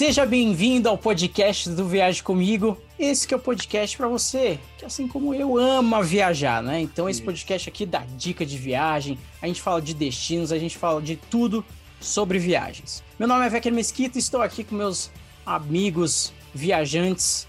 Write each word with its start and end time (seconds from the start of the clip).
Seja 0.00 0.24
bem-vindo 0.24 0.88
ao 0.88 0.96
podcast 0.96 1.68
do 1.68 1.84
Viagem 1.84 2.22
Comigo. 2.22 2.74
Esse 2.98 3.28
que 3.28 3.34
é 3.34 3.36
o 3.36 3.40
podcast 3.40 3.98
para 3.98 4.08
você, 4.08 4.58
que 4.78 4.86
assim 4.86 5.06
como 5.06 5.34
eu 5.34 5.58
ama 5.58 6.02
viajar, 6.02 6.62
né? 6.62 6.80
Então 6.80 7.06
esse 7.06 7.20
podcast 7.20 7.68
aqui 7.68 7.84
dá 7.84 8.02
dica 8.16 8.46
de 8.46 8.56
viagem, 8.56 9.18
a 9.42 9.46
gente 9.46 9.60
fala 9.60 9.78
de 9.82 9.92
destinos, 9.92 10.52
a 10.52 10.58
gente 10.58 10.78
fala 10.78 11.02
de 11.02 11.16
tudo 11.16 11.62
sobre 12.00 12.38
viagens. 12.38 13.04
Meu 13.18 13.28
nome 13.28 13.44
é 13.44 13.50
Vecker 13.50 13.74
Mesquita 13.74 14.16
e 14.16 14.20
estou 14.20 14.40
aqui 14.40 14.64
com 14.64 14.74
meus 14.74 15.10
amigos 15.44 16.32
viajantes. 16.54 17.46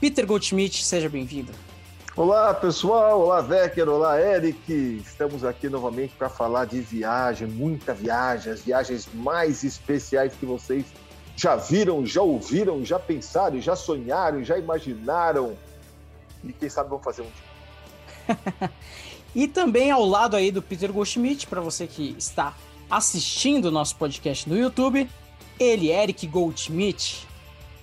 Peter 0.00 0.24
Goldschmidt, 0.24 0.84
seja 0.84 1.08
bem-vindo. 1.08 1.50
Olá 2.14 2.54
pessoal, 2.54 3.22
olá 3.22 3.40
Vecker, 3.40 3.88
olá 3.88 4.20
Eric. 4.20 5.02
Estamos 5.04 5.44
aqui 5.44 5.68
novamente 5.68 6.14
para 6.16 6.28
falar 6.28 6.64
de 6.64 6.80
viagem, 6.80 7.48
muita 7.48 7.92
viagem, 7.92 8.52
as 8.52 8.60
viagens 8.60 9.08
mais 9.12 9.64
especiais 9.64 10.32
que 10.38 10.46
vocês 10.46 10.84
já 11.38 11.54
viram, 11.54 12.04
já 12.04 12.20
ouviram, 12.20 12.84
já 12.84 12.98
pensaram, 12.98 13.60
já 13.60 13.76
sonharam, 13.76 14.42
já 14.42 14.58
imaginaram. 14.58 15.56
E 16.42 16.52
quem 16.52 16.68
sabe 16.68 16.90
vão 16.90 16.98
fazer 16.98 17.22
um 17.22 17.26
dia. 17.26 18.70
e 19.32 19.46
também 19.46 19.92
ao 19.92 20.04
lado 20.04 20.34
aí 20.34 20.50
do 20.50 20.60
Peter 20.60 20.92
Goldschmidt, 20.92 21.46
para 21.46 21.60
você 21.60 21.86
que 21.86 22.16
está 22.18 22.56
assistindo 22.90 23.66
o 23.66 23.70
nosso 23.70 23.94
podcast 23.94 24.48
no 24.48 24.58
YouTube, 24.58 25.08
ele, 25.60 25.92
Eric 25.92 26.26
Goldschmidt. 26.26 27.28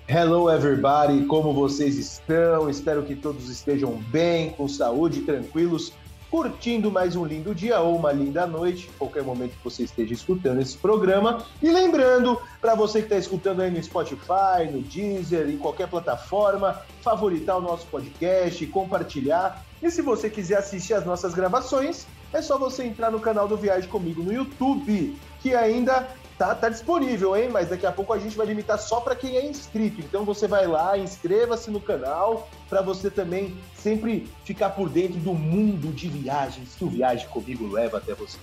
Hello 0.05 0.51
everybody, 0.51 1.25
como 1.25 1.53
vocês 1.53 1.97
estão? 1.97 2.69
Espero 2.69 3.03
que 3.03 3.15
todos 3.15 3.49
estejam 3.49 3.93
bem, 4.09 4.49
com 4.49 4.67
saúde, 4.67 5.21
tranquilos 5.21 5.93
curtindo 6.35 6.91
mais 6.91 7.15
um 7.15 7.23
lindo 7.23 7.55
dia 7.55 7.79
ou 7.79 7.95
uma 7.95 8.11
linda 8.11 8.45
noite, 8.45 8.89
qualquer 8.99 9.23
momento 9.23 9.51
que 9.51 9.63
você 9.63 9.83
esteja 9.83 10.13
escutando 10.13 10.61
esse 10.61 10.77
programa. 10.77 11.45
E 11.63 11.71
lembrando, 11.71 12.37
para 12.59 12.75
você 12.75 12.99
que 12.99 13.05
está 13.05 13.15
escutando 13.15 13.61
aí 13.61 13.71
no 13.71 13.81
Spotify, 13.81 14.69
no 14.69 14.81
Deezer, 14.81 15.49
em 15.49 15.57
qualquer 15.57 15.87
plataforma, 15.87 16.81
favoritar 17.01 17.57
o 17.57 17.61
nosso 17.61 17.87
podcast, 17.87 18.67
compartilhar. 18.67 19.63
E 19.81 19.89
se 19.89 20.01
você 20.01 20.29
quiser 20.29 20.57
assistir 20.57 20.93
as 20.93 21.05
nossas 21.05 21.33
gravações, 21.33 22.05
é 22.33 22.41
só 22.41 22.57
você 22.57 22.83
entrar 22.83 23.09
no 23.09 23.21
canal 23.21 23.47
do 23.47 23.55
Viagem 23.55 23.89
Comigo 23.89 24.21
no 24.21 24.33
YouTube, 24.33 25.17
que 25.39 25.55
ainda 25.55 26.05
Tá, 26.37 26.53
tá 26.53 26.67
disponível, 26.67 27.35
hein? 27.35 27.49
Mas 27.49 27.69
daqui 27.69 27.85
a 27.85 27.91
pouco 27.91 28.11
a 28.11 28.19
gente 28.19 28.35
vai 28.35 28.45
limitar 28.45 28.77
só 28.77 28.99
para 28.99 29.15
quem 29.15 29.37
é 29.37 29.45
inscrito. 29.45 30.01
Então 30.01 30.25
você 30.25 30.47
vai 30.47 30.67
lá, 30.67 30.97
inscreva-se 30.97 31.71
no 31.71 31.79
canal 31.79 32.49
para 32.69 32.81
você 32.81 33.09
também 33.09 33.55
sempre 33.73 34.27
ficar 34.43 34.71
por 34.71 34.89
dentro 34.89 35.17
do 35.19 35.33
mundo 35.33 35.93
de 35.93 36.09
viagens 36.09 36.75
que 36.77 36.83
o 36.83 36.89
Viagem 36.89 37.27
Comigo 37.29 37.71
leva 37.71 37.97
até 37.99 38.13
você. 38.13 38.37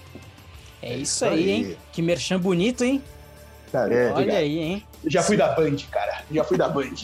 É, 0.81 0.95
é 0.95 0.97
isso 0.97 1.25
aí, 1.25 1.51
hein? 1.51 1.77
Que 1.93 2.01
merchan 2.01 2.41
bonito, 2.41 2.83
hein? 2.83 3.03
Cara, 3.71 3.95
é, 3.95 4.13
Olha 4.13 4.39
aí, 4.39 4.59
hein? 4.59 4.87
Já 5.05 5.23
fui 5.23 5.37
da 5.37 5.49
Band, 5.55 5.77
cara. 5.91 6.25
Já 6.31 6.45
fui 6.45 6.57
da 6.57 6.69
Band. 6.69 6.95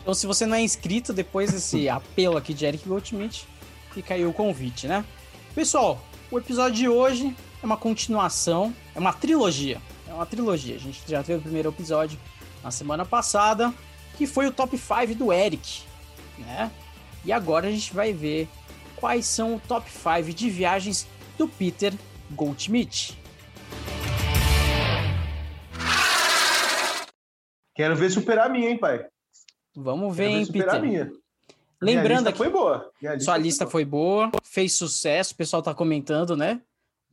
Então, 0.00 0.14
se 0.14 0.26
você 0.26 0.46
não 0.46 0.56
é 0.56 0.62
inscrito, 0.62 1.12
depois 1.12 1.52
desse 1.52 1.88
apelo 1.90 2.38
aqui 2.38 2.54
de 2.54 2.64
Eric 2.64 2.88
Goldschmidt, 2.88 3.46
fica 3.92 4.14
aí 4.14 4.24
o 4.24 4.32
convite, 4.32 4.88
né? 4.88 5.04
Pessoal, 5.54 6.02
o 6.30 6.38
episódio 6.38 6.74
de 6.74 6.88
hoje 6.88 7.36
é 7.62 7.66
uma 7.66 7.76
continuação, 7.76 8.74
é 8.94 8.98
uma 8.98 9.12
trilogia 9.12 9.78
é 10.12 10.14
uma 10.14 10.26
trilogia. 10.26 10.76
A 10.76 10.78
gente 10.78 11.02
já 11.08 11.22
teve 11.22 11.38
o 11.38 11.42
primeiro 11.42 11.70
episódio 11.70 12.18
na 12.62 12.70
semana 12.70 13.04
passada, 13.04 13.72
que 14.16 14.26
foi 14.26 14.46
o 14.46 14.52
top 14.52 14.76
5 14.76 15.14
do 15.14 15.32
Eric, 15.32 15.82
né? 16.38 16.70
E 17.24 17.32
agora 17.32 17.68
a 17.68 17.70
gente 17.70 17.94
vai 17.94 18.12
ver 18.12 18.48
quais 18.96 19.26
são 19.26 19.56
o 19.56 19.60
top 19.60 19.90
5 19.90 20.32
de 20.34 20.50
viagens 20.50 21.08
do 21.38 21.48
Peter 21.48 21.94
Goldschmidt. 22.30 23.18
Quero 27.74 27.96
ver 27.96 28.10
superar 28.10 28.46
a 28.46 28.50
minha, 28.50 28.68
hein, 28.68 28.76
pai? 28.76 29.06
Vamos 29.74 30.14
ver, 30.14 30.26
hein, 30.26 30.46
Peter. 30.46 30.74
A 30.74 30.78
minha. 30.78 31.10
Lembrando 31.80 32.06
minha 32.06 32.18
lista 32.18 32.32
que 32.32 32.38
foi 32.38 32.50
boa. 32.50 32.92
Lista 33.00 33.20
sua 33.20 33.38
lista 33.38 33.66
foi 33.66 33.84
boa. 33.84 34.24
foi 34.24 34.30
boa, 34.30 34.42
fez 34.44 34.74
sucesso, 34.74 35.32
o 35.32 35.36
pessoal 35.36 35.62
tá 35.62 35.74
comentando, 35.74 36.36
né? 36.36 36.60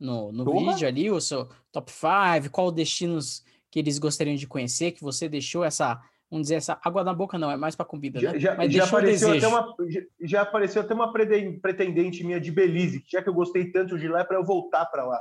No, 0.00 0.32
no 0.32 0.44
vídeo 0.58 0.88
ali, 0.88 1.10
o 1.10 1.20
seu 1.20 1.48
top 1.70 1.92
5, 1.92 2.50
qual 2.50 2.72
destinos 2.72 3.44
que 3.70 3.78
eles 3.78 3.98
gostariam 3.98 4.34
de 4.34 4.46
conhecer, 4.46 4.92
que 4.92 5.02
você 5.02 5.28
deixou 5.28 5.62
essa, 5.62 6.00
vamos 6.30 6.46
dizer, 6.46 6.56
essa 6.56 6.80
água 6.82 7.04
na 7.04 7.14
boca 7.14 7.38
não, 7.38 7.50
é 7.50 7.56
mais 7.56 7.76
para 7.76 7.84
comida, 7.84 8.18
já, 8.18 8.32
né? 8.32 8.38
Já, 8.38 8.56
Mas 8.56 8.72
já 8.72 8.84
apareceu, 8.84 9.32
até 9.32 9.46
uma, 9.46 9.74
já, 9.88 10.00
já, 10.22 10.42
apareceu 10.42 10.82
até 10.82 10.94
uma 10.94 11.12
pretendente 11.12 12.24
minha 12.24 12.40
de 12.40 12.50
Belize, 12.50 13.00
que 13.00 13.12
já 13.12 13.22
que 13.22 13.28
eu 13.28 13.34
gostei 13.34 13.70
tanto 13.70 13.98
de 13.98 14.08
lá, 14.08 14.20
é 14.20 14.24
para 14.24 14.38
eu 14.38 14.44
voltar 14.44 14.86
para 14.86 15.04
lá. 15.04 15.20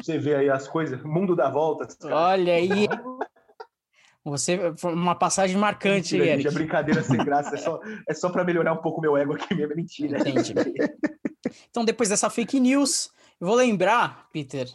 Você 0.00 0.18
vê 0.18 0.36
aí 0.36 0.48
as 0.48 0.68
coisas, 0.68 1.02
mundo 1.02 1.34
dá 1.34 1.50
volta. 1.50 1.88
Olha 2.04 2.54
aí. 2.54 2.88
Você, 4.22 4.58
uma 4.84 5.14
passagem 5.14 5.56
marcante 5.56 6.14
mentira, 6.14 6.24
aí, 6.24 6.30
Eric. 6.30 6.42
Gente, 6.42 6.52
é 6.52 6.58
brincadeira 6.58 7.02
sem 7.02 7.16
graça, 7.24 7.54
é 7.54 7.58
só, 7.58 7.80
é 8.06 8.14
só 8.14 8.28
para 8.28 8.44
melhorar 8.44 8.74
um 8.74 8.82
pouco 8.82 9.00
meu 9.00 9.16
ego 9.16 9.34
aqui 9.34 9.54
mesmo, 9.54 9.74
mentira. 9.74 10.18
Entendi. 10.18 10.54
Então, 11.70 11.84
depois 11.84 12.10
dessa 12.10 12.28
fake 12.28 12.60
news, 12.60 13.10
eu 13.40 13.46
vou 13.46 13.56
lembrar, 13.56 14.28
Peter, 14.32 14.70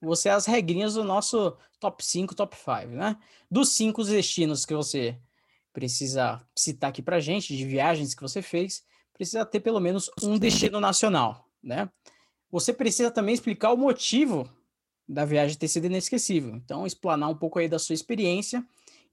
você 0.00 0.28
as 0.28 0.46
regrinhas 0.46 0.94
do 0.94 1.04
nosso 1.04 1.56
top 1.78 2.04
5, 2.04 2.34
top 2.34 2.56
5, 2.56 2.88
né? 2.88 3.16
Dos 3.50 3.70
cinco 3.70 4.04
destinos 4.04 4.66
que 4.66 4.74
você 4.74 5.18
precisa 5.72 6.40
citar 6.54 6.90
aqui 6.90 7.00
pra 7.00 7.20
gente, 7.20 7.56
de 7.56 7.64
viagens 7.64 8.14
que 8.14 8.22
você 8.22 8.42
fez, 8.42 8.84
precisa 9.14 9.44
ter 9.44 9.60
pelo 9.60 9.80
menos 9.80 10.10
um 10.22 10.38
destino 10.38 10.80
nacional, 10.80 11.48
né? 11.62 11.88
Você 12.50 12.72
precisa 12.72 13.10
também 13.10 13.34
explicar 13.34 13.72
o 13.72 13.76
motivo 13.76 14.48
da 15.08 15.24
viagem 15.24 15.56
ter 15.56 15.68
sido 15.68 15.86
inesquecível. 15.86 16.54
Então, 16.54 16.86
explanar 16.86 17.28
um 17.28 17.34
pouco 17.34 17.58
aí 17.58 17.68
da 17.68 17.78
sua 17.78 17.94
experiência 17.94 18.64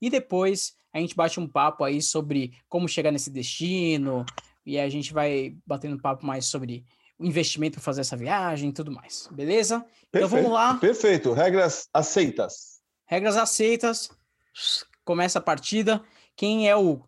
e 0.01 0.09
depois 0.09 0.75
a 0.93 0.99
gente 0.99 1.15
bate 1.15 1.39
um 1.39 1.47
papo 1.47 1.83
aí 1.83 2.01
sobre 2.01 2.53
como 2.67 2.87
chegar 2.87 3.11
nesse 3.11 3.29
destino 3.29 4.25
e 4.65 4.79
a 4.79 4.89
gente 4.89 5.13
vai 5.13 5.55
batendo 5.65 6.01
papo 6.01 6.25
mais 6.25 6.45
sobre 6.45 6.85
o 7.19 7.25
investimento 7.25 7.75
para 7.75 7.83
fazer 7.83 8.01
essa 8.01 8.15
viagem 8.15 8.69
e 8.69 8.73
tudo 8.73 8.91
mais. 8.91 9.27
Beleza? 9.31 9.79
Perfeito, 9.79 10.07
então 10.13 10.29
vamos 10.29 10.51
lá. 10.51 10.75
Perfeito. 10.75 11.33
Regras 11.33 11.89
aceitas. 11.93 12.79
Regras 13.05 13.37
aceitas. 13.37 14.09
Começa 15.03 15.39
a 15.39 15.41
partida. 15.41 16.03
Quem 16.35 16.69
é 16.69 16.75
o 16.75 17.01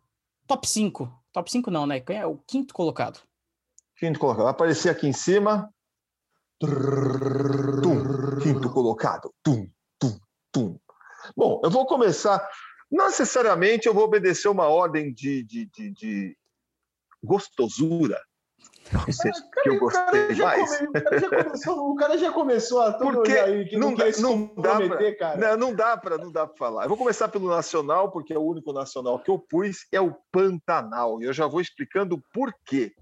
top 0.48 0.68
5? 0.68 1.12
Top 1.32 1.52
5 1.52 1.70
não, 1.70 1.86
né? 1.86 2.00
Quem 2.00 2.18
é 2.18 2.26
o 2.26 2.38
quinto 2.38 2.74
colocado? 2.74 3.20
Quinto 3.98 4.20
colocado. 4.20 4.44
Vai 4.44 4.52
aparecer 4.52 4.90
aqui 4.90 5.08
em 5.08 5.14
cima. 5.14 5.72
Tum, 6.60 8.40
quinto 8.42 8.70
colocado. 8.72 9.34
Tum, 9.44 9.70
tum, 10.00 10.20
tum. 10.52 10.80
Bom, 11.36 11.62
eu 11.64 11.70
vou 11.70 11.86
começar. 11.86 12.46
Não 12.92 13.06
necessariamente 13.06 13.88
eu 13.88 13.94
vou 13.94 14.06
obedecer 14.06 14.48
uma 14.48 14.68
ordem 14.68 15.14
de, 15.14 15.44
de, 15.44 15.66
de, 15.68 15.92
de 15.92 16.38
gostosura, 17.24 18.20
seja, 19.12 19.42
cara, 19.52 19.64
que 19.64 19.70
eu 19.70 19.80
gostei 19.80 20.36
mais. 20.36 20.78
Come, 20.78 20.90
o, 20.90 20.92
cara 21.04 21.20
já 21.20 21.30
começou, 21.30 21.92
o 21.92 21.96
cara 21.96 22.18
já 22.18 22.32
começou 22.32 22.82
a 22.82 22.94
porque 22.94 23.32
aí, 23.32 23.66
que 23.66 23.78
não, 23.78 23.92
não, 23.92 23.98
dá, 23.98 24.06
não 24.20 24.52
dá 24.56 24.78
pra, 24.78 25.16
cara. 25.16 25.58
Não, 25.58 25.76
dá 25.76 25.98
para 25.98 26.18
não 26.18 26.32
dá 26.32 26.48
para 26.48 26.58
falar. 26.58 26.84
Eu 26.84 26.90
vou 26.90 26.98
começar 26.98 27.28
pelo 27.28 27.50
nacional, 27.50 28.12
porque 28.12 28.34
é 28.34 28.38
o 28.38 28.44
único 28.44 28.74
nacional 28.74 29.20
que 29.20 29.30
eu 29.30 29.38
pus, 29.38 29.86
é 29.92 30.02
o 30.02 30.16
Pantanal. 30.32 31.22
E 31.22 31.26
eu 31.26 31.34
já 31.34 31.46
vou 31.46 31.62
explicando 31.62 32.22
por 32.34 32.54
quê. 32.66 32.94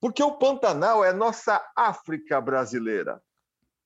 Porque 0.00 0.22
o 0.22 0.32
Pantanal 0.32 1.04
é 1.04 1.10
a 1.10 1.14
nossa 1.14 1.62
África 1.76 2.40
brasileira. 2.40 3.20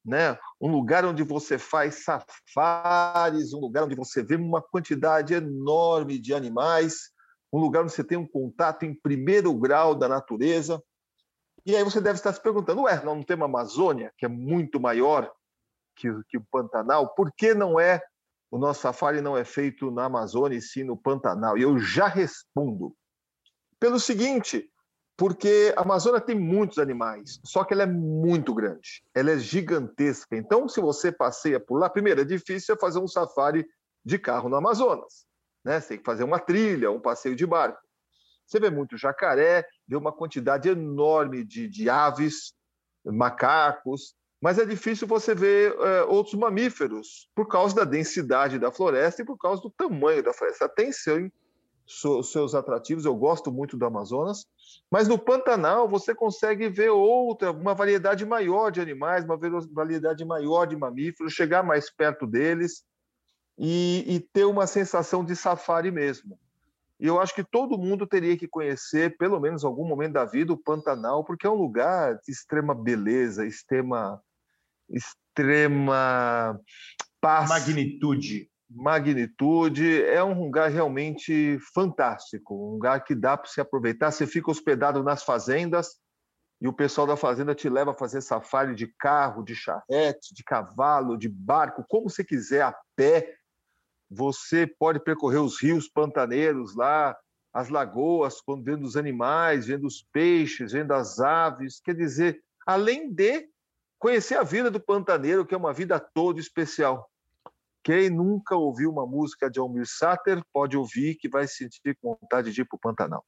Né? 0.05 0.39
Um 0.61 0.71
lugar 0.71 1.05
onde 1.05 1.23
você 1.23 1.59
faz 1.59 2.05
safaris, 2.05 3.55
um 3.55 3.61
lugar 3.61 3.85
onde 3.85 3.95
você 3.95 4.23
vê 4.23 4.37
uma 4.37 4.61
quantidade 4.61 5.33
enorme 5.33 6.19
de 6.19 6.35
animais, 6.35 7.11
um 7.51 7.59
lugar 7.59 7.83
onde 7.83 7.93
você 7.93 8.05
tem 8.05 8.19
um 8.19 8.27
contato 8.27 8.85
em 8.85 8.95
primeiro 8.95 9.53
grau 9.55 9.95
da 9.95 10.07
natureza. 10.07 10.83
E 11.67 11.75
aí 11.75 11.83
você 11.83 12.01
deve 12.01 12.17
estar 12.17 12.33
se 12.33 12.41
perguntando, 12.41 12.83
ué, 12.83 13.03
não 13.03 13.23
tem 13.23 13.37
uma 13.37 13.47
Amazônia, 13.47 14.13
que 14.19 14.27
é 14.27 14.29
muito 14.29 14.79
maior 14.79 15.33
que, 15.97 16.09
que 16.29 16.37
o 16.37 16.45
Pantanal, 16.51 17.15
por 17.15 17.33
que 17.33 17.55
não 17.55 17.81
é, 17.81 18.03
o 18.51 18.59
nosso 18.59 18.83
safari 18.83 19.21
não 19.21 19.37
é 19.37 19.45
feito 19.45 19.91
na 19.91 20.05
Amazônia 20.05 20.59
e 20.59 20.63
sim 20.63 20.85
no 20.85 20.97
Pantanal? 20.97 21.57
E 21.57 21.63
eu 21.63 21.79
já 21.79 22.07
respondo. 22.07 22.95
Pelo 23.81 23.99
seguinte, 23.99 24.71
porque 25.17 25.73
a 25.77 25.83
Amazônia 25.83 26.21
tem 26.21 26.39
muitos 26.39 26.79
animais, 26.79 27.41
só 27.45 27.65
que 27.65 27.73
ela 27.73 27.85
é 27.85 27.87
muito 27.87 28.53
grande, 28.53 29.03
ela 29.15 29.31
é 29.31 29.39
gigantesca. 29.39 30.37
Então, 30.37 30.69
se 30.69 30.81
você 30.81 31.11
passeia 31.11 31.61
por 31.61 31.79
lá, 31.79 31.89
primeiro, 31.89 32.21
é 32.21 32.25
difícil 32.25 32.77
fazer 32.77 32.99
um 32.99 33.09
safari 33.09 33.67
de 34.05 34.19
carro 34.19 34.49
no 34.49 34.57
Amazonas. 34.57 35.25
Né? 35.65 35.81
Você 35.81 35.89
tem 35.89 35.99
que 35.99 36.05
fazer 36.05 36.25
uma 36.25 36.39
trilha, 36.39 36.91
um 36.91 37.01
passeio 37.01 37.35
de 37.35 37.47
barco. 37.47 37.81
Você 38.47 38.61
vê 38.61 38.71
muito 38.71 38.99
jacaré, 38.99 39.67
vê 39.87 39.97
uma 39.97 40.13
quantidade 40.13 40.69
enorme 40.69 41.45
de, 41.45 41.69
de 41.69 41.89
aves, 41.89 42.55
macacos, 43.05 44.15
mas 44.41 44.59
é 44.59 44.65
difícil 44.65 45.07
você 45.07 45.35
ver 45.35 45.75
é, 45.79 46.03
outros 46.05 46.35
mamíferos 46.35 47.31
por 47.35 47.49
causa 47.49 47.75
da 47.75 47.85
densidade 47.85 48.59
da 48.59 48.71
floresta 48.71 49.23
e 49.23 49.25
por 49.25 49.39
causa 49.39 49.63
do 49.63 49.71
tamanho 49.71 50.23
da 50.23 50.33
floresta. 50.33 50.69
Tem 50.69 50.91
seu, 50.93 52.23
seus 52.23 52.55
atrativos, 52.55 53.05
eu 53.05 53.15
gosto 53.15 53.53
muito 53.53 53.77
do 53.77 53.85
Amazonas, 53.87 54.47
mas 54.91 55.09
no 55.09 55.19
Pantanal 55.19 55.89
você 55.89 56.15
consegue 56.15 56.69
ver 56.69 56.91
outra, 56.91 57.53
uma 57.53 57.75
variedade 57.75 58.25
maior 58.25 58.71
de 58.71 58.81
animais, 58.81 59.25
uma 59.25 59.39
variedade 59.73 60.25
maior 60.25 60.67
de 60.67 60.77
mamíferos, 60.77 61.33
chegar 61.33 61.63
mais 61.63 61.91
perto 61.91 62.27
deles. 62.27 62.85
e, 63.59 64.05
e 64.07 64.21
ter 64.21 64.45
uma 64.45 64.67
sensação 64.67 65.25
de 65.25 65.37
safari 65.37 65.91
mesmo. 65.91 66.39
E 67.01 67.07
eu 67.07 67.21
acho 67.21 67.35
que 67.35 67.45
todo 67.45 67.79
mundo 67.79 68.07
teria 68.07 68.37
que 68.37 68.47
conhecer, 68.47 69.17
pelo 69.17 69.41
menos 69.41 69.65
algum 69.65 69.87
momento 69.87 70.13
da 70.13 70.25
vida, 70.25 70.53
o 70.53 70.57
Pantanal, 70.57 71.25
porque 71.25 71.47
é 71.47 71.51
um 71.51 71.55
lugar 71.55 72.15
de 72.25 72.33
extrema 72.33 72.75
beleza, 72.75 73.47
extrema, 73.47 74.23
extrema 74.89 76.59
paz. 77.21 77.49
Magnitude. 77.49 78.49
Magnitude. 78.71 80.03
É 80.05 80.23
um 80.23 80.45
lugar 80.45 80.71
realmente 80.71 81.59
fantástico, 81.75 82.55
um 82.55 82.73
lugar 82.75 83.03
que 83.03 83.15
dá 83.15 83.37
para 83.37 83.51
se 83.51 83.61
aproveitar. 83.61 84.11
Você 84.11 84.27
fica 84.27 84.51
hospedado 84.51 85.03
nas 85.03 85.23
fazendas 85.23 85.97
e 86.61 86.69
o 86.69 86.73
pessoal 86.73 87.07
da 87.07 87.17
fazenda 87.17 87.55
te 87.55 87.69
leva 87.69 87.91
a 87.91 87.95
fazer 87.95 88.21
safari 88.21 88.75
de 88.75 88.87
carro, 88.99 89.43
de 89.43 89.55
charrete, 89.55 90.33
de 90.33 90.43
cavalo, 90.45 91.19
de 91.19 91.29
barco, 91.29 91.85
como 91.89 92.09
você 92.09 92.25
quiser, 92.25 92.63
a 92.63 92.75
pé 92.97 93.35
você 94.11 94.67
pode 94.67 95.01
percorrer 95.01 95.39
os 95.39 95.61
rios 95.61 95.89
pantaneiros 95.89 96.75
lá, 96.75 97.17
as 97.53 97.69
lagoas, 97.69 98.37
vendo 98.63 98.85
os 98.85 98.97
animais, 98.97 99.67
vendo 99.67 99.87
os 99.87 100.03
peixes, 100.13 100.73
vendo 100.73 100.93
as 100.93 101.21
aves. 101.21 101.81
Quer 101.81 101.95
dizer, 101.95 102.43
além 102.67 103.13
de 103.13 103.49
conhecer 103.99 104.35
a 104.35 104.43
vida 104.43 104.71
do 104.71 104.81
pantaneiro, 104.81 105.47
que 105.47 105.55
é 105.55 105.59
uma 105.59 105.73
vida 105.73 105.99
toda 105.99 106.41
especial. 106.41 107.09
Quem 107.83 108.11
nunca 108.11 108.57
ouviu 108.57 108.91
uma 108.91 109.07
música 109.07 109.51
de 109.51 109.59
Almir 109.59 109.87
Sater 109.87 110.43
pode 110.53 110.77
ouvir 110.77 111.15
que 111.17 111.29
vai 111.29 111.47
sentir 111.47 111.97
vontade 112.03 112.53
de 112.53 112.63
ir 112.63 112.65
para 112.65 112.77
o 112.77 112.81
Pantanal. 112.81 113.25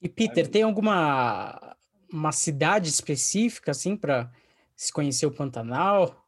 E 0.00 0.08
Peter, 0.08 0.48
tem 0.48 0.62
alguma 0.62 1.76
uma 2.12 2.32
cidade 2.32 2.88
específica 2.88 3.70
assim 3.70 3.96
para 3.96 4.30
se 4.74 4.92
conhecer 4.92 5.26
o 5.26 5.30
Pantanal? 5.30 6.26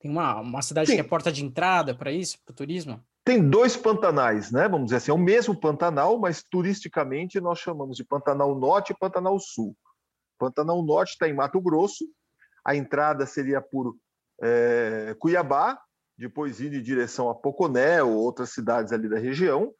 Tem 0.00 0.10
uma, 0.10 0.40
uma 0.40 0.62
cidade 0.62 0.88
Sim. 0.88 0.94
que 0.94 1.00
é 1.00 1.04
porta 1.04 1.30
de 1.30 1.44
entrada 1.44 1.94
para 1.94 2.10
isso, 2.10 2.38
para 2.44 2.52
o 2.52 2.56
turismo? 2.56 3.00
Tem 3.22 3.48
dois 3.48 3.76
Pantanais, 3.76 4.50
né? 4.50 4.66
Vamos 4.66 4.86
dizer 4.86 4.96
assim, 4.96 5.10
é 5.10 5.14
o 5.14 5.18
mesmo 5.18 5.54
Pantanal, 5.54 6.18
mas 6.18 6.42
turisticamente 6.42 7.38
nós 7.38 7.58
chamamos 7.58 7.96
de 7.96 8.04
Pantanal 8.04 8.58
Norte 8.58 8.92
e 8.92 8.98
Pantanal 8.98 9.38
Sul. 9.38 9.76
Pantanal 10.38 10.82
Norte 10.82 11.10
está 11.10 11.28
em 11.28 11.34
Mato 11.34 11.60
Grosso, 11.60 12.06
a 12.64 12.74
entrada 12.74 13.26
seria 13.26 13.60
por 13.60 13.94
é, 14.42 15.14
Cuiabá, 15.18 15.78
depois 16.16 16.60
indo 16.60 16.76
em 16.76 16.82
direção 16.82 17.28
a 17.28 17.34
Poconé 17.34 18.02
ou 18.02 18.14
outras 18.14 18.50
cidades 18.50 18.92
ali 18.92 19.06
da 19.06 19.18
região, 19.18 19.72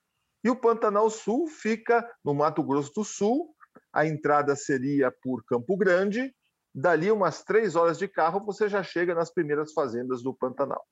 e 0.45 0.51
o 0.51 0.57
Pantanal 0.57 1.09
Sul 1.09 1.47
fica 1.47 2.07
no 2.23 2.35
Mato 2.35 2.63
Grosso 2.63 2.93
do 2.95 3.05
Sul, 3.05 3.55
a 3.93 4.07
entrada 4.07 4.55
seria 4.55 5.11
por 5.11 5.43
Campo 5.45 5.77
Grande, 5.79 6.35
dali 6.75 7.11
umas 7.11 7.43
três 7.43 7.77
horas 7.77 7.99
de 7.99 8.09
carro 8.09 8.45
você 8.45 8.69
já 8.69 8.83
chega 8.83 9.15
nas 9.15 9.33
primeiras 9.33 9.73
fazendas 9.73 10.23
do 10.23 10.35
Pantanal. 10.35 10.85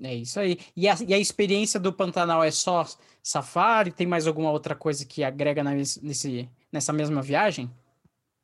É 0.00 0.14
isso 0.14 0.38
aí. 0.38 0.58
E 0.76 0.88
a, 0.88 0.94
e 1.06 1.12
a 1.12 1.18
experiência 1.18 1.80
do 1.80 1.92
Pantanal 1.92 2.44
é 2.44 2.50
só 2.50 2.86
safari? 3.22 3.90
Tem 3.90 4.06
mais 4.06 4.26
alguma 4.26 4.52
outra 4.52 4.74
coisa 4.74 5.04
que 5.04 5.24
agrega 5.24 5.64
nesse, 5.64 6.48
nessa 6.72 6.92
mesma 6.92 7.20
viagem? 7.20 7.70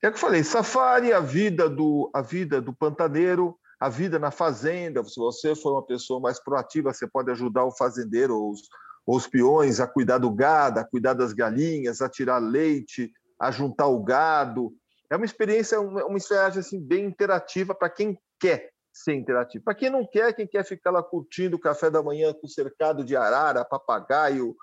É 0.02 0.08
o 0.08 0.10
que 0.10 0.16
eu 0.16 0.20
falei, 0.20 0.44
safari, 0.44 1.12
a 1.12 1.20
vida 1.20 1.69
do, 1.69 2.10
a 2.12 2.20
vida 2.20 2.60
do 2.60 2.75
pantaneiro, 2.75 3.58
a 3.81 3.88
vida 3.88 4.19
na 4.19 4.31
fazenda. 4.31 5.02
Se 5.04 5.19
você 5.19 5.54
for 5.54 5.72
uma 5.72 5.86
pessoa 5.86 6.20
mais 6.20 6.38
proativa, 6.38 6.92
você 6.92 7.06
pode 7.06 7.31
ajudar 7.31 7.64
o 7.64 7.75
fazendeiro 7.75 8.36
ou 8.36 8.50
os, 8.50 8.69
ou 9.06 9.16
os 9.16 9.26
peões 9.26 9.81
a 9.81 9.86
cuidar 9.86 10.19
do 10.19 10.31
gado, 10.31 10.78
a 10.78 10.84
cuidar 10.84 11.14
das 11.14 11.32
galinhas, 11.32 12.02
a 12.02 12.08
tirar 12.08 12.38
leite, 12.38 13.10
a 13.40 13.50
juntar 13.50 13.86
o 13.86 14.02
gado. 14.02 14.75
É 15.10 15.16
uma 15.16 15.24
experiência, 15.24 15.80
uma, 15.80 16.04
uma 16.04 16.18
viagem 16.18 16.60
assim, 16.60 16.80
bem 16.80 17.04
interativa 17.04 17.74
para 17.74 17.90
quem 17.90 18.18
quer 18.40 18.70
ser 18.92 19.14
interativo. 19.14 19.64
Para 19.64 19.74
quem 19.74 19.90
não 19.90 20.06
quer, 20.06 20.32
quem 20.32 20.46
quer 20.46 20.64
ficar 20.64 20.90
lá 20.90 21.02
curtindo 21.02 21.56
o 21.56 21.60
café 21.60 21.90
da 21.90 22.02
manhã 22.02 22.32
com 22.32 22.46
cercado 22.46 23.04
de 23.04 23.16
arara, 23.16 23.64
papagaio, 23.64 24.54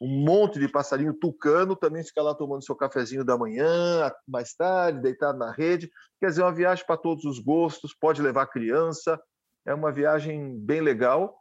um 0.00 0.24
monte 0.24 0.58
de 0.58 0.68
passarinho 0.68 1.12
tucano, 1.12 1.76
também 1.76 2.02
fica 2.02 2.22
lá 2.22 2.34
tomando 2.34 2.64
seu 2.64 2.74
cafezinho 2.74 3.24
da 3.24 3.36
manhã, 3.36 4.10
mais 4.26 4.54
tarde, 4.54 5.00
deitado 5.00 5.38
na 5.38 5.50
rede. 5.50 5.90
Quer 6.18 6.28
dizer, 6.28 6.42
uma 6.42 6.52
viagem 6.52 6.84
para 6.86 6.96
todos 6.96 7.24
os 7.24 7.38
gostos, 7.38 7.94
pode 7.94 8.22
levar 8.22 8.46
criança, 8.46 9.20
é 9.66 9.74
uma 9.74 9.92
viagem 9.92 10.58
bem 10.58 10.80
legal. 10.80 11.36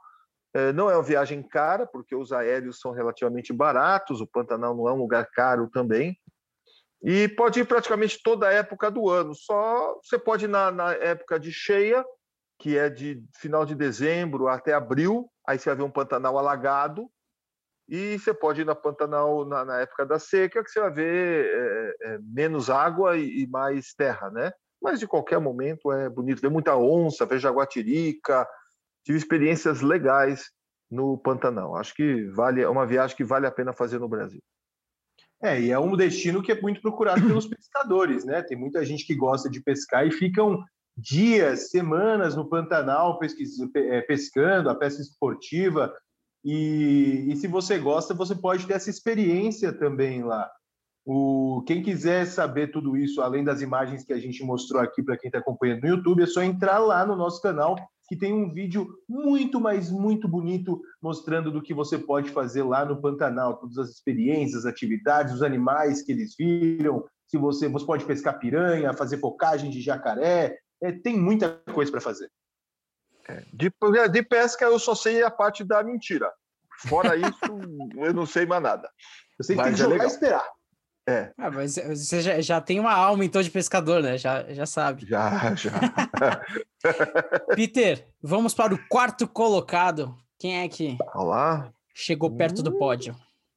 É, 0.54 0.74
não 0.74 0.90
é 0.90 0.96
uma 0.96 1.04
viagem 1.04 1.42
cara, 1.44 1.86
porque 1.86 2.16
os 2.16 2.34
aéreos 2.34 2.80
são 2.80 2.92
relativamente 2.92 3.54
baratos, 3.54 4.20
o 4.20 4.28
Pantanal 4.28 4.76
não 4.76 4.90
é 4.90 4.94
um 4.94 4.98
lugar 4.98 5.30
caro 5.32 5.70
também. 5.70 6.18
E 7.02 7.28
pode 7.30 7.62
ir 7.62 7.66
praticamente 7.66 8.22
toda 8.22 8.48
a 8.48 8.52
época 8.52 8.92
do 8.92 9.10
ano, 9.10 9.34
só 9.34 9.98
você 10.04 10.20
pode 10.20 10.46
ir 10.46 10.50
na, 10.50 10.70
na 10.70 10.94
época 10.94 11.40
de 11.40 11.52
cheia, 11.52 12.04
que 12.60 12.78
é 12.78 12.90
de 12.90 13.24
final 13.38 13.66
de 13.66 13.74
dezembro 13.74 14.50
até 14.50 14.74
abril, 14.74 15.30
aí 15.48 15.58
você 15.58 15.70
vai 15.70 15.78
ver 15.78 15.84
um 15.84 15.92
Pantanal 15.92 16.38
alagado, 16.38 17.10
e 17.88 18.20
você 18.20 18.34
pode 18.34 18.62
ir 18.62 18.66
na 18.66 18.76
Pantanal 18.76 19.46
na, 19.46 19.66
na 19.66 19.80
época 19.80 20.06
da 20.06 20.20
seca, 20.20 20.64
que 20.64 20.70
você 20.70 20.80
vai 20.80 20.92
ver 20.92 21.46
é, 21.46 21.96
é, 22.02 22.20
menos 22.22 22.70
água 22.70 23.18
e, 23.18 23.44
e, 23.44 23.48
mais 23.48 23.94
terra, 23.94 24.30
né? 24.30 24.52
Mas 24.82 25.00
de 25.00 25.08
qualquer 25.08 25.40
momento 25.40 25.92
é 25.92 26.08
bonito, 26.08 26.42
ver 26.42 26.52
muita 26.52 26.76
onça, 26.76 27.26
ver 27.26 27.40
jaguatirica, 27.40 28.48
tive 29.04 29.18
experiências 29.18 29.82
legais 29.82 30.52
no 30.90 31.18
Pantanal. 31.18 31.76
Acho 31.76 31.96
que 31.96 32.26
vale, 32.30 32.62
é 32.62 32.70
uma 32.70 32.86
viagem 32.86 33.18
que 33.18 33.24
vale 33.24 33.48
a 33.48 33.52
pena 33.52 33.74
fazer 33.74 34.00
no 34.00 34.08
Brasil. 34.08 34.42
É, 35.42 35.60
e 35.60 35.72
é 35.72 35.80
um 35.80 35.96
destino 35.96 36.44
que 36.44 36.52
é 36.52 36.62
muito 36.62 36.82
procurado 36.82 37.22
pelos 37.22 37.48
pescadores, 37.50 38.26
né? 38.26 38.42
Tem 38.42 38.58
muita 38.58 38.84
gente 38.84 39.06
que 39.06 39.16
gosta 39.16 39.50
de 39.50 39.62
pescar 39.62 40.06
e 40.06 40.12
ficam 40.12 40.64
dias, 40.98 41.70
semanas 41.70 42.36
no 42.36 42.50
Pantanal 42.50 43.18
é, 43.76 44.02
pescando, 44.02 44.70
a 44.70 44.76
pesca 44.76 45.02
esportiva. 45.02 45.94
E, 46.44 47.28
e, 47.30 47.36
se 47.38 47.48
você 47.48 47.78
gosta, 47.78 48.14
você 48.14 48.36
pode 48.36 48.68
ter 48.68 48.74
essa 48.74 48.90
experiência 48.90 49.72
também 49.72 50.24
lá. 50.24 50.50
O, 51.06 51.64
quem 51.66 51.82
quiser 51.82 52.26
saber 52.26 52.72
tudo 52.72 52.96
isso, 52.96 53.22
além 53.22 53.44
das 53.44 53.62
imagens 53.62 54.04
que 54.04 54.14
a 54.14 54.20
gente 54.20 54.44
mostrou 54.44 54.82
aqui 54.82 55.02
para 55.02 55.18
quem 55.18 55.30
está 55.30 55.40
acompanhando 55.40 55.82
no 55.82 55.88
YouTube, 55.88 56.24
é 56.24 56.28
só 56.28 56.44
entrar 56.44 56.80
lá 56.80 57.06
no 57.06 57.16
nosso 57.16 57.42
canal, 57.42 57.76
que 58.10 58.16
tem 58.16 58.34
um 58.34 58.52
vídeo 58.52 58.90
muito, 59.08 59.62
mas 59.62 59.92
muito 59.92 60.28
bonito 60.28 60.82
mostrando 61.00 61.52
do 61.52 61.62
que 61.62 61.76
você 61.76 61.96
pode 61.96 62.32
fazer 62.32 62.64
lá 62.64 62.84
no 62.84 63.00
Pantanal, 63.00 63.58
todas 63.58 63.78
as 63.78 63.92
experiências, 63.92 64.66
atividades, 64.66 65.36
os 65.36 65.44
animais 65.44 66.02
que 66.02 66.12
eles 66.12 66.36
viram. 66.36 67.06
Se 67.28 67.38
você, 67.38 67.70
você 67.70 67.86
pode 67.86 68.06
pescar 68.06 68.40
piranha, 68.40 68.96
fazer 68.96 69.20
focagem 69.20 69.70
de 69.70 69.80
jacaré, 69.80 70.58
é, 70.82 70.92
tem 70.92 71.20
muita 71.20 71.62
coisa 71.72 71.92
para 71.92 72.02
fazer. 72.02 72.32
É, 73.28 73.46
de, 73.54 73.72
de, 74.12 74.24
pesca 74.24 74.66
eu 74.66 74.80
só 74.80 74.96
sei 74.96 75.22
a 75.22 75.30
parte 75.30 75.64
da 75.64 75.84
mentira. 75.84 76.34
Fora 76.88 77.16
isso, 77.16 77.40
eu 78.04 78.12
não 78.12 78.26
sei 78.26 78.48
mais 78.48 78.64
nada. 78.64 78.90
Eu 79.38 79.46
sei 79.46 79.56
que 79.56 79.62
mas 79.62 79.68
tem 79.68 79.76
que 79.76 79.82
é 79.82 79.94
jogar 79.94 80.04
e 80.04 80.08
esperar. 80.08 80.50
É. 81.10 81.34
Ah, 81.40 81.50
mas 81.50 81.76
você 81.76 82.22
já, 82.22 82.40
já, 82.40 82.62
tem 82.62 82.80
uma 82.80 82.94
alma 82.94 83.26
então 83.26 83.42
de 83.42 83.50
pescador, 83.50 84.04
né? 84.04 84.16
Já, 84.16 84.44
já 84.54 84.68
sabe. 84.68 85.08
Já, 85.08 85.56
já. 85.56 85.72
Peter, 87.56 88.08
vamos 88.22 88.54
para 88.54 88.76
o 88.76 88.88
quarto 88.88 89.28
colocado. 89.28 90.16
Quem 90.38 90.62
é 90.62 90.70
que 90.70 91.00
Olá. 91.16 91.74
chegou 91.96 92.36
perto 92.38 92.62
do 92.62 92.78
pódio? 92.78 93.16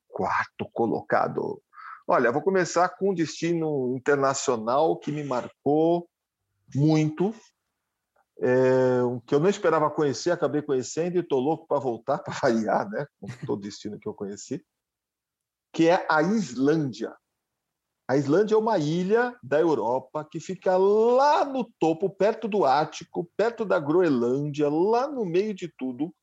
Quarto 0.09 0.67
colocado. 0.73 1.63
Olha, 2.09 2.33
vou 2.33 2.41
começar 2.41 2.89
com 2.89 3.11
um 3.11 3.15
destino 3.15 3.95
internacional 3.95 4.97
que 4.97 5.13
me 5.13 5.23
marcou 5.23 6.09
muito, 6.75 7.35
é, 8.41 9.01
que 9.27 9.35
eu 9.35 9.41
não 9.41 9.51
esperava 9.51 9.91
conhecer, 9.91 10.31
acabei 10.31 10.63
conhecendo 10.63 11.17
e 11.17 11.21
estou 11.21 11.39
louco 11.39 11.67
para 11.67 11.79
voltar, 11.79 12.17
para 12.25 12.33
variar, 12.33 12.89
né? 12.89 13.07
com 13.21 13.29
todo 13.47 13.61
destino 13.61 13.99
que 13.99 14.09
eu 14.09 14.15
conheci, 14.15 14.65
que 15.71 15.87
é 15.87 16.07
a 16.09 16.23
Islândia. 16.23 17.15
A 18.13 18.17
Islândia 18.19 18.55
é 18.55 18.59
uma 18.59 18.77
ilha 18.77 19.35
da 19.43 19.59
Europa 19.59 20.23
que 20.31 20.39
fica 20.39 20.77
lá 20.77 21.47
no 21.47 21.65
topo, 21.81 22.11
perto 22.11 22.47
do 22.47 22.63
Ártico, 22.63 23.27
perto 23.39 23.65
da 23.65 23.79
Groenlândia, 23.79 24.69
lá 24.69 25.09
no 25.09 25.25
meio 25.25 25.55
de 25.55 25.67
tudo. 25.79 26.15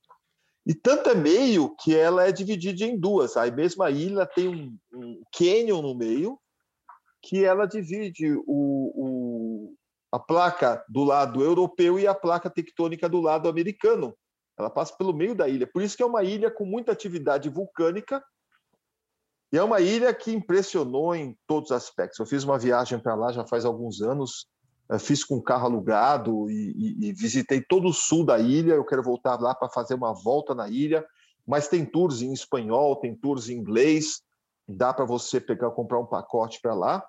E 0.67 0.75
tanto 0.75 1.09
é 1.09 1.15
meio 1.15 1.75
que 1.77 1.95
ela 1.95 2.27
é 2.27 2.31
dividida 2.31 2.83
em 2.83 2.95
duas. 2.95 3.35
A 3.35 3.49
mesma 3.49 3.89
ilha 3.89 4.23
tem 4.27 4.47
um, 4.47 4.77
um 4.93 5.23
canyon 5.35 5.81
no 5.81 5.95
meio, 5.95 6.39
que 7.23 7.43
ela 7.43 7.65
divide 7.65 8.35
o, 8.35 8.43
o, 8.45 9.73
a 10.11 10.19
placa 10.19 10.85
do 10.87 11.03
lado 11.03 11.43
europeu 11.43 11.99
e 11.99 12.05
a 12.05 12.13
placa 12.13 12.51
tectônica 12.51 13.09
do 13.09 13.19
lado 13.19 13.49
americano. 13.49 14.15
Ela 14.59 14.69
passa 14.69 14.95
pelo 14.95 15.11
meio 15.11 15.33
da 15.33 15.49
ilha. 15.49 15.65
Por 15.65 15.81
isso 15.81 15.97
que 15.97 16.03
é 16.03 16.05
uma 16.05 16.23
ilha 16.23 16.51
com 16.51 16.65
muita 16.65 16.91
atividade 16.91 17.49
vulcânica 17.49 18.23
e 19.51 19.57
é 19.57 19.63
uma 19.63 19.79
ilha 19.81 20.13
que 20.13 20.31
impressionou 20.31 21.15
em 21.15 21.37
todos 21.47 21.71
os 21.71 21.75
aspectos. 21.75 22.19
Eu 22.19 22.25
fiz 22.25 22.43
uma 22.43 22.57
viagem 22.57 22.99
para 22.99 23.15
lá 23.15 23.31
já 23.31 23.45
faz 23.45 23.65
alguns 23.65 24.01
anos, 24.01 24.47
eh, 24.91 24.99
fiz 24.99 25.23
com 25.23 25.41
carro 25.41 25.65
alugado 25.65 26.49
e, 26.49 26.71
e, 26.75 27.09
e 27.09 27.13
visitei 27.13 27.61
todo 27.61 27.87
o 27.87 27.93
sul 27.93 28.25
da 28.25 28.37
ilha. 28.39 28.73
Eu 28.73 28.85
quero 28.85 29.01
voltar 29.01 29.39
lá 29.39 29.55
para 29.55 29.69
fazer 29.69 29.95
uma 29.95 30.13
volta 30.13 30.53
na 30.53 30.69
ilha, 30.69 31.05
mas 31.47 31.67
tem 31.67 31.85
tours 31.85 32.21
em 32.21 32.31
espanhol, 32.31 32.97
tem 32.97 33.15
tours 33.15 33.49
em 33.49 33.57
inglês, 33.57 34.21
dá 34.67 34.93
para 34.93 35.05
você 35.05 35.41
pegar 35.41 35.71
comprar 35.71 35.99
um 35.99 36.05
pacote 36.05 36.59
para 36.61 36.75
lá. 36.75 37.03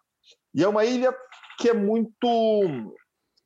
E 0.54 0.64
é 0.64 0.68
uma 0.68 0.84
ilha 0.84 1.14
que 1.58 1.68
é 1.68 1.74
muito. 1.74 2.26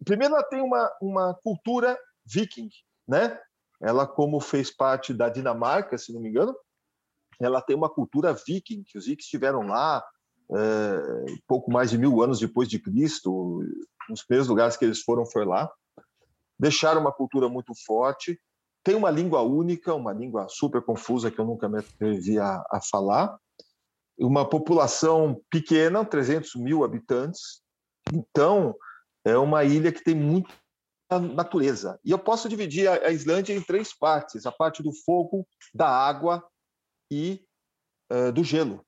Primeiro, 0.04 0.34
ela 0.34 0.44
tem 0.44 0.62
uma, 0.62 0.90
uma 1.00 1.34
cultura 1.42 1.98
viking, 2.26 2.68
né? 3.08 3.38
ela 3.84 4.06
como 4.06 4.40
fez 4.40 4.74
parte 4.74 5.12
da 5.12 5.28
Dinamarca, 5.28 5.98
se 5.98 6.12
não 6.12 6.20
me 6.20 6.30
engano, 6.30 6.56
ela 7.40 7.60
tem 7.60 7.76
uma 7.76 7.88
cultura 7.88 8.32
viking, 8.32 8.82
que 8.84 8.98
os 8.98 9.04
vikings 9.04 9.24
estiveram 9.24 9.62
lá 9.62 10.02
é, 10.52 11.24
pouco 11.46 11.70
mais 11.70 11.90
de 11.90 11.98
mil 11.98 12.22
anos 12.22 12.38
depois 12.38 12.68
de 12.68 12.78
Cristo, 12.78 13.60
os 14.10 14.22
primeiros 14.22 14.48
lugares 14.48 14.76
que 14.76 14.84
eles 14.84 15.00
foram 15.00 15.24
foi 15.24 15.44
lá, 15.44 15.70
deixaram 16.58 17.00
uma 17.00 17.12
cultura 17.12 17.48
muito 17.48 17.72
forte, 17.86 18.38
tem 18.82 18.94
uma 18.94 19.10
língua 19.10 19.40
única, 19.40 19.94
uma 19.94 20.12
língua 20.12 20.46
super 20.48 20.82
confusa 20.82 21.30
que 21.30 21.38
eu 21.38 21.46
nunca 21.46 21.68
me 21.68 21.78
atrevi 21.78 22.38
a, 22.38 22.62
a 22.70 22.80
falar, 22.82 23.36
uma 24.18 24.48
população 24.48 25.40
pequena, 25.50 26.04
300 26.04 26.54
mil 26.56 26.84
habitantes, 26.84 27.62
então 28.12 28.76
é 29.24 29.36
uma 29.36 29.64
ilha 29.64 29.90
que 29.90 30.04
tem 30.04 30.14
muita 30.14 30.52
natureza. 31.32 31.98
E 32.04 32.10
eu 32.10 32.18
posso 32.18 32.48
dividir 32.48 32.86
a, 32.88 33.08
a 33.08 33.10
Islândia 33.10 33.54
em 33.54 33.62
três 33.62 33.96
partes: 33.96 34.46
a 34.46 34.52
parte 34.52 34.82
do 34.82 34.92
fogo, 35.04 35.46
da 35.74 35.88
água 35.88 36.44
e 37.10 37.44
uh, 38.10 38.32
do 38.32 38.44
gelo. 38.44 38.84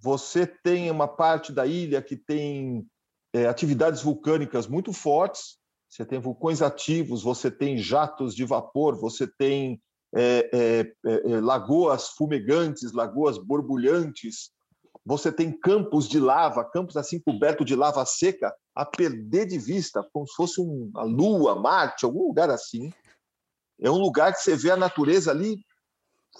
Você 0.00 0.46
tem 0.46 0.90
uma 0.90 1.08
parte 1.08 1.52
da 1.52 1.66
ilha 1.66 2.02
que 2.02 2.16
tem 2.16 2.86
é, 3.32 3.46
atividades 3.46 4.02
vulcânicas 4.02 4.66
muito 4.66 4.92
fortes, 4.92 5.58
você 5.88 6.04
tem 6.04 6.18
vulcões 6.18 6.60
ativos, 6.60 7.22
você 7.22 7.50
tem 7.50 7.78
jatos 7.78 8.34
de 8.34 8.44
vapor, 8.44 8.98
você 8.98 9.26
tem 9.26 9.80
é, 10.14 10.50
é, 11.04 11.40
lagoas 11.40 12.08
fumegantes, 12.08 12.92
lagoas 12.92 13.38
borbulhantes, 13.38 14.50
você 15.04 15.30
tem 15.30 15.52
campos 15.52 16.08
de 16.08 16.18
lava, 16.18 16.64
campos 16.64 16.96
assim 16.96 17.20
cobertos 17.20 17.64
de 17.64 17.76
lava 17.76 18.04
seca, 18.04 18.54
a 18.74 18.84
perder 18.84 19.46
de 19.46 19.58
vista, 19.58 20.06
como 20.12 20.26
se 20.26 20.34
fosse 20.34 20.60
uma 20.60 21.04
Lua, 21.04 21.54
Marte, 21.54 22.04
algum 22.04 22.26
lugar 22.26 22.50
assim. 22.50 22.92
É 23.80 23.90
um 23.90 23.98
lugar 23.98 24.34
que 24.34 24.40
você 24.40 24.56
vê 24.56 24.70
a 24.70 24.76
natureza 24.76 25.30
ali 25.30 25.64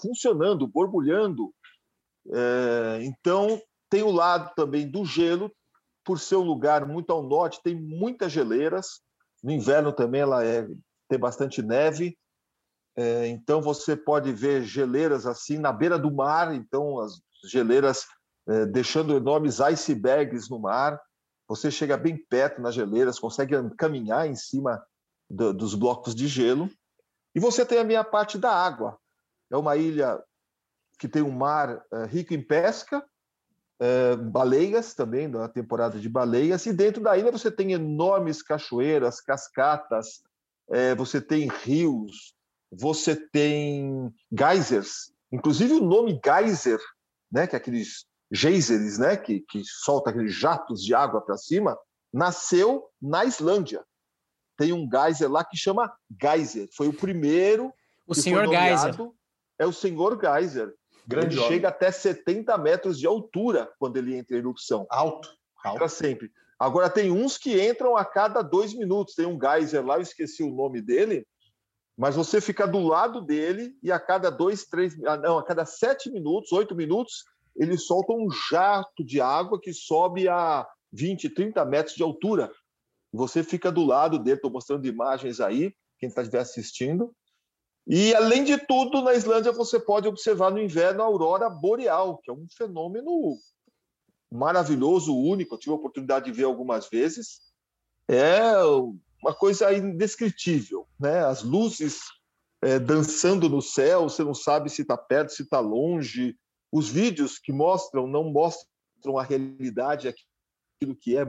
funcionando, 0.01 0.67
borbulhando. 0.67 1.53
É, 2.33 2.99
então, 3.03 3.61
tem 3.89 4.03
o 4.03 4.11
lado 4.11 4.51
também 4.55 4.89
do 4.89 5.05
gelo, 5.05 5.51
por 6.03 6.19
ser 6.19 6.35
um 6.37 6.43
lugar 6.43 6.85
muito 6.87 7.11
ao 7.11 7.23
norte, 7.23 7.61
tem 7.63 7.75
muitas 7.75 8.31
geleiras. 8.31 9.01
No 9.43 9.51
inverno 9.51 9.91
também 9.91 10.21
ela 10.21 10.43
é, 10.45 10.67
tem 11.09 11.19
bastante 11.19 11.61
neve. 11.61 12.17
É, 12.95 13.27
então 13.27 13.61
você 13.61 13.95
pode 13.95 14.31
ver 14.31 14.63
geleiras 14.63 15.25
assim 15.25 15.57
na 15.57 15.71
beira 15.71 15.99
do 15.99 16.11
mar, 16.11 16.55
então 16.55 16.99
as 16.99 17.21
geleiras 17.45 18.05
é, 18.47 18.65
deixando 18.65 19.15
enormes 19.15 19.59
icebergs 19.59 20.49
no 20.49 20.59
mar. 20.59 20.99
Você 21.47 21.69
chega 21.69 21.95
bem 21.95 22.17
perto 22.17 22.61
nas 22.61 22.73
geleiras, 22.73 23.19
consegue 23.19 23.53
caminhar 23.77 24.27
em 24.27 24.35
cima 24.35 24.83
do, 25.29 25.53
dos 25.53 25.75
blocos 25.75 26.15
de 26.15 26.27
gelo. 26.27 26.69
E 27.35 27.39
você 27.39 27.65
tem 27.65 27.79
a 27.79 27.83
minha 27.83 28.03
parte 28.03 28.37
da 28.37 28.51
água. 28.51 28.97
É 29.51 29.57
uma 29.57 29.75
ilha 29.75 30.21
que 30.97 31.07
tem 31.07 31.21
um 31.21 31.31
mar 31.31 31.83
é, 31.91 32.05
rico 32.05 32.33
em 32.33 32.41
pesca, 32.41 33.03
é, 33.79 34.15
baleias 34.15 34.93
também, 34.93 35.27
na 35.27 35.47
temporada 35.47 35.99
de 35.99 36.09
baleias, 36.09 36.65
e 36.65 36.73
dentro 36.73 37.01
da 37.01 37.17
ilha 37.17 37.31
você 37.31 37.51
tem 37.51 37.73
enormes 37.73 38.41
cachoeiras, 38.41 39.21
cascatas, 39.21 40.23
é, 40.69 40.95
você 40.95 41.21
tem 41.21 41.47
rios, 41.47 42.35
você 42.71 43.15
tem 43.15 44.13
geysers, 44.31 45.13
inclusive 45.31 45.73
o 45.73 45.83
nome 45.83 46.19
geyser, 46.23 46.79
né, 47.31 47.45
que 47.45 47.55
é 47.55 47.57
aqueles 47.57 48.05
geysers, 48.31 48.97
né, 48.97 49.15
que, 49.15 49.41
que 49.41 49.61
solta 49.63 50.09
aqueles 50.09 50.33
jatos 50.33 50.83
de 50.83 50.93
água 50.93 51.21
para 51.21 51.37
cima, 51.37 51.77
nasceu 52.11 52.89
na 53.01 53.25
Islândia. 53.25 53.83
Tem 54.57 54.73
um 54.73 54.89
geyser 54.89 55.31
lá 55.31 55.45
que 55.45 55.55
chama 55.55 55.93
Geyser, 56.19 56.67
foi 56.75 56.87
o 56.87 56.93
primeiro. 56.93 57.71
O 58.07 58.15
senhor 58.15 58.47
Geyser. 58.47 58.95
É 59.59 59.65
o 59.65 59.73
senhor 59.73 60.19
Geyser. 60.19 60.73
Grande 61.07 61.35
ele 61.35 61.39
homem. 61.39 61.51
chega 61.53 61.69
até 61.69 61.89
70 61.91 62.57
metros 62.57 62.99
de 62.99 63.07
altura 63.07 63.71
quando 63.79 63.97
ele 63.97 64.15
entra 64.15 64.35
em 64.35 64.39
erupção. 64.39 64.85
Alto. 64.89 65.29
Alto. 65.63 65.77
Para 65.77 65.87
sempre. 65.87 66.31
Agora, 66.59 66.89
tem 66.89 67.11
uns 67.11 67.37
que 67.37 67.61
entram 67.61 67.95
a 67.95 68.03
cada 68.03 68.41
dois 68.41 68.73
minutos. 68.73 69.15
Tem 69.15 69.25
um 69.25 69.39
geyser 69.39 69.85
lá, 69.85 69.95
eu 69.95 70.01
esqueci 70.01 70.43
o 70.43 70.53
nome 70.53 70.81
dele, 70.81 71.25
mas 71.97 72.15
você 72.15 72.41
fica 72.41 72.67
do 72.67 72.79
lado 72.79 73.21
dele 73.21 73.75
e 73.81 73.91
a 73.91 73.99
cada 73.99 74.29
dois, 74.29 74.65
três, 74.65 74.95
ah, 75.05 75.17
não, 75.17 75.37
a 75.37 75.43
cada 75.43 75.65
sete 75.65 76.11
minutos, 76.11 76.51
oito 76.51 76.75
minutos, 76.75 77.23
ele 77.55 77.77
solta 77.77 78.13
um 78.13 78.29
jato 78.29 79.03
de 79.03 79.19
água 79.19 79.59
que 79.59 79.73
sobe 79.73 80.27
a 80.27 80.67
20, 80.91 81.29
30 81.29 81.65
metros 81.65 81.95
de 81.95 82.03
altura. 82.03 82.51
Você 83.11 83.43
fica 83.43 83.71
do 83.71 83.83
lado 83.83 84.19
dele, 84.19 84.35
estou 84.35 84.51
mostrando 84.51 84.85
imagens 84.85 85.39
aí, 85.39 85.73
quem 85.99 86.09
está 86.09 86.21
assistindo, 86.39 87.15
e, 87.87 88.13
além 88.13 88.43
de 88.43 88.57
tudo, 88.57 89.01
na 89.01 89.13
Islândia 89.13 89.53
você 89.53 89.79
pode 89.79 90.09
observar 90.09 90.51
no 90.51 90.59
inverno 90.59 91.01
a 91.01 91.05
aurora 91.05 91.49
boreal, 91.49 92.17
que 92.17 92.29
é 92.29 92.33
um 92.33 92.45
fenômeno 92.49 93.37
maravilhoso, 94.29 95.15
único. 95.15 95.55
Eu 95.55 95.59
tive 95.59 95.71
a 95.71 95.77
oportunidade 95.77 96.25
de 96.25 96.33
ver 96.33 96.43
algumas 96.43 96.89
vezes. 96.89 97.39
É 98.05 98.57
uma 99.21 99.33
coisa 99.33 99.73
indescritível, 99.73 100.85
né? 100.99 101.23
As 101.23 101.43
luzes 101.43 102.01
é, 102.61 102.77
dançando 102.77 103.47
no 103.47 103.61
céu, 103.61 104.03
você 104.09 104.21
não 104.21 104.33
sabe 104.33 104.69
se 104.69 104.81
está 104.81 104.97
perto, 104.97 105.31
se 105.31 105.43
está 105.43 105.61
longe. 105.61 106.37
Os 106.69 106.89
vídeos 106.89 107.39
que 107.39 107.53
mostram 107.53 108.05
não 108.05 108.25
mostram 108.25 109.17
a 109.17 109.23
realidade, 109.23 110.09
aquilo 110.09 110.93
que 110.93 111.15
é 111.15 111.25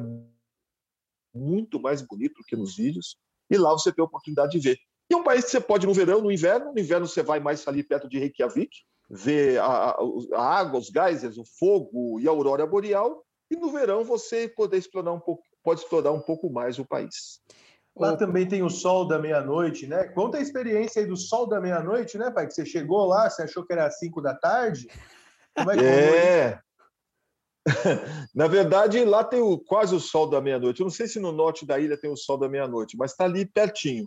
muito 1.32 1.80
mais 1.80 2.02
bonito 2.02 2.42
que 2.48 2.56
nos 2.56 2.74
vídeos. 2.76 3.16
E 3.48 3.56
lá 3.56 3.70
você 3.70 3.92
tem 3.92 4.02
a 4.02 4.06
oportunidade 4.06 4.52
de 4.52 4.58
ver. 4.58 4.78
E 5.10 5.14
é 5.14 5.16
um 5.16 5.22
país 5.22 5.44
que 5.44 5.50
você 5.50 5.60
pode 5.60 5.86
no 5.86 5.94
verão, 5.94 6.20
no 6.20 6.30
inverno. 6.30 6.72
No 6.72 6.78
inverno 6.78 7.06
você 7.06 7.22
vai 7.22 7.40
mais 7.40 7.66
ali 7.66 7.82
perto 7.82 8.08
de 8.08 8.18
Reykjavik, 8.18 8.70
ver 9.08 9.58
a, 9.60 9.96
a 10.34 10.42
água, 10.42 10.78
os 10.78 10.88
geysers, 10.88 11.38
o 11.38 11.44
fogo 11.58 12.20
e 12.20 12.28
a 12.28 12.30
aurora 12.30 12.66
boreal. 12.66 13.24
E 13.50 13.56
no 13.56 13.70
verão 13.70 14.04
você 14.04 14.46
poder 14.48 14.76
explorar 14.76 15.12
um 15.12 15.20
pouco, 15.20 15.42
pode 15.62 15.80
explorar 15.80 16.12
um 16.12 16.20
pouco 16.20 16.50
mais 16.50 16.78
o 16.78 16.84
país. 16.84 17.40
Lá 17.96 18.16
também 18.16 18.46
tem 18.46 18.62
o 18.62 18.70
sol 18.70 19.08
da 19.08 19.18
meia-noite, 19.18 19.86
né? 19.86 20.04
Conta 20.04 20.38
a 20.38 20.40
experiência 20.40 21.02
aí 21.02 21.08
do 21.08 21.16
sol 21.16 21.48
da 21.48 21.60
meia-noite, 21.60 22.16
né, 22.16 22.30
pai? 22.30 22.46
Que 22.46 22.54
você 22.54 22.64
chegou 22.64 23.06
lá, 23.06 23.28
você 23.28 23.42
achou 23.42 23.66
que 23.66 23.72
era 23.72 23.90
5 23.90 24.20
da 24.20 24.34
tarde? 24.34 24.88
Como 25.56 25.70
é 25.72 25.76
que 25.76 25.84
é. 25.84 26.60
Na 28.34 28.46
verdade, 28.46 29.04
lá 29.04 29.24
tem 29.24 29.40
o, 29.40 29.58
quase 29.58 29.94
o 29.94 30.00
sol 30.00 30.30
da 30.30 30.40
meia-noite. 30.40 30.80
Eu 30.80 30.84
não 30.84 30.92
sei 30.92 31.08
se 31.08 31.18
no 31.18 31.32
norte 31.32 31.66
da 31.66 31.78
ilha 31.78 32.00
tem 32.00 32.10
o 32.10 32.16
sol 32.16 32.38
da 32.38 32.48
meia-noite, 32.48 32.96
mas 32.96 33.10
está 33.10 33.24
ali 33.24 33.44
pertinho. 33.44 34.06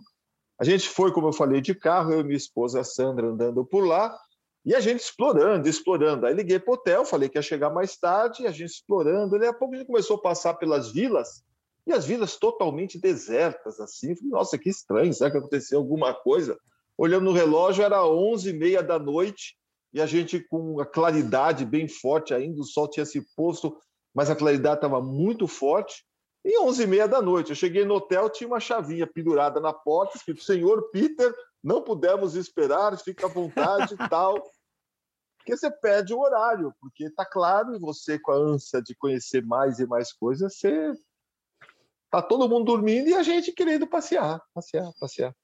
A 0.62 0.64
gente 0.64 0.88
foi, 0.88 1.10
como 1.10 1.26
eu 1.26 1.32
falei, 1.32 1.60
de 1.60 1.74
carro, 1.74 2.12
eu 2.12 2.20
e 2.20 2.22
minha 2.22 2.36
esposa 2.36 2.84
Sandra 2.84 3.26
andando 3.26 3.64
por 3.64 3.84
lá, 3.84 4.16
e 4.64 4.76
a 4.76 4.78
gente 4.78 5.00
explorando, 5.00 5.68
explorando. 5.68 6.24
Aí 6.24 6.32
liguei 6.32 6.60
para 6.60 6.70
o 6.70 6.74
hotel, 6.74 7.04
falei 7.04 7.28
que 7.28 7.36
ia 7.36 7.42
chegar 7.42 7.68
mais 7.68 7.96
tarde, 7.96 8.46
a 8.46 8.52
gente 8.52 8.70
explorando. 8.70 9.36
Daí 9.40 9.48
a 9.48 9.52
pouco 9.52 9.74
a 9.74 9.78
gente 9.78 9.88
começou 9.88 10.18
a 10.18 10.22
passar 10.22 10.54
pelas 10.54 10.92
vilas, 10.92 11.42
e 11.84 11.92
as 11.92 12.06
vilas 12.06 12.36
totalmente 12.36 12.96
desertas, 12.96 13.80
assim. 13.80 14.14
Falei, 14.14 14.30
Nossa, 14.30 14.56
que 14.56 14.70
estranho, 14.70 15.12
será 15.12 15.32
que 15.32 15.38
aconteceu 15.38 15.80
alguma 15.80 16.14
coisa? 16.14 16.56
Olhando 16.96 17.24
no 17.24 17.32
relógio, 17.32 17.82
era 17.82 17.98
11h30 18.04 18.82
da 18.82 19.00
noite, 19.00 19.56
e 19.92 20.00
a 20.00 20.06
gente 20.06 20.38
com 20.38 20.80
a 20.80 20.86
claridade 20.86 21.64
bem 21.64 21.88
forte 21.88 22.32
ainda, 22.32 22.60
o 22.60 22.64
sol 22.64 22.88
tinha 22.88 23.04
se 23.04 23.20
posto, 23.34 23.76
mas 24.14 24.30
a 24.30 24.36
claridade 24.36 24.76
estava 24.76 25.02
muito 25.02 25.48
forte. 25.48 26.04
E 26.44 26.60
11h30 26.60 27.06
da 27.06 27.22
noite, 27.22 27.50
eu 27.50 27.56
cheguei 27.56 27.84
no 27.84 27.94
hotel, 27.94 28.28
tinha 28.28 28.48
uma 28.48 28.58
chavinha 28.58 29.06
pendurada 29.06 29.60
na 29.60 29.72
porta, 29.72 30.16
escrito 30.16 30.42
Senhor 30.42 30.90
Peter, 30.90 31.32
não 31.62 31.82
pudemos 31.82 32.34
esperar, 32.34 32.98
fica 32.98 33.26
à 33.26 33.28
vontade 33.28 33.94
e 33.94 34.08
tal. 34.08 34.42
Porque 35.38 35.56
você 35.56 35.70
perde 35.70 36.12
o 36.12 36.20
horário, 36.20 36.74
porque 36.80 37.04
está 37.04 37.24
claro, 37.24 37.74
e 37.74 37.78
você 37.78 38.18
com 38.18 38.32
a 38.32 38.36
ânsia 38.36 38.82
de 38.82 38.94
conhecer 38.94 39.44
mais 39.44 39.78
e 39.78 39.86
mais 39.86 40.12
coisas, 40.12 40.56
você 40.56 40.92
tá 42.10 42.20
todo 42.20 42.48
mundo 42.48 42.64
dormindo 42.64 43.08
e 43.08 43.14
a 43.14 43.22
gente 43.22 43.52
querendo 43.52 43.86
passear, 43.86 44.40
passear, 44.52 44.92
passear. 45.00 45.34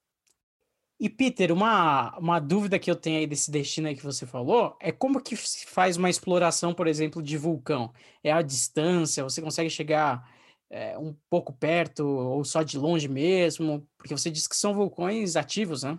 E 1.00 1.08
Peter, 1.08 1.52
uma, 1.52 2.16
uma 2.18 2.40
dúvida 2.40 2.76
que 2.76 2.90
eu 2.90 2.96
tenho 2.96 3.18
aí 3.18 3.26
desse 3.26 3.52
destino 3.52 3.86
aí 3.86 3.94
que 3.94 4.02
você 4.02 4.26
falou 4.26 4.76
é 4.80 4.90
como 4.90 5.22
que 5.22 5.36
se 5.36 5.64
faz 5.64 5.96
uma 5.96 6.10
exploração, 6.10 6.74
por 6.74 6.88
exemplo, 6.88 7.22
de 7.22 7.38
vulcão? 7.38 7.92
É 8.22 8.32
a 8.32 8.42
distância? 8.42 9.22
Você 9.22 9.40
consegue 9.40 9.70
chegar 9.70 10.28
é, 10.70 10.98
um 10.98 11.14
pouco 11.30 11.52
perto 11.52 12.06
ou 12.06 12.44
só 12.44 12.62
de 12.62 12.78
longe 12.78 13.08
mesmo? 13.08 13.86
Porque 13.96 14.16
você 14.16 14.30
disse 14.30 14.48
que 14.48 14.56
são 14.56 14.74
vulcões 14.74 15.36
ativos, 15.36 15.82
né? 15.82 15.98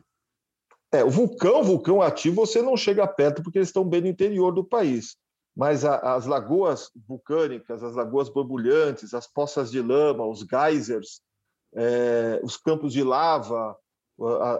É, 0.91 1.03
o 1.03 1.09
vulcão, 1.09 1.63
vulcão 1.63 2.01
ativo, 2.01 2.45
você 2.45 2.61
não 2.61 2.75
chega 2.75 3.07
perto 3.07 3.43
porque 3.43 3.59
eles 3.59 3.69
estão 3.69 3.87
bem 3.87 4.01
no 4.01 4.07
interior 4.07 4.51
do 4.51 4.63
país. 4.63 5.15
Mas 5.55 5.85
a, 5.85 6.15
as 6.15 6.25
lagoas 6.25 6.89
vulcânicas, 7.07 7.83
as 7.83 7.95
lagoas 7.95 8.29
borbulhantes, 8.29 9.13
as 9.13 9.27
poças 9.27 9.69
de 9.69 9.81
lama, 9.81 10.25
os 10.25 10.39
geysers, 10.41 11.21
é, 11.75 12.39
os 12.43 12.57
campos 12.57 12.93
de 12.93 13.03
lava, 13.03 13.75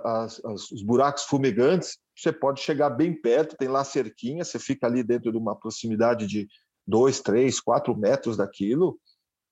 as, 0.04 0.44
as, 0.46 0.72
os 0.72 0.84
buracos 0.84 1.24
fumegantes, 1.24 1.98
você 2.16 2.32
pode 2.32 2.62
chegar 2.62 2.90
bem 2.90 3.14
perto, 3.14 3.58
tem 3.58 3.68
lá 3.68 3.84
cerquinha, 3.84 4.44
você 4.44 4.60
fica 4.60 4.88
ali 4.88 5.04
dentro 5.04 5.32
de 5.32 5.38
uma 5.38 5.56
proximidade 5.56 6.28
de 6.28 6.48
dois, 6.86 7.20
três, 7.20 7.60
quatro 7.60 7.96
metros 7.96 8.38
daquilo, 8.38 9.00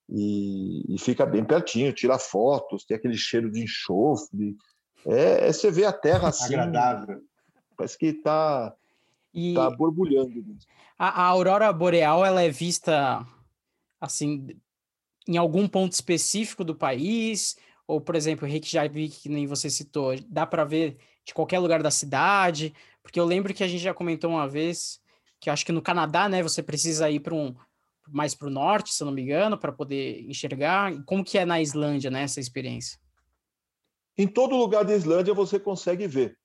e, 0.08 0.94
e, 0.94 0.98
fica 0.98 1.26
bem 1.26 1.44
pertinho, 1.44 1.92
tira 1.92 2.18
fotos, 2.18 2.84
tem 2.84 2.96
aquele 2.96 3.16
cheiro 3.16 3.50
de 3.50 3.62
enxofre, 3.62 4.56
É, 5.06 5.48
é 5.48 5.52
você 5.52 5.70
vê 5.70 5.84
a 5.84 5.92
terra 5.92 6.28
assim. 6.28 6.54
Agradável. 6.54 7.20
Parece 7.76 7.98
que 7.98 8.06
está 8.06 8.74
e... 9.34 9.54
tá 9.54 9.70
borbulhando. 9.70 10.32
A, 10.98 11.22
a 11.22 11.24
aurora 11.26 11.72
boreal 11.72 12.24
ela 12.24 12.42
é 12.42 12.48
vista 12.48 13.24
assim 14.00 14.46
em 15.26 15.36
algum 15.36 15.68
ponto 15.68 15.92
específico 15.92 16.64
do 16.64 16.74
país? 16.74 17.56
Ou, 17.86 18.00
por 18.00 18.14
exemplo, 18.14 18.48
o 18.48 18.50
Rick 18.50 18.68
já 18.70 18.86
vi 18.88 19.08
que 19.08 19.28
nem 19.28 19.46
você 19.46 19.68
citou, 19.68 20.14
dá 20.26 20.46
para 20.46 20.64
ver 20.64 20.96
de 21.24 21.34
qualquer 21.34 21.58
lugar 21.58 21.82
da 21.82 21.90
cidade? 21.90 22.74
Porque 23.02 23.20
eu 23.20 23.24
lembro 23.24 23.52
que 23.52 23.62
a 23.62 23.68
gente 23.68 23.82
já 23.82 23.92
comentou 23.92 24.30
uma 24.30 24.48
vez 24.48 25.00
que 25.40 25.48
eu 25.48 25.52
acho 25.52 25.64
que 25.64 25.72
no 25.72 25.82
Canadá, 25.82 26.28
né, 26.28 26.42
você 26.42 26.62
precisa 26.62 27.08
ir 27.10 27.20
para 27.20 27.34
um 27.34 27.54
mais 28.10 28.34
para 28.34 28.48
o 28.48 28.50
norte, 28.50 28.92
se 28.92 29.02
eu 29.02 29.06
não 29.06 29.12
me 29.12 29.22
engano, 29.22 29.58
para 29.58 29.72
poder 29.72 30.22
enxergar. 30.28 30.92
Como 31.04 31.24
que 31.24 31.38
é 31.38 31.44
na 31.44 31.60
Islândia, 31.60 32.10
né, 32.10 32.22
essa 32.22 32.40
experiência? 32.40 32.98
Em 34.16 34.26
todo 34.26 34.56
lugar 34.56 34.84
da 34.84 34.94
Islândia 34.94 35.32
você 35.32 35.58
consegue 35.58 36.06
ver. 36.06 36.36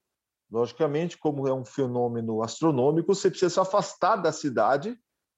Logicamente, 0.51 1.17
como 1.17 1.47
é 1.47 1.53
um 1.53 1.65
fenômeno 1.65 2.43
astronômico, 2.43 3.15
você 3.15 3.29
precisa 3.29 3.49
se 3.49 3.59
afastar 3.59 4.17
da 4.17 4.31
cidade 4.31 4.95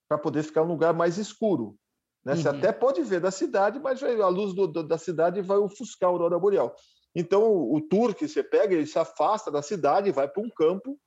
para 0.10 0.17
poder 0.17 0.44
ficar 0.44 0.62
em 0.62 0.65
um 0.65 0.67
lugar 0.67 0.94
mais 0.94 1.17
escuro. 1.17 1.77
Né? 2.25 2.34
Uhum. 2.34 2.41
Você 2.41 2.50
até 2.50 2.72
pode 2.72 3.01
ver 3.03 3.22
da 3.22 3.32
cidade, 3.32 3.79
mas 3.79 4.03
a 4.03 4.27
luz 4.27 4.53
do, 4.53 4.67
do, 4.67 4.84
da 4.84 4.98
cidade 4.98 5.41
vai 5.41 5.58
ofuscar 5.58 6.10
a 6.10 6.12
aurora 6.12 6.38
boreal. 6.38 6.75
Então, 7.15 7.50
o 7.50 7.79
tour 7.79 8.13
que 8.13 8.27
você 8.27 8.44
pega, 8.44 8.74
ele 8.74 8.86
se 8.86 9.00
afasta 9.00 9.50
da 9.50 9.62
cidade, 9.62 10.12
vai 10.12 10.27
para 10.27 10.44
um 10.44 10.50
campo 10.50 11.00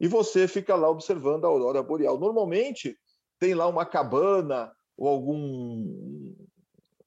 e 0.00 0.08
você 0.08 0.48
fica 0.48 0.74
lá 0.74 0.88
observando 0.88 1.44
a 1.44 1.48
aurora 1.48 1.82
boreal. 1.82 2.18
Normalmente, 2.18 2.96
tem 3.42 3.54
lá 3.54 3.66
uma 3.66 3.84
cabana 3.84 4.72
ou 4.96 5.08
algum 5.08 6.32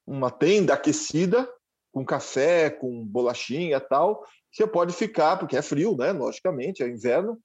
uma 0.06 0.30
tenda 0.30 0.74
aquecida 0.74 1.50
com 1.94 2.04
café, 2.04 2.70
com 2.70 3.06
bolachinha 3.06 3.80
tal. 3.80 4.22
Você 4.52 4.68
pode 4.68 4.94
ficar, 4.94 5.38
porque 5.38 5.56
é 5.56 5.62
frio, 5.62 5.96
né? 5.96 6.12
Logicamente, 6.12 6.84
é 6.84 6.90
inverno. 6.90 7.40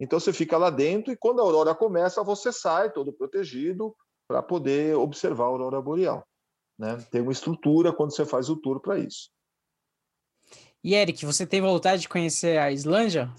Então 0.00 0.18
você 0.18 0.32
fica 0.32 0.58
lá 0.58 0.70
dentro 0.70 1.12
e 1.12 1.16
quando 1.16 1.38
a 1.38 1.44
aurora 1.44 1.72
começa, 1.72 2.24
você 2.24 2.50
sai 2.50 2.90
todo 2.92 3.12
protegido 3.12 3.94
para 4.26 4.42
poder 4.42 4.96
observar 4.96 5.44
a 5.44 5.48
aurora 5.48 5.80
boreal. 5.80 6.26
Né? 6.76 6.96
Tem 7.12 7.20
uma 7.20 7.30
estrutura 7.30 7.92
quando 7.92 8.12
você 8.12 8.26
faz 8.26 8.50
o 8.50 8.56
tour 8.56 8.80
para 8.80 8.98
isso. 8.98 9.30
E 10.82 10.96
Eric, 10.96 11.24
você 11.24 11.46
tem 11.46 11.60
vontade 11.60 12.02
de 12.02 12.08
conhecer 12.08 12.58
a 12.58 12.72
Islândia? 12.72 13.32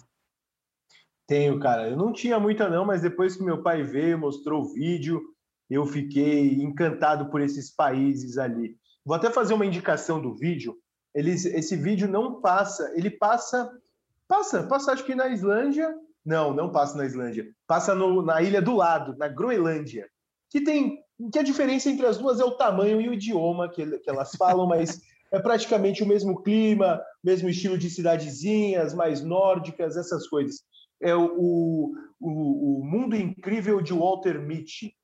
Tenho, 1.33 1.59
cara. 1.59 1.89
Eu 1.89 1.97
não 1.97 2.13
tinha 2.13 2.39
muita 2.39 2.69
não, 2.69 2.85
mas 2.85 3.01
depois 3.01 3.35
que 3.35 3.43
meu 3.43 3.63
pai 3.63 3.81
veio, 3.81 4.19
mostrou 4.19 4.61
o 4.61 4.71
vídeo, 4.71 5.19
eu 5.67 5.83
fiquei 5.83 6.61
encantado 6.61 7.25
por 7.31 7.41
esses 7.41 7.71
países 7.71 8.37
ali. 8.37 8.77
Vou 9.03 9.15
até 9.15 9.31
fazer 9.31 9.55
uma 9.55 9.65
indicação 9.65 10.21
do 10.21 10.35
vídeo. 10.35 10.77
Eles, 11.11 11.43
esse 11.45 11.75
vídeo 11.75 12.07
não 12.07 12.39
passa, 12.39 12.93
ele 12.95 13.09
passa, 13.09 13.67
passa, 14.27 14.61
passa 14.61 14.91
acho 14.91 15.03
que 15.03 15.15
na 15.15 15.27
Islândia. 15.29 15.91
Não, 16.23 16.53
não 16.53 16.71
passa 16.71 16.95
na 16.95 17.03
Islândia. 17.03 17.47
Passa 17.65 17.95
no, 17.95 18.21
na 18.21 18.43
ilha 18.43 18.61
do 18.61 18.75
lado, 18.75 19.17
na 19.17 19.27
Groenlândia. 19.27 20.07
Que 20.51 20.61
tem 20.61 20.99
que 21.31 21.39
a 21.39 21.43
diferença 21.43 21.89
entre 21.89 22.05
as 22.05 22.19
duas 22.19 22.39
é 22.39 22.45
o 22.45 22.51
tamanho 22.51 23.01
e 23.01 23.09
o 23.09 23.13
idioma 23.13 23.71
que, 23.71 23.83
que 23.97 24.09
elas 24.09 24.35
falam, 24.37 24.67
mas 24.67 25.01
é 25.31 25.39
praticamente 25.39 26.03
o 26.03 26.07
mesmo 26.07 26.43
clima, 26.43 27.01
mesmo 27.23 27.49
estilo 27.49 27.75
de 27.75 27.89
cidadezinhas, 27.89 28.93
mais 28.93 29.23
nórdicas, 29.23 29.97
essas 29.97 30.27
coisas. 30.27 30.61
É 31.03 31.15
o, 31.15 31.91
o, 32.19 32.79
o 32.79 32.85
Mundo 32.85 33.15
Incrível 33.15 33.81
de 33.81 33.93
Walter 33.93 34.39
Mitty. 34.39 34.95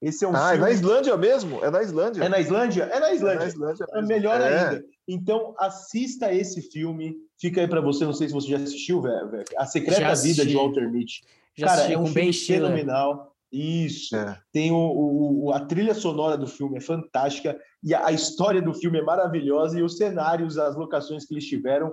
Esse 0.00 0.24
é 0.24 0.28
um 0.28 0.34
ah, 0.34 0.48
filme... 0.48 0.56
é 0.56 0.60
na 0.60 0.70
Islândia 0.72 1.16
mesmo? 1.16 1.64
É 1.64 1.70
na 1.70 1.82
Islândia. 1.82 2.24
É 2.24 2.28
na 2.28 2.40
Islândia? 2.40 2.82
É 2.84 2.98
na 2.98 3.12
Islândia. 3.12 3.36
É, 3.36 3.38
na 3.38 3.46
Islândia 3.46 3.86
é 3.92 4.02
melhor 4.02 4.40
é. 4.40 4.58
ainda. 4.58 4.84
Então, 5.06 5.54
assista 5.58 6.32
esse 6.32 6.60
filme. 6.60 7.14
Fica 7.40 7.60
aí 7.60 7.68
para 7.68 7.80
você, 7.80 8.04
não 8.04 8.12
sei 8.12 8.28
se 8.28 8.34
você 8.34 8.48
já 8.48 8.56
assistiu, 8.56 9.00
velho. 9.00 9.44
A 9.56 9.66
Secreta 9.66 10.14
Vida 10.16 10.44
de 10.44 10.56
Walter 10.56 10.90
Mitty. 10.90 11.22
Já 11.56 11.66
Cara, 11.66 11.92
é 11.92 11.98
um 11.98 12.06
filme 12.06 12.32
fenomenal. 12.32 13.32
Isso. 13.52 14.16
É. 14.16 14.40
Tem 14.50 14.72
o, 14.72 15.44
o, 15.44 15.52
a 15.52 15.60
trilha 15.60 15.94
sonora 15.94 16.38
do 16.38 16.46
filme 16.46 16.78
é 16.78 16.80
fantástica 16.80 17.58
e 17.84 17.94
a, 17.94 18.06
a, 18.06 18.12
história 18.12 18.62
do 18.62 18.72
filme 18.72 18.98
é 18.98 19.02
maravilhosa 19.02 19.78
e 19.78 19.82
os 19.82 19.98
cenários, 19.98 20.56
as 20.56 20.74
locações 20.74 21.26
que 21.26 21.34
eles 21.34 21.46
tiveram 21.46 21.92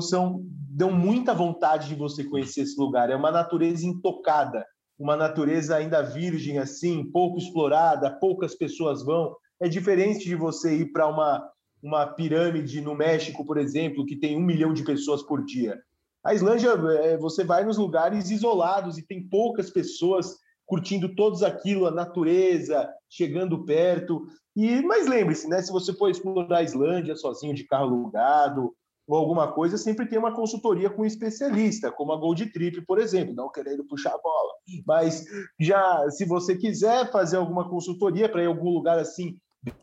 são, 0.00 0.42
dão 0.44 0.92
muita 0.92 1.34
vontade 1.34 1.88
de 1.88 1.94
você 1.94 2.24
conhecer 2.24 2.62
esse 2.62 2.78
lugar. 2.78 3.10
É 3.10 3.16
uma 3.16 3.30
natureza 3.30 3.86
intocada, 3.86 4.64
uma 4.98 5.16
natureza 5.16 5.76
ainda 5.76 6.02
virgem 6.02 6.58
assim, 6.58 7.10
pouco 7.10 7.38
explorada, 7.38 8.18
poucas 8.18 8.54
pessoas 8.54 9.04
vão. 9.04 9.34
É 9.60 9.68
diferente 9.68 10.24
de 10.24 10.34
você 10.34 10.74
ir 10.74 10.92
para 10.92 11.06
uma 11.06 11.48
uma 11.82 12.06
pirâmide 12.06 12.80
no 12.80 12.94
México, 12.94 13.44
por 13.44 13.56
exemplo, 13.56 14.04
que 14.04 14.16
tem 14.16 14.36
um 14.36 14.44
milhão 14.44 14.72
de 14.72 14.84
pessoas 14.84 15.22
por 15.22 15.44
dia. 15.44 15.80
A 16.24 16.34
Islândia, 16.34 16.70
é, 16.70 17.16
você 17.16 17.44
vai 17.44 17.64
nos 17.64 17.78
lugares 17.78 18.30
isolados 18.30 18.98
e 18.98 19.06
tem 19.06 19.22
poucas 19.28 19.70
pessoas 19.70 20.36
curtindo 20.66 21.14
todos 21.14 21.42
aquilo, 21.42 21.86
a 21.86 21.90
natureza, 21.90 22.92
chegando 23.08 23.64
perto. 23.64 24.26
E 24.54 24.82
mas 24.82 25.06
lembre-se, 25.06 25.48
né, 25.48 25.62
se 25.62 25.72
você 25.72 25.92
for 25.94 26.10
explorar 26.10 26.58
a 26.58 26.62
Islândia 26.62 27.16
sozinho 27.16 27.54
de 27.54 27.64
carro 27.64 27.84
alugado 27.84 28.74
ou 29.08 29.16
alguma 29.16 29.50
coisa, 29.50 29.78
sempre 29.78 30.06
tem 30.06 30.18
uma 30.18 30.34
consultoria 30.34 30.90
com 30.90 31.02
um 31.02 31.06
especialista, 31.06 31.90
como 31.90 32.12
a 32.12 32.16
Gold 32.16 32.52
Trip, 32.52 32.82
por 32.82 32.98
exemplo, 32.98 33.34
não 33.34 33.50
querendo 33.50 33.84
puxar 33.84 34.10
a 34.10 34.18
bola. 34.18 34.52
Mas 34.86 35.24
já 35.58 36.08
se 36.10 36.24
você 36.26 36.54
quiser 36.54 37.10
fazer 37.10 37.38
alguma 37.38 37.68
consultoria 37.68 38.28
para 38.28 38.42
ir 38.42 38.46
algum 38.46 38.70
lugar 38.70 38.98
assim 38.98 39.36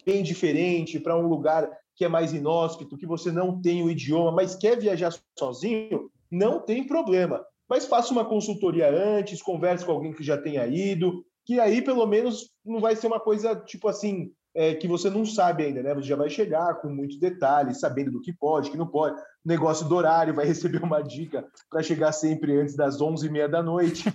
bem 0.06 0.24
diferente, 0.24 1.00
para 1.00 1.18
um 1.18 1.28
lugar 1.28 1.70
que 1.96 2.06
é 2.06 2.08
mais 2.08 2.34
inóspito, 2.34 2.98
que 2.98 3.08
você 3.08 3.32
não 3.32 3.60
tem 3.62 3.84
o 3.84 3.90
idioma, 3.90 4.32
mas 4.32 4.56
quer 4.56 4.78
viajar 4.78 5.14
sozinho, 5.38 6.10
não 6.32 6.60
tem 6.60 6.86
problema 6.86 7.44
mas 7.68 7.86
faça 7.86 8.12
uma 8.12 8.26
consultoria 8.26 8.90
antes, 8.90 9.42
converse 9.42 9.86
com 9.86 9.92
alguém 9.92 10.14
que 10.14 10.24
já 10.24 10.38
tenha 10.38 10.66
ido, 10.68 11.26
que 11.46 11.60
aí 11.60 11.82
pelo 11.82 12.06
menos 12.06 12.52
não 12.64 12.80
vai 12.80 12.96
ser 12.96 13.08
uma 13.08 13.20
coisa 13.20 13.56
tipo 13.56 13.88
assim, 13.88 14.32
é, 14.56 14.74
que 14.74 14.88
você 14.88 15.10
não 15.10 15.26
sabe 15.26 15.66
ainda, 15.66 15.84
né? 15.84 15.94
Você 15.94 16.08
já 16.08 16.16
vai 16.16 16.30
chegar 16.30 16.76
com 16.76 16.88
muitos 16.88 17.20
detalhes, 17.20 17.82
sabendo 17.82 18.10
do 18.10 18.22
que 18.22 18.32
pode, 18.32 18.72
que 18.72 18.78
não 18.78 18.88
pode. 18.88 19.22
Negócio 19.44 19.86
do 19.88 19.96
horário, 19.96 20.34
vai 20.34 20.46
receber 20.48 20.82
uma 20.82 21.02
dica 21.02 21.46
para 21.70 21.84
chegar 21.84 22.14
sempre 22.14 22.58
antes 22.60 22.74
das 22.74 22.98
11h30 22.98 23.48
da 23.50 23.62
noite. 23.62 24.06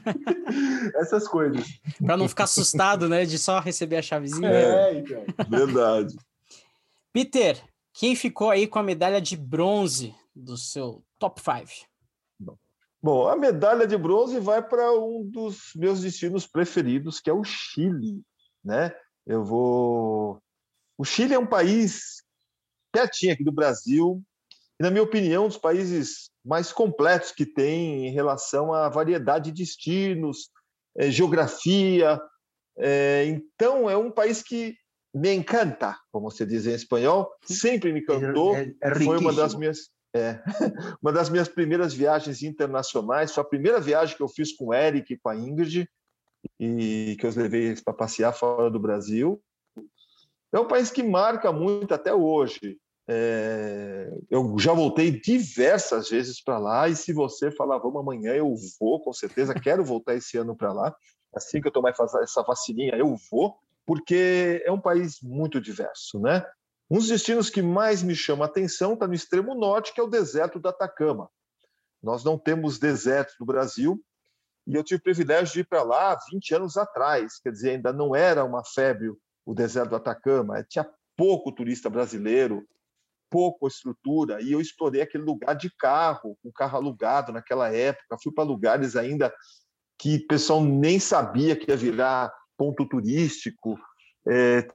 Essas 0.96 1.29
coisas. 1.29 1.66
Para 2.05 2.16
não 2.16 2.26
ficar 2.26 2.44
assustado, 2.44 3.07
né? 3.07 3.26
De 3.26 3.38
só 3.38 3.61
receber 3.61 3.96
a 3.96 4.03
chavezinha. 4.03 4.48
É, 4.48 4.98
então. 4.98 5.22
Verdade. 5.46 6.16
Peter, 7.12 7.62
quem 7.92 8.16
ficou 8.16 8.48
aí 8.48 8.66
com 8.66 8.79
a 8.79 8.83
medalha 8.83 9.20
de 9.20 9.37
bronze 9.37 10.14
do 10.35 10.57
seu 10.57 11.05
top 11.18 11.40
5? 11.40 11.90
Bom, 13.03 13.29
a 13.29 13.37
medalha 13.37 13.87
de 13.87 13.96
bronze 13.96 14.38
vai 14.40 14.62
para 14.62 14.92
um 14.92 15.24
dos 15.24 15.72
meus 15.74 16.03
destinos 16.03 16.46
preferidos, 16.46 17.18
que 17.18 17.31
é 17.31 17.33
o 17.33 17.42
Chile, 17.42 18.22
né? 18.62 18.92
Eu 19.27 19.45
vou. 19.45 20.39
O 20.99 21.05
Chile 21.05 21.35
é 21.35 21.39
um 21.39 21.47
país 21.47 22.23
pertinho 22.93 23.33
aqui 23.33 23.45
do 23.45 23.53
Brasil 23.53 24.23
e, 24.79 24.83
na 24.83 24.91
minha 24.91 25.03
opinião, 25.03 25.45
um 25.45 25.49
dos 25.49 25.59
países 25.59 26.31
mais 26.45 26.73
completos 26.73 27.33
que 27.33 27.47
tem 27.47 28.07
em 28.07 28.11
relação 28.11 28.73
à 28.73 28.89
variedade 28.89 29.51
de 29.51 29.63
destinos, 29.63 30.51
é, 30.97 31.11
geografia. 31.11 32.21
É, 32.79 33.27
então, 33.27 33.89
é 33.89 33.97
um 33.97 34.11
país 34.11 34.43
que 34.43 34.77
me 35.15 35.33
encanta, 35.35 35.97
como 36.11 36.31
se 36.31 36.47
diz 36.47 36.67
em 36.67 36.73
espanhol, 36.73 37.31
sempre 37.45 37.93
me 37.93 38.01
encantou. 38.01 38.57
É, 38.57 38.73
é, 38.83 38.95
Foi 38.95 39.19
uma 39.19 39.33
das 39.33 39.55
minhas 39.55 39.91
é, 40.15 40.43
uma 41.01 41.13
das 41.13 41.29
minhas 41.29 41.49
primeiras 41.49 41.95
viagens 41.95 42.43
internacionais, 42.43 43.33
foi 43.33 43.43
a 43.43 43.47
primeira 43.47 43.81
viagem 43.81 44.17
que 44.17 44.23
eu 44.23 44.29
fiz 44.29 44.53
com 44.53 44.67
o 44.67 44.75
Eric 44.75 45.13
e 45.13 45.19
com 45.19 45.29
a 45.29 45.37
Ingrid, 45.37 45.89
e 46.59 47.16
que 47.18 47.26
eu 47.26 47.33
levei 47.35 47.74
para 47.83 47.94
passear 47.94 48.33
fora 48.33 48.70
do 48.70 48.79
Brasil. 48.79 49.42
É 50.53 50.59
um 50.59 50.66
país 50.66 50.90
que 50.90 51.03
marca 51.03 51.53
muito 51.53 51.94
até 51.94 52.12
hoje. 52.12 52.79
É, 53.09 54.09
eu 54.31 54.57
já 54.59 54.72
voltei 54.72 55.11
diversas 55.11 56.09
vezes 56.09 56.42
para 56.42 56.59
lá, 56.59 56.88
e 56.88 56.94
se 56.94 57.12
você 57.12 57.50
falar, 57.50 57.79
vamos 57.79 58.00
amanhã, 58.00 58.33
eu 58.35 58.55
vou, 58.79 59.00
com 59.00 59.12
certeza, 59.12 59.55
quero 59.55 59.85
voltar 59.85 60.14
esse 60.14 60.37
ano 60.37 60.57
para 60.57 60.72
lá. 60.72 60.94
Assim 61.35 61.61
que 61.61 61.68
eu 61.68 61.72
tomar 61.72 61.90
essa 61.90 62.42
vacininha, 62.42 62.96
eu 62.96 63.16
vou, 63.31 63.57
porque 63.87 64.62
é 64.64 64.70
um 64.70 64.81
país 64.81 65.20
muito 65.22 65.61
diverso, 65.61 66.20
né? 66.20 66.44
Um 66.90 66.98
dos 66.98 67.09
destinos 67.09 67.48
que 67.50 67.62
mais 67.62 68.03
me 68.03 68.16
chama 68.16 68.44
a 68.44 68.48
atenção 68.48 68.94
está 68.94 69.07
no 69.07 69.14
extremo 69.14 69.55
norte, 69.55 69.94
que 69.94 70.00
é 70.00 70.05
o 70.05 70.09
deserto 70.09 70.59
do 70.59 70.68
Atacama. 70.68 71.29
Nós 72.03 72.24
não 72.24 72.38
temos 72.38 72.79
deserto 72.79 73.35
no 73.38 73.46
Brasil, 73.46 74.00
e 74.66 74.75
eu 74.75 74.85
tive 74.85 75.01
o 75.01 75.03
privilégio 75.03 75.53
de 75.53 75.61
ir 75.61 75.66
para 75.66 75.83
lá 75.83 76.18
20 76.31 76.55
anos 76.55 76.77
atrás, 76.77 77.38
quer 77.40 77.53
dizer, 77.53 77.70
ainda 77.70 77.92
não 77.92 78.14
era 78.14 78.44
uma 78.44 78.64
febre 78.64 79.11
o 79.44 79.55
deserto 79.55 79.90
do 79.90 79.96
Atacama, 79.96 80.64
tinha 80.68 80.88
pouco 81.16 81.53
turista 81.53 81.90
brasileiro, 81.90 82.64
pouca 83.31 83.66
estrutura, 83.66 84.40
e 84.42 84.53
eu 84.53 84.61
explorei 84.61 85.03
aquele 85.03 85.25
lugar 85.25 85.55
de 85.55 85.70
carro, 85.77 86.37
com 86.42 86.53
carro 86.53 86.77
alugado 86.77 87.33
naquela 87.33 87.73
época, 87.75 88.18
fui 88.23 88.33
para 88.33 88.44
lugares 88.44 88.96
ainda 88.96 89.33
que 89.99 90.16
o 90.16 90.27
pessoal 90.27 90.64
nem 90.64 90.99
sabia 90.99 91.55
que 91.55 91.70
ia 91.70 91.77
virar 91.77 92.33
ponto 92.57 92.87
turístico, 92.87 93.79
é, 94.29 94.66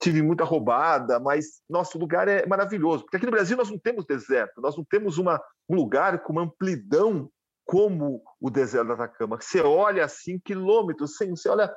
tive 0.00 0.22
muita 0.22 0.44
roubada, 0.44 1.18
mas 1.18 1.62
nosso 1.68 1.98
lugar 1.98 2.28
é 2.28 2.46
maravilhoso. 2.46 3.04
Porque 3.04 3.16
aqui 3.16 3.26
no 3.26 3.32
Brasil 3.32 3.56
nós 3.56 3.70
não 3.70 3.78
temos 3.78 4.04
deserto, 4.04 4.60
nós 4.60 4.76
não 4.76 4.84
temos 4.84 5.18
uma, 5.18 5.40
um 5.68 5.74
lugar 5.74 6.22
com 6.22 6.32
uma 6.32 6.42
amplidão 6.42 7.30
como 7.66 8.22
o 8.40 8.48
deserto 8.48 8.88
da 8.88 8.94
Atacama. 8.94 9.38
Você 9.40 9.60
olha 9.60 10.04
assim, 10.04 10.38
quilômetros, 10.38 11.16
você 11.18 11.48
olha 11.48 11.74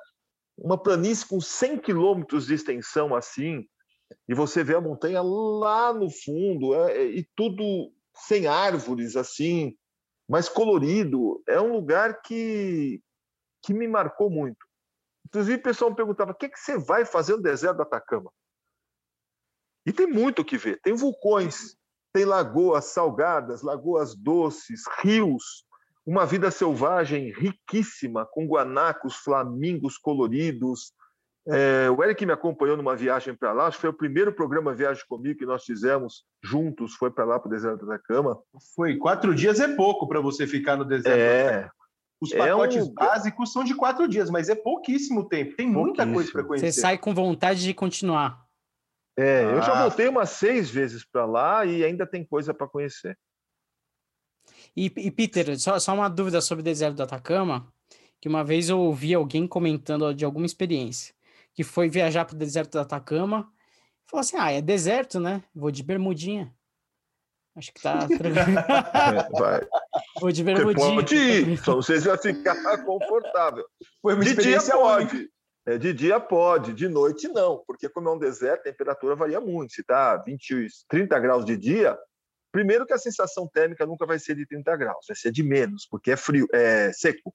uma 0.56 0.78
planície 0.78 1.28
com 1.28 1.42
100 1.42 1.80
quilômetros 1.80 2.46
de 2.46 2.54
extensão 2.54 3.16
assim, 3.16 3.68
e 4.28 4.34
você 4.34 4.64
vê 4.64 4.76
a 4.76 4.82
montanha 4.82 5.22
lá 5.22 5.92
no 5.92 6.10
fundo, 6.10 6.76
é, 6.76 6.98
é, 6.98 7.06
e 7.06 7.28
tudo 7.36 7.92
sem 8.16 8.48
árvores 8.48 9.16
assim, 9.16 9.76
mas 10.28 10.48
colorido. 10.48 11.42
É 11.48 11.60
um 11.60 11.72
lugar 11.72 12.22
que, 12.22 13.02
que 13.64 13.74
me 13.74 13.88
marcou 13.88 14.30
muito. 14.30 14.64
Inclusive, 15.26 15.60
o 15.60 15.64
pessoal 15.64 15.90
me 15.90 15.98
perguntava: 15.98 16.32
o 16.32 16.36
que, 16.36 16.50
que 16.50 16.60
você 16.60 16.78
vai 16.78 17.06
fazer 17.06 17.36
no 17.36 17.42
deserto 17.42 17.78
do 17.78 17.84
Atacama? 17.84 18.32
E 19.86 19.94
tem 19.94 20.06
muito 20.06 20.42
o 20.42 20.46
que 20.46 20.58
ver. 20.58 20.80
Tem 20.82 20.94
vulcões, 20.94 21.76
tem 22.14 22.26
lagoas 22.26 22.86
salgadas, 22.86 23.62
lagoas 23.62 24.16
doces, 24.16 24.84
rios, 25.02 25.66
uma 26.06 26.26
vida 26.26 26.50
selvagem 26.50 27.32
riquíssima, 27.32 28.26
com 28.26 28.48
guanacos, 28.48 29.16
flamingos 29.18 29.98
coloridos. 29.98 30.92
É, 31.48 31.90
o 31.90 32.04
Eric 32.04 32.26
me 32.26 32.34
acompanhou 32.34 32.78
numa 32.78 32.96
viagem 32.96 33.34
para 33.34 33.54
lá, 33.54 33.68
acho 33.68 33.78
que 33.78 33.82
foi 33.82 33.90
o 33.90 33.98
primeiro 33.98 34.34
programa 34.34 34.74
Viagem 34.74 35.04
Comigo 35.08 35.40
que 35.40 35.46
nós 35.46 35.64
fizemos 35.64 36.24
juntos, 36.44 36.94
foi 36.96 37.10
para 37.10 37.26
lá 37.26 37.40
para 37.40 37.48
o 37.48 37.52
deserto 37.52 37.86
da 37.86 37.98
Cama. 37.98 38.38
Foi, 38.76 38.98
quatro 38.98 39.34
dias 39.34 39.60
é 39.60 39.76
pouco 39.76 40.08
para 40.08 40.20
você 40.20 40.46
ficar 40.46 40.76
no 40.76 40.86
deserto. 40.86 41.18
É, 41.18 41.70
os 42.22 42.34
pacotes 42.34 42.78
é 42.78 42.84
um... 42.84 42.94
básicos 42.94 43.52
são 43.52 43.64
de 43.64 43.74
quatro 43.74 44.08
dias, 44.08 44.30
mas 44.30 44.50
é 44.50 44.56
pouquíssimo 44.56 45.28
tempo. 45.28 45.56
Tem 45.56 45.68
muita 45.68 46.06
coisa 46.06 46.32
para 46.32 46.44
conhecer. 46.44 46.72
Você 46.72 46.82
sai 46.82 46.98
com 46.98 47.14
vontade 47.14 47.64
de 47.64 47.74
continuar. 47.74 48.44
É, 49.18 49.40
ah. 49.40 49.52
eu 49.52 49.62
já 49.62 49.74
ah. 49.74 49.82
voltei 49.84 50.08
umas 50.08 50.30
seis 50.32 50.70
vezes 50.70 51.06
para 51.06 51.26
lá 51.26 51.66
e 51.66 51.84
ainda 51.84 52.06
tem 52.06 52.26
coisa 52.26 52.54
para 52.54 52.68
conhecer. 52.68 53.18
E, 54.76 54.86
e, 54.86 55.12
Peter, 55.12 55.60
só, 55.60 55.80
só 55.80 55.94
uma 55.94 56.10
dúvida 56.10 56.42
sobre 56.42 56.62
o 56.62 56.64
deserto 56.64 56.98
do 56.98 57.04
Atacama, 57.04 57.72
que 58.22 58.28
uma 58.28 58.44
vez 58.44 58.70
eu 58.70 58.80
ouvi 58.80 59.14
alguém 59.14 59.48
comentando 59.48 60.14
de 60.14 60.26
alguma 60.26 60.46
experiência, 60.46 61.14
que 61.54 61.64
foi 61.64 61.90
viajar 61.90 62.26
para 62.26 62.36
o 62.36 62.40
deserto 62.40 62.74
do 62.74 62.80
Atacama, 62.80 63.52
e 64.06 64.10
falou 64.10 64.22
assim, 64.22 64.38
ah, 64.38 64.52
é 64.52 64.62
deserto, 64.62 65.20
né? 65.20 65.44
Vou 65.54 65.72
de 65.72 65.84
bermudinha. 65.84 66.54
Acho 67.56 67.74
que 67.74 67.82
tá 67.82 68.00
tranquilo. 68.08 69.38
Vai. 69.38 69.68
Vou 70.20 70.32
de 70.32 70.44
bermudinha. 70.44 70.96
Pode 70.96 71.16
ir, 71.16 71.58
só 71.64 71.76
você 71.76 72.00
vai 72.00 72.18
ficar 72.18 72.56
confortável. 72.86 73.66
Foi 74.02 74.16
uma 74.16 74.24
de 74.24 74.36
dia 74.36 74.62
pode. 74.62 75.30
É, 75.66 75.78
de 75.78 75.94
dia 75.94 76.20
pode, 76.20 76.74
de 76.74 76.88
noite 76.88 77.28
não, 77.28 77.64
porque 77.68 77.90
como 77.90 78.10
é 78.10 78.14
um 78.14 78.18
deserto, 78.18 78.62
a 78.62 78.72
temperatura 78.72 79.16
varia 79.16 79.40
muito. 79.40 79.74
Se 79.74 79.82
está 79.82 80.18
20, 80.18 80.68
30 80.88 81.20
graus 81.20 81.46
de 81.46 81.58
dia, 81.58 81.98
primeiro 82.52 82.86
que 82.86 82.94
a 82.94 82.98
sensação 82.98 83.48
térmica 83.48 83.86
nunca 83.86 84.06
vai 84.06 84.20
ser 84.20 84.36
de 84.36 84.46
30 84.46 84.76
graus, 84.78 85.06
vai 85.08 85.16
ser 85.16 85.32
de 85.32 85.44
menos, 85.44 85.86
porque 85.90 86.12
é 86.12 86.18
frio, 86.18 86.48
é 86.54 86.92
seco. 86.94 87.34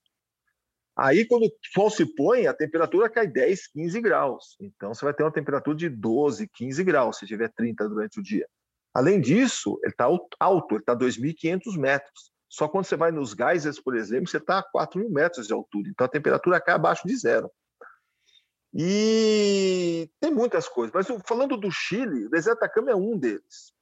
Aí, 0.96 1.26
quando 1.26 1.46
o 1.46 1.52
sol 1.72 1.90
se 1.90 2.06
põe, 2.14 2.46
a 2.46 2.54
temperatura 2.54 3.10
cai 3.10 3.26
10, 3.26 3.66
15 3.68 4.00
graus. 4.00 4.56
Então, 4.60 4.94
você 4.94 5.04
vai 5.04 5.12
ter 5.12 5.24
uma 5.24 5.32
temperatura 5.32 5.76
de 5.76 5.88
12, 5.88 6.48
15 6.54 6.84
graus, 6.84 7.18
se 7.18 7.26
tiver 7.26 7.50
30 7.52 7.88
durante 7.88 8.20
o 8.20 8.22
dia. 8.22 8.46
Além 8.94 9.20
disso, 9.20 9.76
ele 9.82 9.90
está 9.90 10.04
alto, 10.04 10.74
ele 10.74 10.80
está 10.82 10.92
a 10.92 10.96
2.500 10.96 11.76
metros. 11.76 12.32
Só 12.48 12.68
quando 12.68 12.84
você 12.84 12.94
vai 12.94 13.10
nos 13.10 13.34
geysers, 13.34 13.80
por 13.80 13.96
exemplo, 13.96 14.28
você 14.28 14.36
está 14.36 14.60
a 14.60 14.62
4 14.62 15.00
mil 15.00 15.10
metros 15.10 15.48
de 15.48 15.52
altura. 15.52 15.88
Então 15.88 16.04
a 16.04 16.08
temperatura 16.08 16.60
cai 16.60 16.76
abaixo 16.76 17.04
de 17.04 17.16
zero. 17.16 17.50
E 18.72 20.08
tem 20.20 20.30
muitas 20.32 20.68
coisas. 20.68 20.94
Mas 20.94 21.08
falando 21.26 21.56
do 21.56 21.68
Chile, 21.72 22.26
o 22.26 22.30
deserto 22.30 22.60
da 22.60 22.66
Atacama 22.66 22.92
é 22.92 22.94
um 22.94 23.18
deles. 23.18 23.73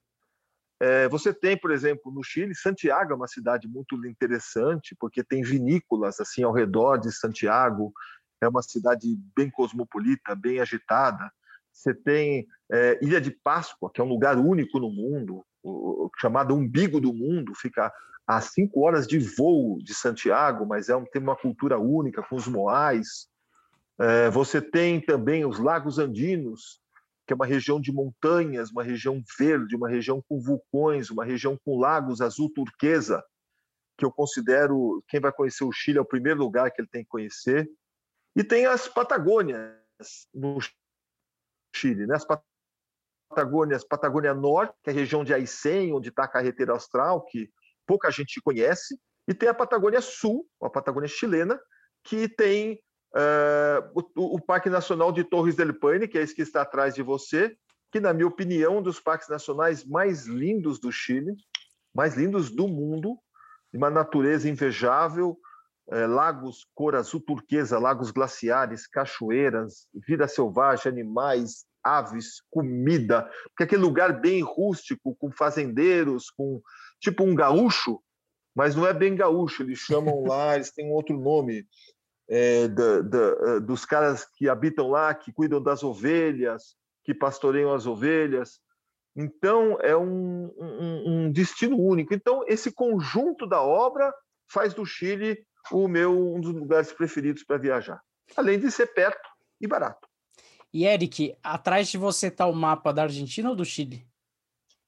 É, 0.83 1.09
você 1.09 1.33
tem, 1.33 1.57
por 1.57 1.71
exemplo, 1.71 2.11
no 2.11 2.25
Chile, 2.25 2.57
Santiago 2.57 3.13
é 3.13 3.15
uma 3.15 3.29
cidade 3.29 3.69
muito 3.69 3.95
interessante, 4.05 4.97
porque 4.99 5.23
tem 5.23 5.41
vinícolas 5.41 6.19
assim 6.19 6.43
ao 6.43 6.53
redor 6.53 6.97
de 6.97 7.13
Santiago. 7.13 7.93
É 8.41 8.49
uma 8.49 8.63
cidade 8.63 9.07
bem 9.37 9.49
cosmopolita, 9.49 10.35
bem 10.35 10.59
agitada. 10.59 11.31
Você 11.73 11.95
tem 11.95 12.49
é, 12.69 12.99
Ilha 13.01 13.21
de 13.21 13.31
Páscoa, 13.31 13.93
que 13.95 14.01
é 14.01 14.05
um 14.05 14.09
lugar 14.09 14.37
único 14.37 14.81
no 14.81 14.91
mundo, 14.91 15.45
o, 15.63 16.11
chamado 16.19 16.53
umbigo 16.53 17.01
do 17.01 17.15
mundo, 17.15 17.55
fica 17.55 17.93
a 18.27 18.41
cinco 18.41 18.81
horas 18.81 19.07
de 19.07 19.21
voo 19.21 19.79
de 19.79 19.95
Santiago, 19.95 20.67
mas 20.67 20.89
é 20.89 20.97
um, 20.97 21.05
tem 21.05 21.23
uma 21.23 21.37
cultura 21.37 21.79
única 21.79 22.25
com 22.25 22.35
os 22.35 22.49
moais. 22.49 23.29
É, 24.01 24.29
você 24.31 24.61
tem 24.61 25.01
também 25.01 25.45
os 25.45 25.61
Lagos 25.61 26.01
Andinos, 26.01 26.82
que 27.33 27.35
é 27.35 27.35
uma 27.35 27.47
região 27.47 27.81
de 27.81 27.91
montanhas, 27.91 28.71
uma 28.71 28.83
região 28.83 29.23
verde, 29.39 29.75
uma 29.75 29.89
região 29.89 30.23
com 30.29 30.39
vulcões, 30.39 31.09
uma 31.09 31.25
região 31.25 31.59
com 31.65 31.79
lagos 31.79 32.21
azul 32.21 32.53
turquesa, 32.53 33.25
que 33.97 34.05
eu 34.05 34.13
considero, 34.13 35.03
quem 35.09 35.19
vai 35.19 35.33
conhecer 35.33 35.65
o 35.65 35.73
Chile 35.73 35.97
é 35.97 36.01
o 36.01 36.05
primeiro 36.07 36.41
lugar 36.41 36.71
que 36.71 36.83
ele 36.83 36.89
tem 36.89 37.03
que 37.03 37.09
conhecer. 37.09 37.71
E 38.37 38.45
tem 38.45 38.67
as 38.67 38.87
Patagônias, 38.87 40.29
no 40.35 40.59
Chile, 41.75 42.07
né? 42.07 42.17
As 42.17 42.27
Patagônias, 43.31 43.83
Patagônia 43.83 44.35
Norte, 44.35 44.75
que 44.83 44.91
é 44.91 44.93
a 44.93 44.97
região 44.97 45.25
de 45.25 45.33
Aysén, 45.33 45.95
onde 45.95 46.11
está 46.11 46.25
a 46.25 46.29
carretera 46.29 46.73
austral, 46.73 47.25
que 47.25 47.51
pouca 47.87 48.11
gente 48.11 48.43
conhece, 48.43 48.99
e 49.27 49.33
tem 49.33 49.49
a 49.49 49.55
Patagônia 49.55 50.03
Sul, 50.03 50.47
a 50.61 50.69
Patagônia 50.69 51.09
chilena, 51.09 51.59
que 52.05 52.29
tem 52.29 52.79
uh, 53.15 54.03
o, 54.17 54.37
o, 54.37 54.41
Parque 54.41 54.69
Nacional 54.69 55.13
de 55.13 55.25
Torres 55.25 55.57
del 55.57 55.75
Paine, 55.75 56.09
que 56.09 56.19
é 56.19 56.23
esse 56.23 56.35
que 56.35 56.43
está 56.43 56.63
atrás 56.63 56.95
de 56.95 57.03
você, 57.03 57.57
que, 57.91 58.01
na 58.01 58.13
minha 58.13 58.27
opinião, 58.27 58.75
é 58.75 58.79
um 58.79 58.83
dos 58.83 58.99
parques 58.99 59.29
nacionais 59.29 59.85
mais 59.85 60.27
lindos 60.27 60.81
do 60.81 60.91
Chile, 60.91 61.35
mais 61.95 62.17
lindos 62.17 62.51
do 62.51 62.67
mundo, 62.67 63.19
uma 63.73 63.91
natureza 63.91 64.49
invejável, 64.49 65.39
é, 65.91 66.07
lagos 66.07 66.67
cor 66.75 66.95
azul 66.95 67.21
turquesa, 67.21 67.79
lagos 67.79 68.11
glaciares, 68.11 68.87
cachoeiras, 68.87 69.87
vida 70.07 70.27
selvagem, 70.27 70.91
animais, 70.91 71.67
aves, 71.83 72.41
comida, 72.51 73.29
porque 73.49 73.65
aquele 73.65 73.83
lugar 73.83 74.21
bem 74.21 74.41
rústico, 74.41 75.17
com 75.17 75.31
fazendeiros, 75.33 76.31
com 76.31 76.63
tipo 77.01 77.25
um 77.25 77.35
gaúcho, 77.35 78.01
mas 78.55 78.77
não 78.77 78.87
é 78.87 78.95
bem 78.95 79.17
gaúcho, 79.17 79.63
eles 79.63 79.79
chamam 79.79 80.25
lá, 80.25 80.55
eles 80.55 80.71
têm 80.71 80.87
um 80.87 80.93
outro 80.93 81.19
nome, 81.19 81.67
é, 82.33 82.67
da, 82.67 83.03
da, 83.03 83.19
é, 83.19 83.61
dos 83.61 83.85
caras 83.85 84.25
que 84.25 84.49
habitam 84.49 84.89
lá, 84.89 85.13
que 85.13 85.31
cuidam 85.31 85.63
das 85.63 85.83
ovelhas, 85.83 86.75
que 87.05 87.13
pastoreiam 87.13 87.75
as 87.75 87.85
ovelhas. 87.85 88.59
Então, 89.15 89.77
é 89.83 89.95
um, 89.95 90.51
um, 90.59 91.03
um 91.07 91.31
destino 91.31 91.79
único. 91.79 92.15
Então, 92.15 92.43
esse 92.49 92.73
conjunto 92.73 93.47
da 93.47 93.61
obra 93.61 94.11
faz 94.51 94.73
do 94.73 94.87
Chile 94.87 95.45
o 95.71 95.87
meu 95.87 96.35
um 96.35 96.41
dos 96.41 96.55
lugares 96.55 96.91
preferidos 96.91 97.45
para 97.45 97.59
viajar. 97.59 98.01
Além 98.35 98.59
de 98.59 98.71
ser 98.71 98.87
perto 98.87 99.29
e 99.61 99.67
barato. 99.67 100.09
E 100.73 100.87
Eric, 100.87 101.37
atrás 101.43 101.89
de 101.89 101.99
você 101.99 102.29
está 102.29 102.47
o 102.47 102.55
mapa 102.55 102.95
da 102.95 103.03
Argentina 103.03 103.51
ou 103.51 103.55
do 103.55 103.65
Chile? 103.65 104.07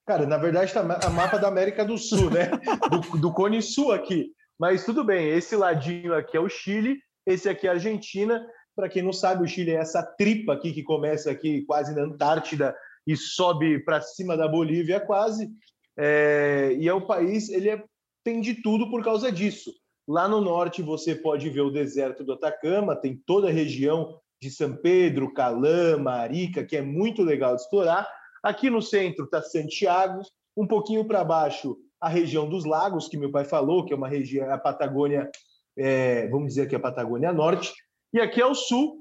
Cara, 0.06 0.26
na 0.26 0.38
verdade 0.38 0.66
está 0.66 0.80
o 0.80 1.12
mapa 1.12 1.38
da 1.38 1.48
América 1.48 1.84
do 1.84 1.98
Sul, 1.98 2.30
né? 2.30 2.50
Do, 2.90 3.18
do 3.18 3.32
Cone 3.34 3.60
Sul 3.60 3.92
aqui. 3.92 4.32
Mas 4.58 4.86
tudo 4.86 5.04
bem, 5.04 5.28
esse 5.28 5.54
ladinho 5.54 6.14
aqui 6.14 6.38
é 6.38 6.40
o 6.40 6.48
Chile, 6.48 6.98
esse 7.26 7.48
aqui 7.48 7.66
é 7.66 7.70
a 7.70 7.74
Argentina. 7.74 8.46
Para 8.74 8.88
quem 8.88 9.02
não 9.02 9.12
sabe, 9.12 9.44
o 9.44 9.46
Chile 9.46 9.70
é 9.70 9.76
essa 9.76 10.02
tripa 10.02 10.54
aqui 10.54 10.72
que 10.72 10.82
começa 10.82 11.30
aqui 11.30 11.62
quase 11.62 11.94
na 11.94 12.02
Antártida 12.02 12.76
e 13.06 13.16
sobe 13.16 13.78
para 13.84 14.00
cima 14.00 14.36
da 14.36 14.48
Bolívia 14.48 15.00
quase. 15.00 15.50
É, 15.96 16.74
e 16.78 16.88
é 16.88 16.94
o 16.94 17.06
país, 17.06 17.48
ele 17.48 17.68
é, 17.68 17.82
tem 18.24 18.40
de 18.40 18.54
tudo 18.54 18.90
por 18.90 19.02
causa 19.04 19.30
disso. 19.30 19.72
Lá 20.06 20.28
no 20.28 20.40
norte 20.40 20.82
você 20.82 21.14
pode 21.14 21.48
ver 21.48 21.62
o 21.62 21.70
deserto 21.70 22.24
do 22.24 22.32
Atacama, 22.32 22.96
tem 22.96 23.16
toda 23.26 23.48
a 23.48 23.52
região 23.52 24.18
de 24.42 24.50
São 24.50 24.76
Pedro, 24.76 25.32
Calama, 25.32 26.12
Arica, 26.12 26.64
que 26.64 26.76
é 26.76 26.82
muito 26.82 27.22
legal 27.22 27.54
de 27.54 27.62
explorar. 27.62 28.06
Aqui 28.42 28.68
no 28.68 28.82
centro 28.82 29.24
está 29.24 29.40
Santiago, 29.40 30.20
um 30.56 30.66
pouquinho 30.66 31.04
para 31.06 31.24
baixo 31.24 31.78
a 32.00 32.08
região 32.08 32.46
dos 32.46 32.66
lagos, 32.66 33.08
que 33.08 33.16
meu 33.16 33.30
pai 33.30 33.46
falou, 33.46 33.86
que 33.86 33.94
é 33.94 33.96
uma 33.96 34.08
região, 34.08 34.50
a 34.50 34.58
Patagônia, 34.58 35.30
é, 35.76 36.28
vamos 36.28 36.48
dizer 36.48 36.68
que 36.68 36.74
é 36.74 36.78
a 36.78 36.82
Patagônia 36.82 37.32
Norte. 37.32 37.72
E 38.12 38.20
aqui 38.20 38.40
ao 38.40 38.54
sul, 38.54 38.98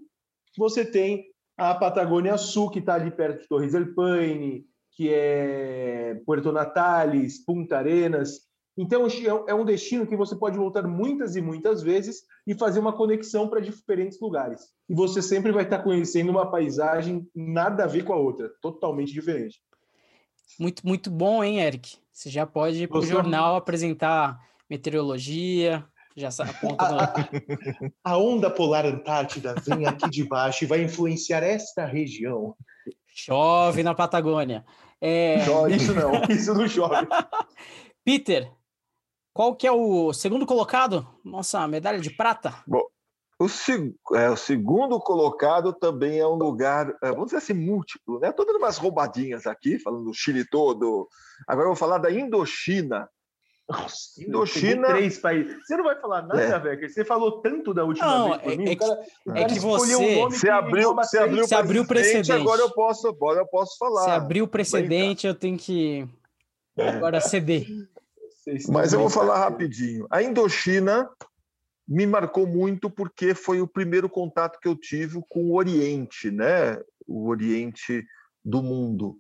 você 0.58 0.86
tem 0.86 1.26
a 1.58 1.76
Patagônia 1.76 2.38
Sul, 2.38 2.70
que 2.70 2.80
está 2.80 2.96
ali 2.96 3.12
perto 3.12 3.42
de 3.42 3.48
Torres 3.48 3.74
del 3.74 3.94
Paine, 3.94 4.66
que 4.92 5.14
é 5.14 6.20
Puerto 6.26 6.52
Natales, 6.52 7.44
Punta 7.46 7.78
Arenas, 7.78 8.48
então, 8.78 9.06
é, 9.06 9.52
é 9.52 9.54
um 9.54 9.66
destino 9.66 10.08
que 10.08 10.16
você 10.16 10.36
pode 10.36 10.58
voltar 10.58 10.88
muitas 10.88 11.36
e 11.36 11.42
muitas 11.42 11.84
vezes 11.84 12.24
e 12.46 12.56
fazer 12.56 12.80
uma 12.80 12.94
conexão 12.94 13.48
para 13.48 13.62
diferentes 13.62 14.20
lugares. 14.20 14.62
E 14.90 14.96
você 14.96 15.22
sempre 15.22 15.52
vai 15.52 15.64
estar 15.64 15.84
conhecendo 15.84 16.32
uma 16.32 16.50
paisagem 16.50 17.28
nada 17.36 17.84
a 17.84 17.88
ver 17.88 18.04
com 18.04 18.14
a 18.14 18.18
outra, 18.18 18.52
totalmente 18.62 19.14
diferente. 19.14 19.62
Muito, 20.60 20.86
muito 20.86 21.12
bom, 21.12 21.44
hein, 21.44 21.62
Eric? 21.62 21.98
Você 22.12 22.30
já 22.30 22.46
pode 22.46 22.84
ir 22.84 22.88
para 22.88 23.00
o 23.00 23.06
jornal 23.06 23.56
apresentar 23.56 24.40
meteorologia, 24.70 25.86
já 26.16 26.30
aponta. 26.30 26.86
A, 28.04 28.12
a 28.12 28.18
onda 28.18 28.50
polar 28.50 28.86
Antártida 28.86 29.56
vem 29.66 29.86
aqui 29.86 30.10
de 30.10 30.24
baixo 30.24 30.64
e 30.64 30.68
vai 30.68 30.82
influenciar 30.82 31.44
esta 31.44 31.86
região. 31.86 32.56
Chove 33.08 33.84
na 33.84 33.94
Patagônia. 33.94 34.66
É... 35.00 35.44
Chove, 35.46 35.76
isso 35.78 35.94
não, 35.94 36.12
isso 36.30 36.54
não 36.54 36.68
chove. 36.68 37.08
Peter, 38.04 38.52
qual 39.34 39.56
que 39.56 39.68
é 39.68 39.72
o 39.72 40.14
segundo 40.14 40.46
colocado? 40.46 41.08
Nossa, 41.24 41.68
medalha 41.68 42.00
de 42.00 42.10
prata? 42.10 42.54
Bom, 42.68 42.84
o, 43.40 43.50
seg 43.50 43.94
é, 44.14 44.30
o, 44.30 44.38
segundo 44.38 45.00
colocado 45.00 45.74
também 45.74 46.20
é 46.20 46.28
um 46.28 46.36
lugar, 46.36 46.96
é, 47.02 47.10
vamos 47.10 47.26
dizer 47.26 47.38
assim, 47.38 47.54
múltiplo, 47.54 48.20
né? 48.20 48.30
Estou 48.30 48.46
dando 48.46 48.58
umas 48.58 48.78
roubadinhas 48.78 49.48
aqui, 49.48 49.80
falando 49.80 50.06
do 50.06 50.14
Chile 50.14 50.46
todo. 50.46 51.08
Agora 51.48 51.66
eu 51.66 51.72
vou 51.72 51.76
falar 51.76 51.98
da 51.98 52.12
Indochina. 52.12 53.10
Nossa, 53.70 54.22
Indochina. 54.22 54.88
Três 54.88 55.18
países. 55.18 55.56
Você 55.66 55.78
não 55.78 55.86
vai 55.86 56.00
falar 56.00 56.24
nada, 56.24 56.42
é. 56.42 56.60
velho. 56.60 56.90
Você 56.90 57.06
falou 57.06 57.42
tanto 57.42 57.74
da 57.74 57.84
última 57.86 58.06
não, 58.06 58.30
vez 58.30 58.42
para 58.42 58.54
é, 58.54 58.58
mim. 58.58 58.70
É, 58.70 58.76
cara, 58.76 59.00
é 59.36 59.46
que 59.46 59.60
você. 59.60 59.96
Um 59.96 60.30
você 60.30 60.50
abriu, 60.50 60.94
você 60.94 61.18
abriu, 61.18 61.48
você 61.48 61.56
abriu 61.56 61.82
o 61.84 61.88
precedente. 61.88 62.32
Agora 62.32 62.62
eu 62.62 62.72
posso, 62.72 63.08
agora 63.08 63.40
eu 63.40 63.48
posso 63.48 63.78
falar. 63.78 64.04
Você 64.04 64.10
abriu 64.12 64.44
o 64.46 64.48
precedente, 64.48 65.26
eu 65.26 65.34
tenho 65.34 65.58
que 65.58 66.08
agora 66.78 67.22
ceder. 67.22 67.66
Mas 68.68 68.92
eu 68.92 69.00
vou 69.00 69.10
falar 69.10 69.40
rapidinho. 69.40 70.06
A 70.10 70.22
Indochina 70.22 71.10
me 71.88 72.06
marcou 72.06 72.46
muito 72.46 72.90
porque 72.90 73.34
foi 73.34 73.62
o 73.62 73.68
primeiro 73.68 74.10
contato 74.10 74.60
que 74.60 74.68
eu 74.68 74.76
tive 74.76 75.22
com 75.30 75.46
o 75.46 75.56
Oriente, 75.56 76.30
né? 76.30 76.78
O 77.08 77.30
Oriente 77.30 78.06
do 78.44 78.62
mundo. 78.62 79.16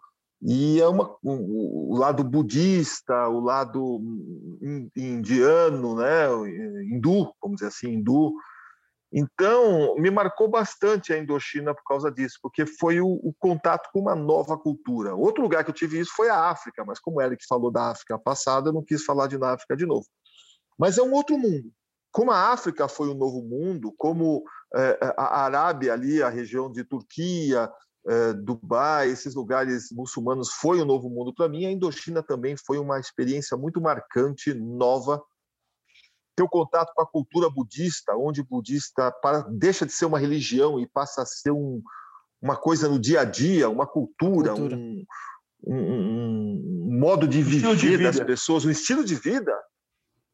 E 0.46 0.82
é 0.82 0.88
uma, 0.88 1.16
o, 1.24 1.96
lado 1.98 2.22
budista, 2.22 3.30
o 3.30 3.40
lado 3.40 4.02
indiano, 4.96 5.96
né? 5.96 6.28
hindu, 6.84 7.34
vamos 7.42 7.58
dizer 7.58 7.68
assim, 7.68 7.94
hindu. 7.94 8.34
Então, 9.16 9.96
me 9.96 10.12
marcou 10.12 10.50
bastante 10.50 11.14
a 11.14 11.18
Indochina 11.18 11.74
por 11.74 11.84
causa 11.84 12.12
disso, 12.12 12.40
porque 12.42 12.66
foi 12.66 13.00
o, 13.00 13.08
o, 13.08 13.34
contato 13.40 13.90
com 13.94 14.02
uma 14.02 14.16
nova 14.16 14.58
cultura. 14.58 15.16
Outro 15.16 15.44
lugar 15.44 15.64
que 15.64 15.70
eu 15.70 15.74
tive 15.74 16.00
isso 16.00 16.12
foi 16.16 16.30
a 16.30 16.50
África, 16.50 16.84
mas 16.84 17.00
como 17.00 17.18
o 17.18 17.22
Eric 17.22 17.46
falou 17.48 17.72
da 17.72 17.92
África 17.92 18.18
passada, 18.18 18.70
eu 18.70 18.74
não 18.74 18.84
quis 18.84 19.06
falar 19.06 19.28
de 19.28 19.38
na 19.38 19.54
África 19.54 19.78
de 19.78 19.86
novo. 19.86 20.08
Mas 20.78 20.98
é 20.98 21.04
um 21.04 21.14
outro 21.14 21.38
mundo. 21.38 21.72
Como 22.12 22.32
a 22.32 22.52
África 22.52 22.88
foi 22.88 23.08
o 23.08 23.14
novo 23.14 23.42
mundo, 23.42 23.94
como 23.98 24.44
é, 24.76 24.98
a 25.16 25.46
Arábia 25.46 25.94
ali, 25.94 26.22
a 26.22 26.30
região 26.30 26.72
de 26.72 26.84
Turquia, 26.84 27.72
é, 28.06 28.34
Dubai, 28.34 29.10
esses 29.10 29.34
lugares 29.34 29.90
muçulmanos 29.92 30.52
foi 30.52 30.82
o 30.82 30.86
novo 30.86 31.10
mundo 31.10 31.34
para 31.34 31.48
mim, 31.48 31.66
a 31.66 31.72
Indochina 31.72 32.22
também 32.22 32.56
foi 32.58 32.78
uma 32.78 33.00
experiência 33.00 33.56
muito 33.58 33.80
marcante, 33.80 34.54
nova. 34.54 35.24
Ter 36.36 36.44
o 36.44 36.50
contato 36.50 36.92
com 36.96 37.02
a 37.02 37.08
cultura 37.08 37.50
budista, 37.50 38.16
onde 38.16 38.42
o 38.42 38.46
budista 38.46 39.12
para, 39.22 39.42
deixa 39.50 39.86
de 39.86 39.92
ser 39.92 40.06
uma 40.06 40.20
religião 40.20 40.80
e 40.80 40.88
passa 40.88 41.22
a 41.22 41.26
ser 41.26 41.52
um, 41.52 41.82
uma 42.42 42.58
coisa 42.58 42.90
no 42.90 43.00
dia 43.00 43.22
a 43.22 43.24
dia, 43.24 43.70
uma 43.70 43.88
cultura, 43.88 44.50
cultura. 44.50 44.76
Um, 44.76 45.06
um, 45.66 45.78
um, 45.78 47.00
modo 47.00 47.28
de 47.28 47.42
viver 47.42 47.76
de 47.76 47.98
das 47.98 48.20
pessoas, 48.20 48.66
um 48.66 48.72
estilo 48.72 49.06
de 49.06 49.16
vida, 49.16 49.58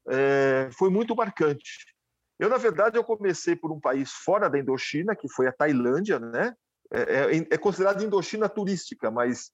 é, 0.10 0.70
foi 0.78 0.90
muito 0.90 1.16
marcante. 1.16 1.94
Eu, 2.40 2.50
na 2.50 2.58
verdade, 2.58 2.98
eu 2.98 3.04
comecei 3.04 3.56
por 3.56 3.72
um 3.72 3.80
país 3.80 4.10
fora 4.12 4.50
da 4.50 4.58
Indochina, 4.58 5.16
que 5.16 5.30
foi 5.30 5.48
a 5.48 5.52
Tailândia, 5.52 6.18
né? 6.18 6.56
É, 6.92 7.02
é, 7.02 7.38
é 7.52 7.58
considerada 7.58 8.04
Indochina 8.04 8.50
turística, 8.50 9.12
mas 9.12 9.52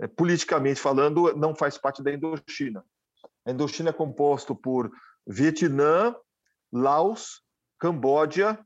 é, 0.00 0.06
politicamente 0.06 0.80
falando, 0.80 1.34
não 1.36 1.54
faz 1.54 1.76
parte 1.76 2.02
da 2.02 2.12
Indochina. 2.12 2.84
A 3.46 3.50
Indochina 3.50 3.90
é 3.90 3.92
composto 3.92 4.54
por 4.54 4.90
Vietnã, 5.26 6.14
Laos, 6.72 7.42
Camboja 7.78 8.58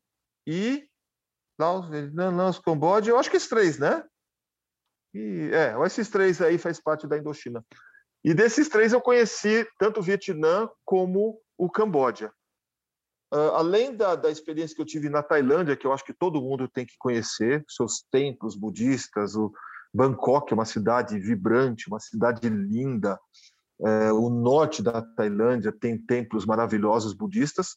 e 0.46 0.88
Laos, 1.58 1.88
Vietnã, 1.88 2.30
Laos, 2.30 2.58
Camboja, 2.58 3.10
eu 3.10 3.18
acho 3.18 3.30
que 3.30 3.36
esses 3.36 3.48
três, 3.48 3.78
né? 3.78 4.04
E, 5.14 5.50
é, 5.52 5.74
esses 5.86 6.08
três 6.08 6.40
aí 6.40 6.58
faz 6.58 6.80
parte 6.80 7.06
da 7.06 7.16
Indochina. 7.16 7.64
E 8.24 8.34
desses 8.34 8.68
três 8.68 8.92
eu 8.92 9.00
conheci 9.00 9.66
tanto 9.78 10.00
o 10.00 10.02
Vietnã 10.02 10.68
como 10.84 11.40
o 11.56 11.70
Camboja. 11.70 12.32
Uh, 13.32 13.54
além 13.54 13.96
da, 13.96 14.14
da 14.14 14.30
experiência 14.30 14.76
que 14.76 14.82
eu 14.82 14.86
tive 14.86 15.08
na 15.08 15.22
Tailândia, 15.22 15.74
que 15.74 15.86
eu 15.86 15.92
acho 15.92 16.04
que 16.04 16.12
todo 16.12 16.42
mundo 16.42 16.68
tem 16.68 16.84
que 16.84 16.98
conhecer, 16.98 17.64
seus 17.66 18.04
templos 18.10 18.54
budistas, 18.54 19.34
o 19.34 19.50
Bangkok 19.92 20.52
é 20.52 20.54
uma 20.54 20.66
cidade 20.66 21.18
vibrante, 21.18 21.88
uma 21.88 21.98
cidade 21.98 22.46
linda. 22.48 23.18
É, 23.84 24.12
o 24.12 24.28
norte 24.28 24.82
da 24.82 25.00
Tailândia 25.00 25.72
tem 25.72 25.96
templos 25.96 26.44
maravilhosos 26.44 27.14
budistas. 27.14 27.76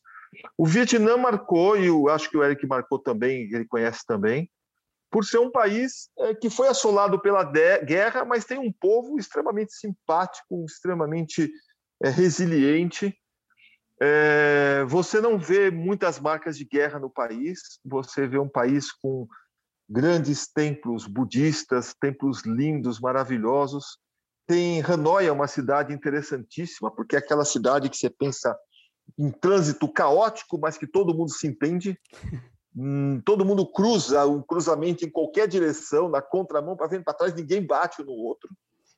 O 0.57 0.65
Vietnã 0.65 1.15
marcou, 1.15 1.77
e 1.77 1.85
eu 1.85 2.09
acho 2.09 2.29
que 2.29 2.37
o 2.37 2.43
Eric 2.43 2.67
marcou 2.67 2.99
também, 2.99 3.49
ele 3.53 3.65
conhece 3.65 4.05
também, 4.05 4.49
por 5.09 5.23
ser 5.23 5.37
um 5.37 5.49
país 5.49 6.09
é, 6.19 6.35
que 6.35 6.49
foi 6.49 6.67
assolado 6.67 7.19
pela 7.21 7.43
guerra, 7.43 8.25
mas 8.25 8.43
tem 8.43 8.59
um 8.59 8.73
povo 8.73 9.17
extremamente 9.17 9.73
simpático, 9.73 10.65
extremamente 10.65 11.49
é, 12.03 12.09
resiliente, 12.09 13.17
é, 14.01 14.83
você 14.87 15.21
não 15.21 15.37
vê 15.37 15.71
muitas 15.71 16.19
marcas 16.19 16.57
de 16.57 16.65
guerra 16.65 16.99
no 16.99 17.09
país, 17.09 17.79
você 17.83 18.27
vê 18.27 18.37
um 18.37 18.49
país 18.49 18.91
com 18.91 19.27
grandes 19.89 20.51
templos 20.51 21.07
budistas, 21.07 21.95
templos 21.99 22.43
lindos, 22.43 22.99
maravilhosos. 22.99 23.97
Tem 24.47 24.81
Hanoi, 24.81 25.27
é 25.27 25.31
uma 25.31 25.47
cidade 25.47 25.93
interessantíssima, 25.93 26.91
porque 26.91 27.15
é 27.15 27.19
aquela 27.19 27.45
cidade 27.45 27.89
que 27.89 27.97
você 27.97 28.09
pensa 28.09 28.55
em 29.17 29.31
trânsito 29.31 29.91
caótico, 29.91 30.59
mas 30.59 30.77
que 30.77 30.87
todo 30.87 31.13
mundo 31.15 31.31
se 31.31 31.47
entende. 31.47 31.97
Hum, 32.75 33.21
todo 33.23 33.45
mundo 33.45 33.65
cruza 33.65 34.25
um 34.25 34.41
cruzamento 34.41 35.05
em 35.05 35.09
qualquer 35.09 35.47
direção, 35.47 36.09
na 36.09 36.21
contramão, 36.21 36.75
para 36.75 36.89
frente, 36.89 37.05
para 37.05 37.13
trás, 37.13 37.33
ninguém 37.33 37.65
bate 37.65 38.01
um 38.01 38.05
no 38.05 38.11
outro. 38.11 38.49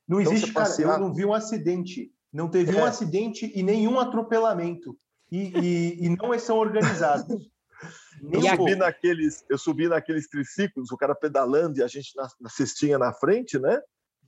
Não 0.08 0.20
então, 0.20 0.34
existe, 0.34 0.54
cara, 0.54 0.74
eu 0.82 1.00
não 1.00 1.14
vi 1.14 1.26
um 1.26 1.34
acidente 1.34 2.12
não 2.32 2.50
teve 2.50 2.76
é. 2.76 2.82
um 2.82 2.86
acidente 2.86 3.52
e 3.56 3.64
nenhum 3.64 4.00
atropelamento. 4.00 4.98
E, 5.32 5.52
e, 5.60 6.06
e 6.06 6.10
não 6.10 6.38
são 6.40 6.58
organizados. 6.58 7.50
eu, 8.32 8.42
subi 8.42 8.76
naqueles, 8.76 9.46
eu 9.50 9.58
subi 9.58 9.88
naqueles 9.88 10.28
triciclos, 10.30 10.92
o 10.92 10.98
cara 10.98 11.14
pedalando 11.14 11.80
e 11.80 11.84
a 11.84 11.88
gente 11.88 12.16
na, 12.16 12.28
na 12.40 12.50
cestinha 12.50 12.98
na 12.98 13.14
frente, 13.14 13.60
né? 13.60 13.82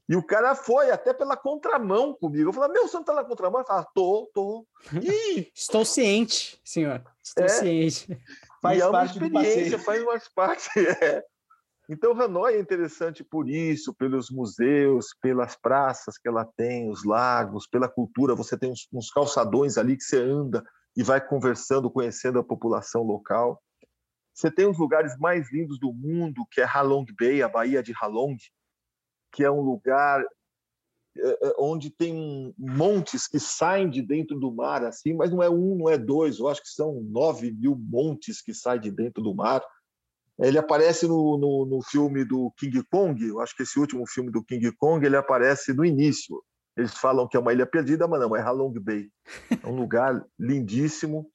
E 0.10 0.16
o 0.16 0.24
cara 0.24 0.56
foi 0.56 0.90
até 0.90 1.14
pela 1.14 1.38
contramão 1.38 2.16
comigo. 2.16 2.50
Eu 2.50 2.54
falei, 2.54 2.72
meu, 2.72 2.88
você 2.88 2.98
não 2.98 3.04
tá 3.04 3.14
na 3.14 3.24
contramão? 3.24 3.60
Ele 3.60 3.68
fala, 3.68 3.88
tô, 3.94 4.30
tô. 4.34 4.66
Ih! 5.04 5.52
Estou 5.54 5.86
ciente, 5.86 6.60
senhor. 6.66 7.04
Estou 7.24 7.46
é. 7.46 7.50
ciente. 7.50 8.20
Faz 8.60 8.80
e 8.80 8.82
é 8.82 8.88
uma 8.88 9.06
experiência, 9.06 9.78
faz 9.80 10.04
mais 10.04 10.28
parte. 10.28 10.70
É. 11.02 11.24
Então, 11.92 12.14
Hanoi 12.14 12.54
é 12.54 12.60
interessante 12.60 13.24
por 13.24 13.50
isso, 13.50 13.96
pelos 13.96 14.30
museus, 14.30 15.08
pelas 15.20 15.56
praças 15.56 16.20
que 16.20 16.28
ela 16.28 16.46
tem, 16.46 16.88
os 16.88 17.04
lagos, 17.04 17.66
pela 17.66 17.90
cultura. 17.90 18.36
Você 18.36 18.56
tem 18.56 18.72
uns, 18.72 18.88
uns 18.94 19.10
calçadões 19.10 19.76
ali 19.76 19.98
que 19.98 20.04
você 20.04 20.22
anda 20.22 20.64
e 20.96 21.02
vai 21.02 21.20
conversando, 21.20 21.90
conhecendo 21.90 22.38
a 22.38 22.44
população 22.44 23.02
local. 23.02 23.60
Você 24.36 24.52
tem 24.52 24.68
os 24.70 24.78
lugares 24.78 25.18
mais 25.18 25.52
lindos 25.52 25.80
do 25.80 25.92
mundo, 25.92 26.46
que 26.52 26.62
é 26.62 26.64
Halong 26.64 27.08
Bay, 27.20 27.42
a 27.42 27.50
Baía 27.50 27.82
de 27.82 27.92
Halong, 28.00 28.38
que 29.34 29.44
é 29.44 29.50
um 29.50 29.62
lugar 29.62 30.24
é, 31.18 31.48
é, 31.48 31.56
onde 31.58 31.90
tem 31.90 32.54
montes 32.56 33.28
que 33.28 33.40
saem 33.40 33.90
de 33.90 34.04
dentro 34.04 34.40
do 34.40 34.52
mar, 34.52 34.86
assim, 34.86 35.16
mas 35.16 35.32
não 35.32 35.42
é 35.42 35.50
um, 35.50 35.76
não 35.76 35.90
é 35.90 35.98
dois, 35.98 36.38
eu 36.38 36.48
acho 36.48 36.62
que 36.62 36.70
são 36.70 37.02
nove 37.02 37.52
mil 37.52 37.76
montes 37.76 38.44
que 38.44 38.54
saem 38.54 38.80
de 38.80 38.92
dentro 38.92 39.24
do 39.24 39.34
mar 39.34 39.64
ele 40.42 40.58
aparece 40.58 41.08
no, 41.08 41.38
no, 41.38 41.66
no, 41.66 41.82
filme 41.82 42.24
do 42.24 42.52
King 42.58 42.82
Kong, 42.90 43.28
eu 43.28 43.42
acho 43.42 43.56
que 43.56 43.64
esse 43.64 43.78
último 43.78 44.08
filme 44.08 44.32
do 44.32 44.44
King 44.44 44.72
Kong, 44.78 45.06
ele 45.06 45.18
aparece 45.18 45.74
no 45.74 45.84
início. 45.84 46.42
Eles 46.78 46.94
falam 46.94 47.28
que 47.28 47.36
é 47.36 47.40
uma 47.40 47.52
ilha 47.52 47.66
perdida, 47.66 48.08
mas 48.08 48.22
não, 48.22 48.34
é 48.36 48.42
Halong 48.42 48.80
Bay. 48.80 49.10
É 49.62 49.68
um 49.68 49.76
lugar 49.76 50.26
lindíssimo. 50.40 51.30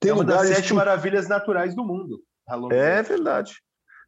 Tem 0.00 0.10
é 0.10 0.14
uma 0.14 0.24
das 0.24 0.48
sete 0.48 0.74
maravilhas 0.74 1.28
naturais 1.28 1.74
do 1.74 1.84
mundo. 1.84 2.20
Halong 2.48 2.72
é 2.72 2.94
Bay. 2.94 3.02
verdade. 3.02 3.62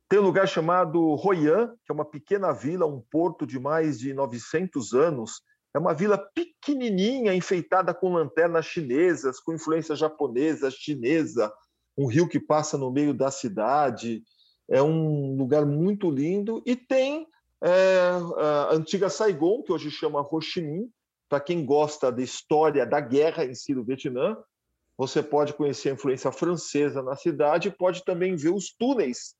Tem 0.08 0.18
um 0.18 0.24
lugar 0.24 0.48
chamado 0.48 1.00
Hoi 1.00 1.48
An, 1.48 1.68
que 1.84 1.92
é 1.92 1.94
uma 1.94 2.04
pequena 2.04 2.52
vila, 2.52 2.86
um 2.86 3.00
porto 3.00 3.46
de 3.46 3.58
mais 3.58 3.98
de 3.98 4.12
900 4.12 4.92
anos. 4.94 5.42
É 5.72 5.78
uma 5.78 5.94
vila 5.94 6.18
pequenininha, 6.18 7.34
enfeitada 7.34 7.94
com 7.94 8.12
lanternas 8.12 8.66
chinesas, 8.66 9.38
com 9.38 9.52
influência 9.52 9.94
japonesa, 9.94 10.70
chinesa, 10.70 11.52
um 11.96 12.06
rio 12.06 12.28
que 12.28 12.40
passa 12.40 12.76
no 12.76 12.90
meio 12.90 13.14
da 13.14 13.30
cidade. 13.30 14.22
É 14.68 14.82
um 14.82 15.36
lugar 15.36 15.64
muito 15.64 16.10
lindo 16.10 16.62
e 16.66 16.74
tem 16.74 17.26
é, 17.62 18.10
a 18.38 18.74
antiga 18.74 19.08
Saigon, 19.08 19.62
que 19.62 19.72
hoje 19.72 19.90
chama 19.90 20.20
Ho 20.20 20.40
Chi 20.40 20.60
Minh. 20.60 20.90
Para 21.28 21.40
quem 21.40 21.64
gosta 21.64 22.12
da 22.12 22.22
história 22.22 22.86
da 22.86 23.00
guerra 23.00 23.44
em 23.44 23.54
si 23.54 23.74
do 23.74 23.84
Vietnã, 23.84 24.36
você 24.96 25.22
pode 25.22 25.54
conhecer 25.54 25.90
a 25.90 25.92
influência 25.94 26.30
francesa 26.30 27.02
na 27.02 27.16
cidade 27.16 27.68
e 27.68 27.76
pode 27.76 28.04
também 28.04 28.36
ver 28.36 28.52
os 28.52 28.72
túneis 28.76 29.34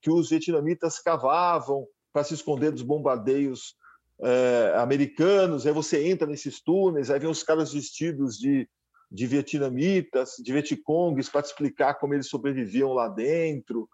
que 0.00 0.10
os 0.10 0.30
vietnamitas 0.30 0.98
cavavam 1.00 1.86
para 2.12 2.24
se 2.24 2.34
esconder 2.34 2.70
dos 2.70 2.82
bombardeios 2.82 3.74
é, 4.22 4.74
americanos. 4.76 5.66
Aí 5.66 5.72
você 5.72 6.06
entra 6.06 6.26
nesses 6.26 6.62
túneis, 6.62 7.10
aí 7.10 7.18
vem 7.18 7.30
os 7.30 7.42
caras 7.42 7.72
vestidos 7.72 8.38
de 8.38 8.68
de 9.10 9.26
vietnamitas, 9.26 10.36
de 10.38 10.52
vietcongues, 10.52 11.28
para 11.28 11.40
explicar 11.40 11.94
como 11.94 12.14
eles 12.14 12.28
sobreviviam 12.28 12.92
lá 12.92 13.08
dentro. 13.08 13.88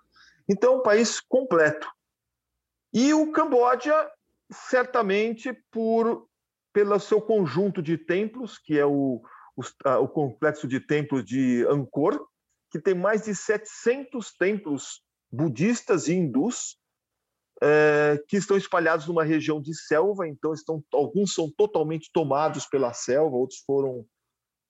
Então, 0.49 0.75
é 0.75 0.77
um 0.77 0.83
país 0.83 1.21
completo. 1.21 1.89
E 2.93 3.15
o 3.15 3.33
Camboja, 3.33 4.11
certamente 4.51 5.53
por 5.71 6.29
pelo 6.73 7.01
seu 7.01 7.23
conjunto 7.23 7.81
de 7.81 7.97
templos, 7.97 8.59
que 8.59 8.79
é 8.79 8.85
o, 8.85 9.23
o, 9.57 9.63
o 10.03 10.09
complexo 10.09 10.69
de 10.69 10.79
templos 10.79 11.25
de 11.25 11.65
Angkor, 11.71 12.23
que 12.71 12.79
tem 12.79 12.95
mais 12.95 13.23
de 13.23 13.35
700 13.35 14.33
templos 14.35 15.03
budistas 15.33 16.07
e 16.07 16.13
hindus, 16.13 16.77
é, 17.63 18.23
que 18.29 18.37
estão 18.37 18.59
espalhados 18.59 19.07
numa 19.07 19.25
região 19.25 19.61
de 19.61 19.75
selva, 19.75 20.29
então 20.29 20.53
estão, 20.53 20.85
alguns 20.93 21.33
são 21.33 21.51
totalmente 21.51 22.11
tomados 22.13 22.67
pela 22.67 22.93
selva, 22.93 23.35
outros 23.37 23.61
foram 23.61 24.05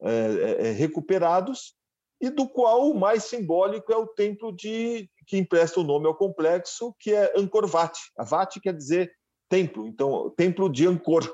é, 0.02 0.10
é, 0.10 0.68
é, 0.68 0.72
recuperados, 0.72 1.74
e 2.20 2.30
do 2.30 2.48
qual 2.48 2.90
o 2.90 2.98
mais 2.98 3.24
simbólico 3.24 3.92
é 3.92 3.96
o 3.96 4.06
templo 4.06 4.54
de 4.54 5.08
que 5.26 5.36
empresta 5.36 5.80
o 5.80 5.84
nome 5.84 6.06
ao 6.06 6.14
complexo, 6.14 6.94
que 6.98 7.12
é 7.12 7.32
Angkor 7.36 7.68
Wat. 7.72 7.98
A 8.16 8.46
quer 8.60 8.74
dizer 8.74 9.12
templo, 9.48 9.86
então 9.86 10.32
templo 10.36 10.70
de 10.70 10.86
Angkor, 10.86 11.30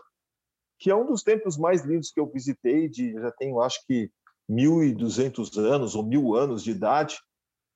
que 0.78 0.90
é 0.90 0.96
um 0.96 1.06
dos 1.06 1.22
templos 1.22 1.56
mais 1.56 1.82
lindos 1.84 2.10
que 2.10 2.18
eu 2.18 2.26
visitei, 2.26 2.88
de 2.88 3.12
já 3.12 3.30
tenho 3.30 3.60
acho 3.60 3.84
que 3.86 4.10
1.200 4.50 5.56
anos 5.58 5.94
ou 5.94 6.02
mil 6.02 6.34
anos 6.34 6.64
de 6.64 6.72
idade, 6.72 7.18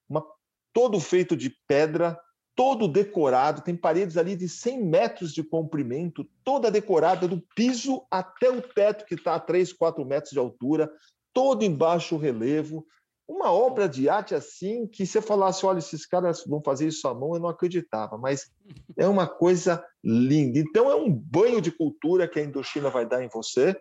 uma, 0.09 0.25
todo 0.73 0.99
feito 0.99 1.37
de 1.37 1.57
pedra, 1.69 2.19
todo 2.57 2.89
decorado, 2.89 3.61
tem 3.61 3.77
paredes 3.77 4.17
ali 4.17 4.35
de 4.35 4.49
100 4.49 4.83
metros 4.83 5.33
de 5.33 5.45
comprimento, 5.45 6.27
toda 6.43 6.71
decorada 6.71 7.29
do 7.29 7.41
piso 7.55 8.03
até 8.11 8.51
o 8.51 8.63
teto, 8.63 9.05
que 9.05 9.15
está 9.15 9.35
a 9.35 9.41
3, 9.41 9.75
4 9.75 10.05
metros 10.07 10.33
de 10.33 10.39
altura, 10.39 10.91
todo 11.35 11.63
em 11.63 11.73
baixo 11.73 12.17
relevo. 12.17 12.87
Uma 13.29 13.53
obra 13.53 13.89
de 13.89 14.09
arte 14.09 14.35
assim, 14.35 14.87
que 14.87 15.05
se 15.05 15.19
eu 15.19 15.23
falasse, 15.23 15.67
olha, 15.67 15.81
esses 15.81 16.07
caras 16.07 16.45
vão 16.47 16.63
fazer 16.63 16.89
isso 16.89 17.07
à 17.07 17.15
mão, 17.15 17.35
eu 17.35 17.41
não 17.41 17.49
acreditava, 17.49 18.17
mas 18.17 18.51
é 18.97 19.07
uma 19.07 19.27
coisa 19.27 19.85
linda. 20.03 20.59
Então, 20.59 20.91
é 20.91 20.95
um 20.95 21.13
banho 21.13 21.61
de 21.61 21.71
cultura 21.71 22.27
que 22.27 22.41
a 22.41 22.45
Indochina 22.45 22.89
vai 22.89 23.05
dar 23.07 23.23
em 23.23 23.29
você, 23.29 23.77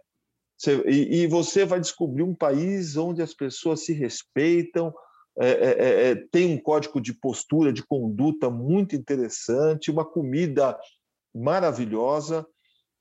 e 0.88 1.28
você 1.28 1.64
vai 1.64 1.80
descobrir 1.80 2.24
um 2.24 2.34
país 2.34 2.98
onde 2.98 3.22
as 3.22 3.34
pessoas 3.34 3.86
se 3.86 3.94
respeitam, 3.94 4.94
é, 5.38 5.50
é, 5.50 5.70
é, 5.70 6.12
é, 6.12 6.16
tem 6.16 6.54
um 6.54 6.62
código 6.62 7.02
de 7.02 7.14
postura, 7.14 7.74
de 7.74 7.84
conduta 7.84 8.50
muito 8.50 8.96
interessante, 8.96 9.92
uma 9.92 10.06
comida 10.06 10.78
maravilhosa. 11.34 12.46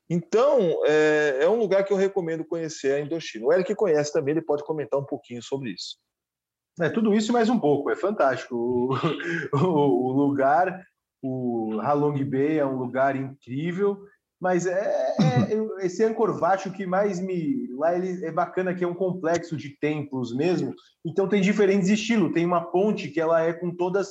Então, 0.09 0.81
é, 0.85 1.39
é, 1.41 1.49
um 1.49 1.57
lugar 1.57 1.83
que 1.83 1.93
eu 1.93 1.97
recomendo 1.97 2.45
conhecer 2.45 2.93
a 2.93 2.99
Indochina. 2.99 3.45
O 3.45 3.53
Eric 3.53 3.73
conhece 3.75 4.11
também, 4.11 4.33
ele 4.33 4.41
pode 4.41 4.63
comentar 4.63 4.99
um 4.99 5.05
pouquinho 5.05 5.41
sobre 5.41 5.71
isso. 5.71 5.97
É 6.79 6.89
tudo 6.89 7.13
isso 7.13 7.31
e 7.31 7.33
mais 7.33 7.49
um 7.49 7.57
pouco, 7.57 7.89
é 7.89 7.95
fantástico. 7.95 8.55
O, 8.55 8.89
o, 9.55 10.09
o 10.09 10.11
lugar, 10.11 10.85
o 11.23 11.79
Halong 11.81 12.21
Bay 12.25 12.59
é 12.59 12.65
um 12.65 12.77
lugar 12.77 13.15
incrível. 13.15 14.05
Mas 14.45 14.67
é, 14.67 15.15
é 15.19 15.85
esse 15.87 16.03
Angkor 16.03 16.39
Wat 16.39 16.69
o 16.69 16.71
que 16.71 16.85
mais 16.85 17.19
me 17.19 17.67
lá 17.71 17.97
ele 17.97 18.23
é 18.23 18.31
bacana 18.31 18.75
que 18.75 18.83
é 18.83 18.87
um 18.87 18.93
complexo 18.93 19.57
de 19.57 19.75
templos 19.79 20.35
mesmo. 20.35 20.71
Então 21.03 21.27
tem 21.27 21.41
diferentes 21.41 21.89
estilos. 21.89 22.31
Tem 22.31 22.45
uma 22.45 22.61
ponte 22.61 23.09
que 23.09 23.19
ela 23.19 23.41
é 23.41 23.53
com 23.53 23.75
todas 23.75 24.07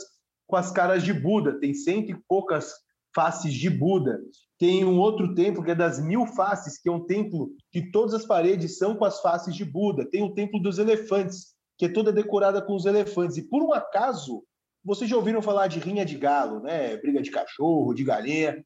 com 0.49 0.57
as 0.57 0.73
caras 0.73 1.05
de 1.05 1.13
Buda. 1.13 1.61
Tem 1.61 1.73
cento 1.73 2.11
e 2.11 2.21
poucas 2.29 2.73
faces 3.15 3.55
de 3.55 3.71
Buda. 3.71 4.19
Tem 4.59 4.85
um 4.85 4.99
outro 4.99 5.37
templo 5.37 5.63
que 5.63 5.71
é 5.71 5.75
das 5.75 6.05
mil 6.05 6.27
faces, 6.27 6.83
que 6.83 6.89
é 6.89 6.93
um 6.93 7.07
templo 7.07 7.53
que 7.71 7.93
todas 7.93 8.13
as 8.13 8.27
paredes 8.27 8.77
são 8.77 8.97
com 8.97 9.05
as 9.05 9.21
faces 9.21 9.55
de 9.55 9.65
Buda. 9.65 10.05
Tem 10.05 10.25
o 10.25 10.35
templo 10.35 10.61
dos 10.61 10.81
elefantes, 10.81 11.55
que 11.79 11.85
é 11.85 11.89
toda 11.89 12.13
decorada 12.13 12.61
com 12.61 12.75
os 12.75 12.87
elefantes. 12.87 13.37
E 13.37 13.49
por 13.49 13.63
um 13.63 13.73
acaso, 13.73 14.43
vocês 14.85 15.09
já 15.09 15.15
ouviram 15.15 15.41
falar 15.41 15.69
de 15.69 15.79
rinha 15.79 16.05
de 16.05 16.19
galo, 16.19 16.59
né? 16.59 16.97
Briga 16.97 17.23
de 17.23 17.31
cachorro, 17.31 17.95
de 17.95 18.03
galinha. 18.03 18.65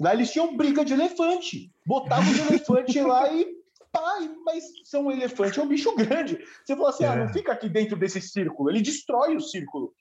Lá 0.00 0.14
eles 0.14 0.30
tinham 0.30 0.56
briga 0.56 0.84
de 0.84 0.92
elefante. 0.92 1.70
Botavam 1.86 2.30
os 2.30 2.38
elefantes 2.38 3.02
lá 3.04 3.32
e. 3.32 3.58
Pai, 3.90 4.30
mas 4.44 4.64
são 4.84 5.06
um 5.06 5.10
elefante, 5.10 5.58
é 5.58 5.62
um 5.62 5.66
bicho 5.66 5.96
grande. 5.96 6.38
Você 6.64 6.76
fala 6.76 6.90
assim: 6.90 7.04
é. 7.04 7.08
ah, 7.08 7.16
não 7.16 7.32
fica 7.32 7.52
aqui 7.52 7.68
dentro 7.68 7.96
desse 7.96 8.20
círculo. 8.20 8.70
Ele 8.70 8.82
destrói 8.82 9.34
o 9.34 9.40
círculo. 9.40 9.92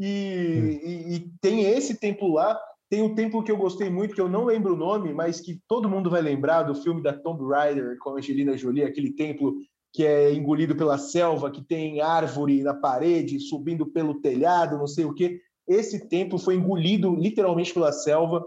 E, 0.00 0.58
hum. 0.58 0.88
e, 0.88 1.14
e 1.14 1.30
tem 1.40 1.64
esse 1.64 1.98
templo 1.98 2.34
lá. 2.34 2.58
Tem 2.88 3.02
um 3.02 3.14
templo 3.14 3.42
que 3.42 3.50
eu 3.50 3.56
gostei 3.56 3.90
muito, 3.90 4.14
que 4.14 4.20
eu 4.20 4.28
não 4.28 4.44
lembro 4.44 4.74
o 4.74 4.76
nome, 4.76 5.12
mas 5.12 5.40
que 5.40 5.60
todo 5.66 5.88
mundo 5.88 6.08
vai 6.08 6.22
lembrar 6.22 6.62
do 6.62 6.74
filme 6.74 7.02
da 7.02 7.12
Tomb 7.12 7.44
Raider 7.48 7.98
com 7.98 8.10
a 8.10 8.18
Angelina 8.18 8.56
Jolie, 8.56 8.84
aquele 8.84 9.12
templo 9.12 9.56
que 9.92 10.04
é 10.04 10.32
engolido 10.32 10.76
pela 10.76 10.98
selva, 10.98 11.50
que 11.50 11.62
tem 11.62 12.00
árvore 12.00 12.62
na 12.62 12.74
parede, 12.74 13.40
subindo 13.40 13.86
pelo 13.86 14.20
telhado, 14.20 14.78
não 14.78 14.86
sei 14.86 15.04
o 15.04 15.14
quê. 15.14 15.40
Esse 15.66 16.08
templo 16.08 16.38
foi 16.38 16.54
engolido 16.54 17.14
literalmente 17.16 17.74
pela 17.74 17.90
selva 17.90 18.44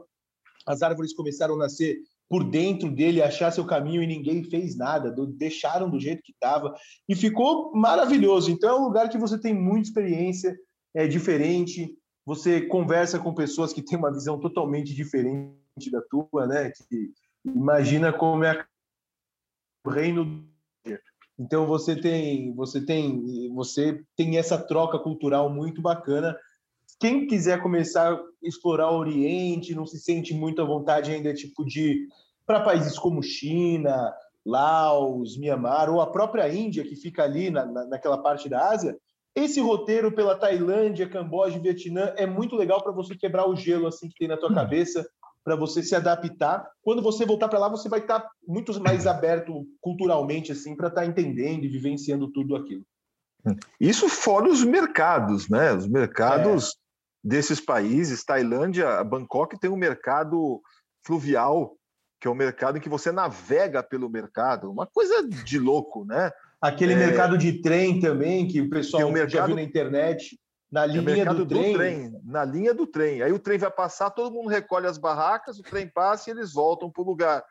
as 0.70 0.84
árvores 0.84 1.16
começaram 1.16 1.56
a 1.56 1.58
nascer 1.58 1.98
por 2.30 2.44
dentro 2.44 2.92
dele, 2.92 3.24
achar 3.24 3.50
seu 3.50 3.66
caminho 3.66 4.04
e 4.04 4.08
ninguém 4.08 4.44
fez 4.44 4.78
nada, 4.78 5.12
deixaram 5.30 5.90
do 5.90 6.00
jeito 6.00 6.22
que 6.22 6.32
estava 6.32 6.76
e 7.08 7.16
ficou 7.16 7.76
maravilhoso. 7.76 8.52
Então 8.52 8.70
é 8.70 8.80
um 8.80 8.84
lugar 8.84 9.10
que 9.10 9.18
você 9.18 9.40
tem 9.40 9.52
muita 9.52 9.88
experiência, 9.88 10.56
é 10.94 11.08
diferente, 11.08 11.98
você 12.24 12.62
conversa 12.62 13.18
com 13.18 13.34
pessoas 13.34 13.74
que 13.74 13.82
têm 13.82 13.98
uma 13.98 14.14
visão 14.14 14.40
totalmente 14.40 14.94
diferente 14.94 15.90
da 15.92 16.02
tua, 16.04 16.46
né? 16.46 16.72
Que 16.88 17.12
imagina 17.44 18.14
como 18.14 18.44
é 18.44 18.64
o 19.84 19.90
reino 19.90 20.48
então 21.40 21.66
você 21.66 21.96
tem, 21.96 22.54
você 22.54 22.86
tem, 22.86 23.50
você 23.54 24.04
tem 24.18 24.38
essa 24.38 24.58
troca 24.58 25.00
cultural 25.00 25.50
muito 25.50 25.82
bacana 25.82 26.38
quem 27.00 27.28
quiser 27.28 27.62
começar 27.62 28.14
a 28.14 28.20
explorar 28.44 28.92
o 28.92 28.98
Oriente, 28.98 29.74
não 29.74 29.86
se 29.86 30.00
sente 30.00 30.34
muito 30.34 30.62
à 30.62 30.66
vontade 30.66 31.12
ainda, 31.12 31.34
tipo, 31.34 31.66
de 31.66 32.08
para 32.46 32.62
países 32.62 32.98
como 32.98 33.24
China, 33.24 34.14
Laos, 34.46 35.38
Mianmar, 35.38 35.90
ou 35.90 36.02
a 36.02 36.12
própria 36.12 36.52
Índia, 36.52 36.84
que 36.84 36.96
fica 36.96 37.24
ali 37.24 37.50
na, 37.50 37.66
na, 37.66 37.86
naquela 37.86 38.18
parte 38.18 38.50
da 38.50 38.70
Ásia, 38.70 38.98
esse 39.36 39.62
roteiro 39.62 40.12
pela 40.12 40.36
Tailândia, 40.36 41.08
Camboja 41.08 41.58
e 41.58 41.62
Vietnã 41.62 42.14
é 42.18 42.26
muito 42.26 42.56
legal 42.56 42.82
para 42.84 42.92
você 42.92 43.16
quebrar 43.16 43.48
o 43.48 43.56
gelo 43.56 43.88
assim 43.88 44.10
que 44.10 44.16
tem 44.16 44.28
na 44.28 44.38
tua 44.38 44.52
hum. 44.52 44.56
cabeça, 44.56 45.08
para 45.44 45.56
você 45.56 45.82
se 45.82 45.96
adaptar. 45.96 46.68
Quando 46.82 47.02
você 47.02 47.26
voltar 47.26 47.48
para 47.48 47.60
lá, 47.60 47.70
você 47.70 47.88
vai 47.88 48.00
estar 48.00 48.20
tá 48.20 48.30
muito 48.48 48.78
mais 48.82 49.08
aberto 49.08 49.66
culturalmente 49.80 50.52
assim 50.52 50.76
para 50.76 50.90
estar 50.90 51.02
tá 51.02 51.08
entendendo 51.08 51.64
e 51.64 51.70
vivenciando 51.70 52.32
tudo 52.32 52.56
aquilo. 52.56 52.84
Isso 53.80 54.10
fora 54.10 54.50
os 54.50 54.64
mercados, 54.64 55.48
né? 55.48 55.74
Os 55.74 55.88
mercados 55.88 56.76
é 56.76 56.89
desses 57.24 57.60
países, 57.60 58.24
Tailândia, 58.24 59.04
Bangkok 59.04 59.60
tem 59.60 59.70
um 59.70 59.78
mercado 59.78 60.62
fluvial, 61.06 61.76
que 62.20 62.28
é 62.28 62.32
um 62.32 62.36
mercado 62.36 62.78
em 62.78 62.82
que 62.82 62.90
você 62.90 63.12
navega 63.12 63.82
pelo 63.82 64.10
mercado, 64.10 64.72
uma 64.72 64.86
coisa 64.86 65.28
de 65.28 65.58
louco, 65.58 66.06
né? 66.06 66.32
Aquele 66.62 66.94
é... 66.94 66.98
mercado 66.98 67.38
de 67.38 67.62
trem 67.62 68.00
também, 68.00 68.48
que 68.48 68.62
o 68.62 68.70
pessoal 68.70 69.08
o 69.08 69.12
mercado... 69.12 69.32
já 69.32 69.46
viu 69.46 69.56
na 69.56 69.64
internet, 69.64 70.38
na 70.72 70.86
linha 70.86 71.26
do, 71.26 71.46
do, 71.46 71.48
trem. 71.48 71.74
trem. 71.74 72.22
Na 72.24 72.46
linha 72.46 72.74
do 72.74 72.86
trem. 72.86 73.22
Aí 73.22 73.32
o 73.32 73.40
trem 73.40 73.58
vai 73.58 73.72
passar, 73.72 74.12
todo 74.12 74.34
mundo 74.34 74.50
recolhe 74.50 74.86
as 74.86 74.98
barracas, 74.98 75.58
o 75.58 75.64
trem 75.64 75.88
passa 75.88 76.30
e 76.30 76.34
eles 76.34 76.54
voltam 76.54 76.92
para 76.92 77.02
o 77.02 77.06
lugar 77.06 77.44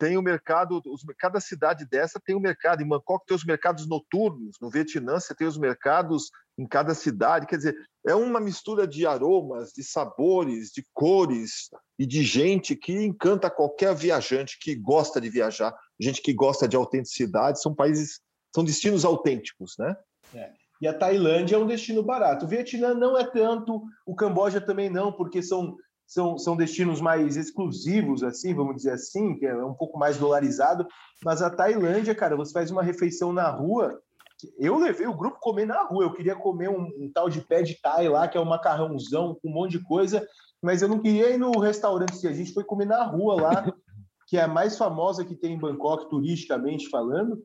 tem 0.00 0.16
o 0.16 0.22
mercado, 0.22 0.80
os, 0.86 1.04
cada 1.18 1.38
cidade 1.40 1.86
dessa 1.86 2.18
tem 2.18 2.34
um 2.34 2.40
mercado. 2.40 2.82
Em 2.82 2.88
Bangkok 2.88 3.26
tem 3.26 3.36
os 3.36 3.44
mercados 3.44 3.86
noturnos, 3.86 4.56
no 4.58 4.70
Vietnã 4.70 5.20
você 5.20 5.34
tem 5.34 5.46
os 5.46 5.58
mercados 5.58 6.30
em 6.58 6.66
cada 6.66 6.94
cidade. 6.94 7.46
Quer 7.46 7.58
dizer, 7.58 7.76
é 8.06 8.14
uma 8.14 8.40
mistura 8.40 8.88
de 8.88 9.06
aromas, 9.06 9.72
de 9.72 9.84
sabores, 9.84 10.70
de 10.70 10.82
cores 10.94 11.68
e 11.98 12.06
de 12.06 12.22
gente 12.22 12.74
que 12.74 12.94
encanta 12.94 13.50
qualquer 13.50 13.94
viajante 13.94 14.58
que 14.58 14.74
gosta 14.74 15.20
de 15.20 15.28
viajar, 15.28 15.76
gente 16.00 16.22
que 16.22 16.32
gosta 16.32 16.66
de 16.66 16.76
autenticidade. 16.76 17.60
São 17.60 17.74
países, 17.74 18.20
são 18.54 18.64
destinos 18.64 19.04
autênticos, 19.04 19.74
né? 19.78 19.94
É. 20.34 20.50
E 20.80 20.88
a 20.88 20.94
Tailândia 20.94 21.56
é 21.56 21.58
um 21.58 21.66
destino 21.66 22.02
barato. 22.02 22.46
O 22.46 22.48
Vietnã 22.48 22.94
não 22.94 23.18
é 23.18 23.30
tanto, 23.30 23.82
o 24.06 24.14
Camboja 24.14 24.62
também 24.62 24.88
não, 24.88 25.12
porque 25.12 25.42
são 25.42 25.76
são, 26.10 26.36
são 26.36 26.56
destinos 26.56 27.00
mais 27.00 27.36
exclusivos, 27.36 28.24
assim, 28.24 28.52
vamos 28.52 28.74
dizer 28.74 28.90
assim, 28.90 29.36
que 29.38 29.46
é 29.46 29.54
um 29.64 29.74
pouco 29.74 29.96
mais 29.96 30.18
dolarizado. 30.18 30.84
Mas 31.24 31.40
a 31.40 31.48
Tailândia, 31.48 32.16
cara, 32.16 32.34
você 32.34 32.52
faz 32.52 32.68
uma 32.68 32.82
refeição 32.82 33.32
na 33.32 33.48
rua. 33.48 33.96
Eu 34.58 34.76
levei 34.76 35.06
o 35.06 35.16
grupo 35.16 35.38
comer 35.38 35.66
na 35.66 35.84
rua. 35.84 36.02
Eu 36.02 36.12
queria 36.12 36.34
comer 36.34 36.68
um, 36.68 36.82
um 36.98 37.12
tal 37.14 37.30
de 37.30 37.40
pé 37.40 37.62
de 37.62 37.80
thai 37.80 38.08
lá, 38.08 38.26
que 38.26 38.36
é 38.36 38.40
um 38.40 38.44
macarrãozão 38.44 39.38
com 39.40 39.48
um 39.48 39.52
monte 39.52 39.78
de 39.78 39.84
coisa, 39.84 40.26
mas 40.60 40.82
eu 40.82 40.88
não 40.88 40.98
queria 40.98 41.30
ir 41.30 41.38
no 41.38 41.56
restaurante. 41.60 42.26
A 42.26 42.32
gente 42.32 42.52
foi 42.52 42.64
comer 42.64 42.86
na 42.86 43.04
rua 43.04 43.40
lá, 43.40 43.72
que 44.26 44.36
é 44.36 44.42
a 44.42 44.48
mais 44.48 44.76
famosa 44.76 45.24
que 45.24 45.36
tem 45.36 45.54
em 45.54 45.60
Bangkok, 45.60 46.10
turisticamente 46.10 46.88
falando 46.88 47.40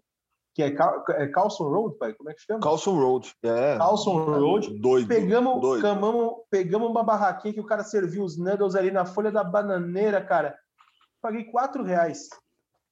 que 0.56 0.64
é, 0.64 0.74
é 1.10 1.28
Carlson 1.28 1.66
Road, 1.66 1.98
pai? 1.98 2.14
Como 2.14 2.30
é 2.30 2.34
que 2.34 2.42
chama? 2.42 2.62
Carlson 2.62 2.98
Road, 2.98 3.34
é. 3.44 3.78
Carlson 3.78 4.24
Road. 4.24 4.80
Doido. 4.80 5.06
Pegamos, 5.06 5.60
doido. 5.60 5.82
Camamos, 5.82 6.34
pegamos 6.50 6.90
uma 6.90 7.04
barraquinha 7.04 7.54
que 7.54 7.60
o 7.60 7.66
cara 7.66 7.84
serviu 7.84 8.24
os 8.24 8.38
nuggets 8.38 8.74
ali 8.74 8.90
na 8.90 9.06
folha 9.06 9.30
da 9.30 9.44
bananeira, 9.44 10.24
cara. 10.24 10.58
Paguei 11.22 11.44
quatro 11.44 11.84
reais. 11.84 12.30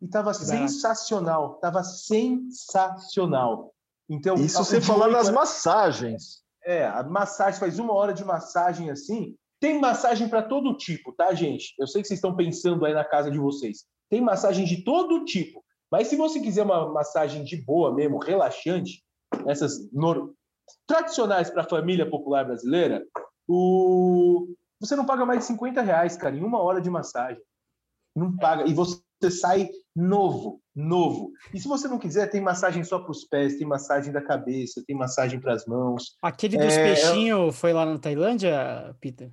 E 0.01 0.07
tava 0.09 0.34
sensacional. 0.34 1.53
Tava 1.61 1.82
sensacional. 1.86 3.74
Então, 4.09 4.36
Isso 4.36 4.66
sem 4.66 4.82
falar 4.82 5.07
nas 5.07 5.30
massagens. 5.30 6.43
É, 6.66 6.86
a 6.86 7.01
massagem, 7.03 7.59
faz 7.61 7.80
uma 7.80 7.93
hora 7.93 8.14
de 8.14 8.26
massagem 8.26 8.91
assim. 8.91 9.38
Tem 9.61 9.80
massagem 9.80 10.28
para 10.28 10.41
todo 10.41 10.76
tipo, 10.76 11.14
tá, 11.14 11.34
gente? 11.34 11.74
Eu 11.80 11.88
sei 11.88 12.01
que 12.01 12.09
vocês 12.09 12.18
estão 12.18 12.36
pensando 12.36 12.86
aí 12.86 12.93
na 12.93 13.05
casa 13.05 13.32
de 13.32 13.39
vocês. 13.39 13.86
Tem 14.09 14.20
massagem 14.20 14.66
de 14.66 14.84
todo 14.84 15.24
tipo. 15.24 15.62
Mas 15.93 16.07
se 16.07 16.15
você 16.15 16.39
quiser 16.39 16.63
uma 16.63 16.91
massagem 16.91 17.43
de 17.43 17.55
boa 17.55 17.93
mesmo, 17.93 18.17
relaxante, 18.17 19.03
essas 19.45 19.91
nor... 19.91 20.33
tradicionais 20.87 21.51
para 21.51 21.61
a 21.61 21.69
família 21.69 22.09
popular 22.09 22.43
brasileira, 22.45 23.05
o... 23.47 24.55
você 24.79 24.95
não 24.95 25.05
paga 25.05 25.23
mais 25.23 25.41
de 25.41 25.45
50 25.45 25.83
reais, 25.83 26.17
cara, 26.17 26.35
em 26.35 26.43
uma 26.43 26.57
hora 26.57 26.81
de 26.81 26.89
massagem. 26.89 27.39
Não 28.15 28.35
paga. 28.35 28.67
E 28.67 28.73
você 28.73 29.03
sai 29.29 29.69
novo, 29.95 30.59
novo. 30.75 31.31
E 31.53 31.59
se 31.59 31.67
você 31.67 31.87
não 31.87 31.99
quiser, 31.99 32.25
tem 32.27 32.41
massagem 32.41 32.83
só 32.83 32.97
para 32.97 33.11
os 33.11 33.23
pés, 33.25 33.59
tem 33.59 33.67
massagem 33.67 34.11
da 34.11 34.19
cabeça, 34.19 34.83
tem 34.87 34.97
massagem 34.97 35.39
para 35.39 35.53
as 35.53 35.67
mãos. 35.67 36.17
Aquele 36.23 36.57
dos 36.57 36.73
é... 36.73 36.85
peixinhos 36.85 37.55
foi 37.55 37.71
lá 37.71 37.85
na 37.85 37.99
Tailândia, 37.99 38.95
Peter? 38.99 39.31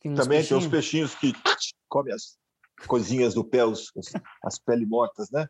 Tem 0.00 0.14
Também 0.14 0.38
peixinhos? 0.38 0.48
tem 0.48 0.56
os 0.56 0.72
peixinhos 0.72 1.14
que 1.16 1.34
comem 1.86 2.14
as 2.14 2.39
coisinhas 2.86 3.34
do 3.34 3.44
pé, 3.44 3.64
os, 3.64 3.92
as 4.42 4.58
peles 4.58 4.88
mortas, 4.88 5.30
né? 5.30 5.46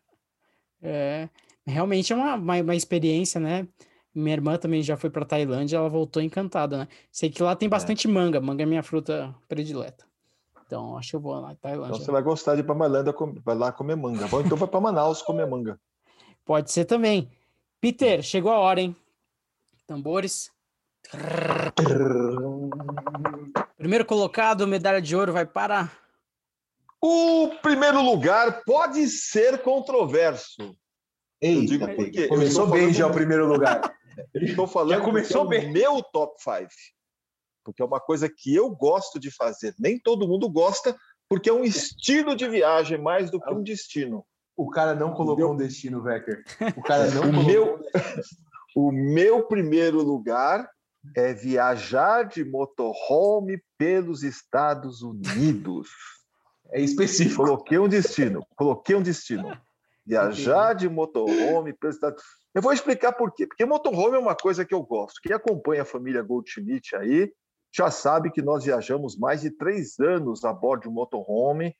É, 0.81 1.29
realmente 1.65 2.11
é 2.11 2.15
uma, 2.15 2.35
uma, 2.35 2.61
uma 2.61 2.75
experiência, 2.75 3.39
né? 3.39 3.67
Minha 4.13 4.35
irmã 4.35 4.57
também 4.57 4.81
já 4.81 4.97
foi 4.97 5.09
para 5.09 5.25
Tailândia, 5.25 5.77
ela 5.77 5.89
voltou 5.89 6.21
encantada, 6.21 6.77
né? 6.77 6.87
Sei 7.11 7.29
que 7.29 7.41
lá 7.41 7.55
tem 7.55 7.67
é. 7.67 7.69
bastante 7.69 8.07
é. 8.07 8.11
manga, 8.11 8.41
manga 8.41 8.63
é 8.63 8.65
minha 8.65 8.83
fruta 8.83 9.33
predileta. 9.47 10.05
Então, 10.65 10.97
acho 10.97 11.09
que 11.09 11.15
eu 11.17 11.19
vou 11.19 11.33
lá 11.39 11.51
em 11.51 11.55
Tailândia. 11.55 11.95
Então 11.95 12.05
você 12.05 12.11
vai 12.11 12.21
gostar 12.21 12.55
de 12.55 12.61
ir 12.61 12.63
para 12.63 12.75
Mailândia, 12.75 13.13
vai 13.43 13.55
lá 13.55 13.71
comer 13.71 13.95
manga. 13.95 14.27
Bom, 14.27 14.41
então 14.41 14.57
vai 14.57 14.67
para 14.67 14.79
Manaus 14.79 15.21
comer 15.21 15.45
manga. 15.45 15.79
Pode 16.45 16.71
ser 16.71 16.85
também. 16.85 17.29
Peter, 17.79 18.21
chegou 18.21 18.51
a 18.51 18.59
hora, 18.59 18.79
hein? 18.79 18.95
Tambores. 19.85 20.51
Primeiro 23.77 24.05
colocado, 24.05 24.67
medalha 24.67 25.01
de 25.01 25.15
ouro 25.15 25.33
vai 25.33 25.45
para. 25.45 25.91
O 27.01 27.49
primeiro 27.61 28.01
lugar 28.01 28.63
pode 28.63 29.07
ser 29.07 29.61
controverso. 29.61 30.75
Eita, 31.41 31.95
porque 31.95 32.27
começou 32.27 32.67
bem 32.67 32.93
já 32.93 33.07
o 33.07 33.11
primeiro 33.11 33.47
lugar. 33.47 33.81
Estou 34.35 34.67
falando 34.67 34.99
já 34.99 35.01
começou 35.01 35.47
bem. 35.47 35.71
meu 35.71 36.03
top 36.03 36.35
5 36.41 36.67
porque 37.63 37.81
é 37.81 37.85
uma 37.85 37.99
coisa 37.99 38.27
que 38.27 38.53
eu 38.53 38.69
gosto 38.71 39.19
de 39.19 39.31
fazer. 39.31 39.75
Nem 39.79 39.99
todo 39.99 40.27
mundo 40.27 40.49
gosta, 40.49 40.97
porque 41.29 41.49
é 41.49 41.53
um 41.53 41.63
estilo 41.63 42.35
de 42.35 42.47
viagem 42.47 42.97
mais 42.97 43.29
do 43.29 43.39
que 43.39 43.53
um 43.53 43.63
destino. 43.63 44.25
O 44.57 44.69
cara 44.69 44.93
não 44.95 45.13
colocou 45.13 45.53
um 45.53 45.55
destino, 45.55 46.01
Becker. 46.01 46.43
O 46.75 46.81
cara 46.81 47.09
não 47.13 47.29
o 47.29 47.45
meu, 47.45 47.79
O 48.75 48.91
meu 48.91 49.43
primeiro 49.47 50.01
lugar 50.01 50.69
é 51.15 51.33
viajar 51.33 52.23
de 52.23 52.43
motorhome 52.43 53.61
pelos 53.77 54.23
Estados 54.23 55.01
Unidos. 55.01 55.89
É 56.71 56.81
específico. 56.81 57.43
Coloquei 57.43 57.77
um 57.77 57.87
destino. 57.87 58.45
Coloquei 58.55 58.95
um 58.95 59.01
destino. 59.01 59.57
Viajar 60.05 60.73
de 60.73 60.89
motorhome 60.89 61.73
pelos 61.73 61.95
Estados 61.95 62.21
Unidos. 62.23 62.41
Eu 62.53 62.61
vou 62.61 62.73
explicar 62.73 63.13
por 63.13 63.33
quê. 63.33 63.45
Porque 63.45 63.65
motorhome 63.65 64.15
é 64.15 64.19
uma 64.19 64.35
coisa 64.35 64.65
que 64.65 64.73
eu 64.73 64.81
gosto. 64.81 65.21
Quem 65.21 65.33
acompanha 65.33 65.83
a 65.83 65.85
família 65.85 66.21
Goldschmidt 66.21 66.95
aí 66.95 67.31
já 67.73 67.89
sabe 67.89 68.31
que 68.31 68.41
nós 68.41 68.65
viajamos 68.65 69.17
mais 69.17 69.41
de 69.41 69.51
três 69.51 69.99
anos 69.99 70.43
a 70.43 70.51
bordo 70.51 70.83
de 70.83 70.89
um 70.89 70.93
motorhome 70.93 71.75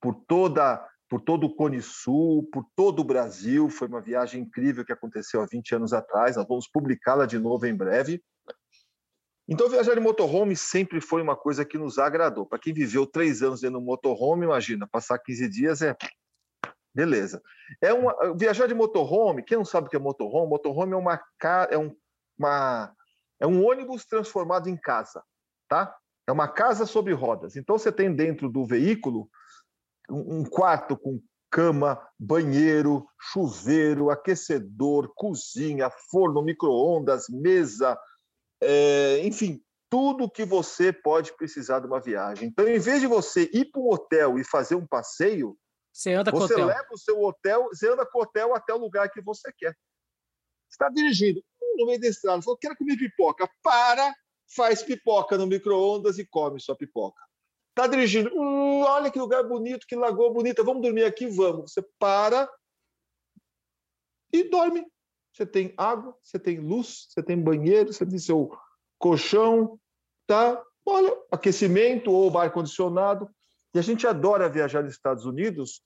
por 0.00 0.14
toda 0.26 0.86
por 1.08 1.20
todo 1.20 1.46
o 1.46 1.54
Cone 1.54 1.80
Sul, 1.80 2.48
por 2.52 2.64
todo 2.74 3.00
o 3.00 3.04
Brasil. 3.04 3.70
Foi 3.70 3.86
uma 3.86 4.00
viagem 4.00 4.42
incrível 4.42 4.84
que 4.84 4.92
aconteceu 4.92 5.40
há 5.40 5.46
20 5.46 5.76
anos 5.76 5.92
atrás. 5.92 6.36
Nós 6.36 6.46
vamos 6.48 6.68
publicá-la 6.68 7.26
de 7.26 7.38
novo 7.38 7.64
em 7.64 7.76
breve. 7.76 8.20
Então, 9.48 9.68
viajar 9.68 9.94
de 9.94 10.00
motorhome 10.00 10.56
sempre 10.56 11.00
foi 11.00 11.22
uma 11.22 11.36
coisa 11.36 11.64
que 11.64 11.78
nos 11.78 11.98
agradou. 11.98 12.44
Para 12.44 12.58
quem 12.58 12.74
viveu 12.74 13.06
três 13.06 13.42
anos 13.42 13.60
dentro 13.60 13.78
do 13.78 13.84
motorhome, 13.84 14.44
imagina, 14.44 14.88
passar 14.88 15.18
15 15.18 15.48
dias 15.48 15.82
é. 15.82 15.96
Beleza. 16.94 17.42
É 17.80 17.92
uma... 17.92 18.34
Viajar 18.36 18.66
de 18.66 18.74
motorhome, 18.74 19.42
quem 19.42 19.56
não 19.56 19.64
sabe 19.64 19.86
o 19.86 19.90
que 19.90 19.96
é 19.96 20.00
motorhome? 20.00 20.48
Motorhome 20.48 20.94
é, 20.94 20.96
uma... 20.96 21.20
é, 21.70 21.78
um... 21.78 21.94
uma... 22.38 22.92
é 23.38 23.46
um 23.46 23.64
ônibus 23.64 24.04
transformado 24.04 24.68
em 24.68 24.76
casa 24.76 25.22
tá? 25.68 25.94
É 26.26 26.32
uma 26.32 26.48
casa 26.48 26.86
sobre 26.86 27.12
rodas. 27.12 27.56
Então 27.56 27.78
você 27.78 27.92
tem 27.92 28.14
dentro 28.14 28.48
do 28.50 28.64
veículo 28.64 29.28
um 30.08 30.44
quarto 30.44 30.96
com 30.96 31.20
cama, 31.50 32.00
banheiro, 32.18 33.06
chuveiro, 33.18 34.10
aquecedor, 34.10 35.12
cozinha, 35.14 35.90
forno, 36.10 36.42
micro-ondas, 36.42 37.26
mesa, 37.28 37.98
é, 38.62 39.20
enfim, 39.24 39.62
tudo 39.88 40.30
que 40.30 40.44
você 40.44 40.92
pode 40.92 41.36
precisar 41.36 41.80
de 41.80 41.86
uma 41.86 42.00
viagem. 42.00 42.48
Então, 42.48 42.66
em 42.66 42.78
vez 42.78 43.00
de 43.00 43.06
você 43.06 43.50
ir 43.52 43.66
para 43.66 43.80
um 43.80 43.90
hotel 43.90 44.38
e 44.38 44.44
fazer 44.44 44.74
um 44.74 44.86
passeio, 44.86 45.56
você, 45.92 46.12
anda 46.12 46.30
você 46.30 46.54
hotel. 46.54 46.66
leva 46.66 46.88
o 46.92 46.98
seu 46.98 47.22
hotel, 47.22 47.64
você 47.64 47.88
anda 47.88 48.04
com 48.04 48.18
o 48.18 48.22
hotel 48.22 48.54
até 48.54 48.74
o 48.74 48.78
lugar 48.78 49.10
que 49.10 49.22
você 49.22 49.52
quer. 49.56 49.72
Você 50.68 50.74
está 50.74 50.88
dirigindo 50.88 51.42
no 51.76 51.86
meio 51.86 52.00
da 52.00 52.08
estrada, 52.08 52.42
falou, 52.42 52.58
quero 52.58 52.76
comer 52.76 52.96
pipoca. 52.96 53.48
Para, 53.62 54.14
faz 54.54 54.82
pipoca 54.82 55.38
no 55.38 55.46
micro-ondas 55.46 56.18
e 56.18 56.26
come 56.26 56.60
sua 56.60 56.76
pipoca. 56.76 57.20
Está 57.70 57.86
dirigindo, 57.86 58.30
hum, 58.34 58.80
olha 58.80 59.10
que 59.10 59.18
lugar 59.18 59.44
bonito, 59.44 59.86
que 59.86 59.94
lagoa 59.94 60.32
bonita, 60.32 60.64
vamos 60.64 60.82
dormir 60.82 61.04
aqui? 61.04 61.26
Vamos. 61.26 61.72
Você 61.72 61.82
para 61.98 62.50
e 64.32 64.48
dorme. 64.48 64.84
Você 65.36 65.44
tem 65.44 65.74
água, 65.76 66.16
você 66.22 66.38
tem 66.38 66.58
luz, 66.58 67.08
você 67.10 67.22
tem 67.22 67.38
banheiro, 67.38 67.92
você 67.92 68.06
tem 68.06 68.18
seu 68.18 68.50
colchão, 68.98 69.78
tá? 70.26 70.62
Olha, 70.82 71.14
aquecimento 71.30 72.10
ou 72.10 72.38
ar-condicionado. 72.38 73.28
E 73.74 73.78
a 73.78 73.82
gente 73.82 74.06
adora 74.06 74.48
viajar 74.48 74.82
nos 74.82 74.94
Estados 74.94 75.26
Unidos 75.26 75.82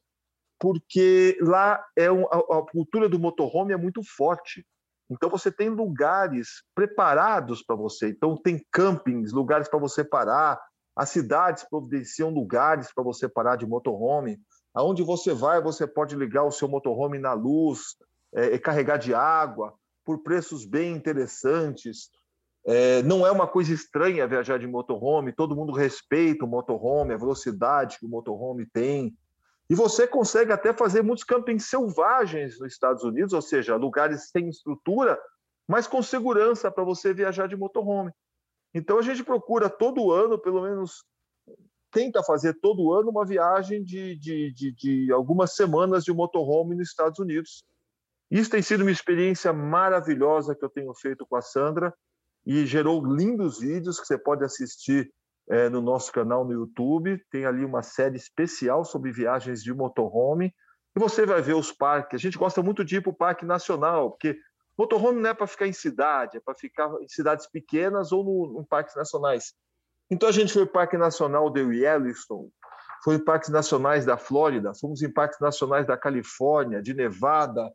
porque 0.57 1.37
lá 1.41 1.85
é 1.97 2.13
um, 2.13 2.27
a, 2.27 2.59
a 2.59 2.63
cultura 2.71 3.09
do 3.09 3.19
motorhome 3.19 3.73
é 3.73 3.77
muito 3.77 4.03
forte. 4.05 4.65
Então 5.11 5.29
você 5.29 5.51
tem 5.51 5.69
lugares 5.69 6.63
preparados 6.73 7.61
para 7.61 7.75
você. 7.75 8.11
Então 8.11 8.37
tem 8.37 8.65
campings, 8.71 9.33
lugares 9.33 9.69
para 9.69 9.81
você 9.81 10.05
parar. 10.05 10.63
As 10.95 11.09
cidades 11.09 11.65
providenciam 11.69 12.31
lugares 12.31 12.95
para 12.95 13.03
você 13.03 13.29
parar 13.29 13.57
de 13.57 13.67
motorhome. 13.67 14.39
Aonde 14.73 15.03
você 15.03 15.35
vai, 15.35 15.61
você 15.61 15.89
pode 15.89 16.15
ligar 16.15 16.45
o 16.45 16.53
seu 16.53 16.69
motorhome 16.69 17.19
na 17.19 17.33
luz, 17.33 17.97
é, 18.33 18.59
carregar 18.59 18.97
de 18.97 19.15
água 19.15 19.75
por 20.05 20.23
preços 20.23 20.65
bem 20.65 20.95
interessantes. 20.95 22.11
É, 22.65 23.03
não 23.03 23.27
é 23.27 23.31
uma 23.31 23.47
coisa 23.47 23.73
estranha 23.73 24.27
viajar 24.27 24.59
de 24.59 24.67
motorhome. 24.67 25.33
Todo 25.33 25.57
mundo 25.57 25.73
respeita 25.73 26.45
o 26.45 26.49
motorhome, 26.49 27.15
a 27.15 27.19
velocidade 27.19 27.99
que 27.99 28.07
o 28.07 28.09
motorhome 28.09 28.67
tem. 28.67 29.17
E 29.69 29.75
você 29.75 30.07
consegue 30.07 30.53
até 30.53 30.73
fazer 30.73 31.03
muitos 31.03 31.25
campings 31.25 31.67
selvagens 31.67 32.59
nos 32.59 32.73
Estados 32.73 33.05
Unidos, 33.05 33.33
ou 33.33 33.41
seja, 33.41 33.77
lugares 33.77 34.29
sem 34.29 34.49
estrutura, 34.49 35.17
mas 35.67 35.87
com 35.87 36.03
segurança 36.03 36.71
para 36.71 36.83
você 36.83 37.15
viajar 37.15 37.47
de 37.47 37.57
motorhome. 37.57 38.11
Então 38.75 38.99
a 38.99 39.03
gente 39.03 39.23
procura 39.23 39.71
todo 39.71 40.11
ano, 40.11 40.39
pelo 40.39 40.63
menos 40.63 41.05
tenta 41.93 42.23
fazer 42.23 42.55
todo 42.55 42.93
ano 42.93 43.11
uma 43.11 43.25
viagem 43.25 43.83
de, 43.83 44.17
de, 44.17 44.53
de, 44.53 44.73
de 44.73 45.13
algumas 45.13 45.55
semanas 45.55 46.05
de 46.05 46.13
motorhome 46.13 46.77
nos 46.77 46.89
Estados 46.89 47.19
Unidos. 47.19 47.65
Isso 48.31 48.51
tem 48.51 48.63
sido 48.63 48.83
uma 48.83 48.91
experiência 48.91 49.53
maravilhosa 49.53 50.55
que 50.55 50.65
eu 50.65 50.71
tenho 50.71 50.95
feito 50.95 51.27
com 51.27 51.37
a 51.37 51.43
Sandra 51.43 51.93
e 52.47 52.65
gerou 52.65 53.05
lindos 53.05 53.59
vídeos 53.59 53.99
que 53.99 54.07
você 54.07 54.17
pode 54.17 54.45
assistir 54.45 55.13
é, 55.49 55.69
no 55.69 55.81
nosso 55.81 56.13
canal 56.13 56.45
no 56.45 56.53
YouTube. 56.53 57.21
Tem 57.31 57.45
ali 57.45 57.65
uma 57.65 57.83
série 57.83 58.17
especial 58.17 58.85
sobre 58.85 59.11
viagens 59.11 59.63
de 59.63 59.75
motorhome. 59.75 60.55
E 60.97 61.01
você 61.01 61.27
vai 61.27 61.43
ver 61.43 61.55
os 61.55 61.73
parques. 61.73 62.15
A 62.15 62.23
gente 62.23 62.39
gosta 62.39 62.63
muito 62.63 62.85
de 62.85 62.97
ir 62.97 63.01
para 63.01 63.11
o 63.11 63.17
Parque 63.17 63.45
Nacional, 63.45 64.11
porque 64.11 64.39
motorhome 64.79 65.21
não 65.21 65.31
é 65.31 65.35
para 65.35 65.47
ficar 65.47 65.67
em 65.67 65.73
cidade, 65.73 66.37
é 66.37 66.41
para 66.41 66.55
ficar 66.55 66.91
em 67.01 67.09
cidades 67.09 67.47
pequenas 67.49 68.13
ou 68.13 68.25
no, 68.25 68.61
em 68.61 68.65
parques 68.65 68.95
nacionais. 68.95 69.55
Então 70.11 70.29
a 70.29 70.33
gente 70.33 70.53
foi 70.53 70.65
para 70.65 70.71
o 70.71 70.73
Parque 70.73 70.97
Nacional 70.97 71.51
de 71.51 71.61
Yellowstone, 71.61 72.51
foi 73.05 73.15
em 73.15 73.25
parques 73.25 73.49
nacionais 73.49 74.05
da 74.05 74.17
Flórida, 74.17 74.73
fomos 74.75 75.03
em 75.03 75.13
parques 75.13 75.39
nacionais 75.39 75.87
da 75.87 75.97
Califórnia, 75.97 76.83
de 76.83 76.93
Nevada, 76.93 77.71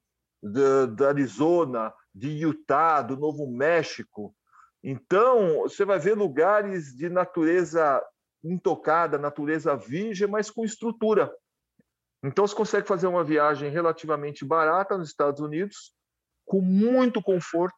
da 0.95 1.07
Arizona, 1.07 1.93
de 2.13 2.29
Utah, 2.29 3.01
do 3.01 3.17
Novo 3.17 3.47
México. 3.47 4.35
Então, 4.83 5.63
você 5.63 5.83
vai 5.83 5.97
ver 5.97 6.15
lugares 6.15 6.95
de 6.95 7.09
natureza 7.09 8.03
intocada, 8.43 9.17
natureza 9.17 9.75
virgem, 9.75 10.27
mas 10.27 10.51
com 10.51 10.63
estrutura. 10.63 11.33
Então, 12.23 12.45
você 12.45 12.55
consegue 12.55 12.87
fazer 12.87 13.07
uma 13.07 13.23
viagem 13.23 13.71
relativamente 13.71 14.45
barata 14.45 14.97
nos 14.97 15.09
Estados 15.09 15.41
Unidos, 15.41 15.93
com 16.45 16.61
muito 16.61 17.21
conforto, 17.21 17.75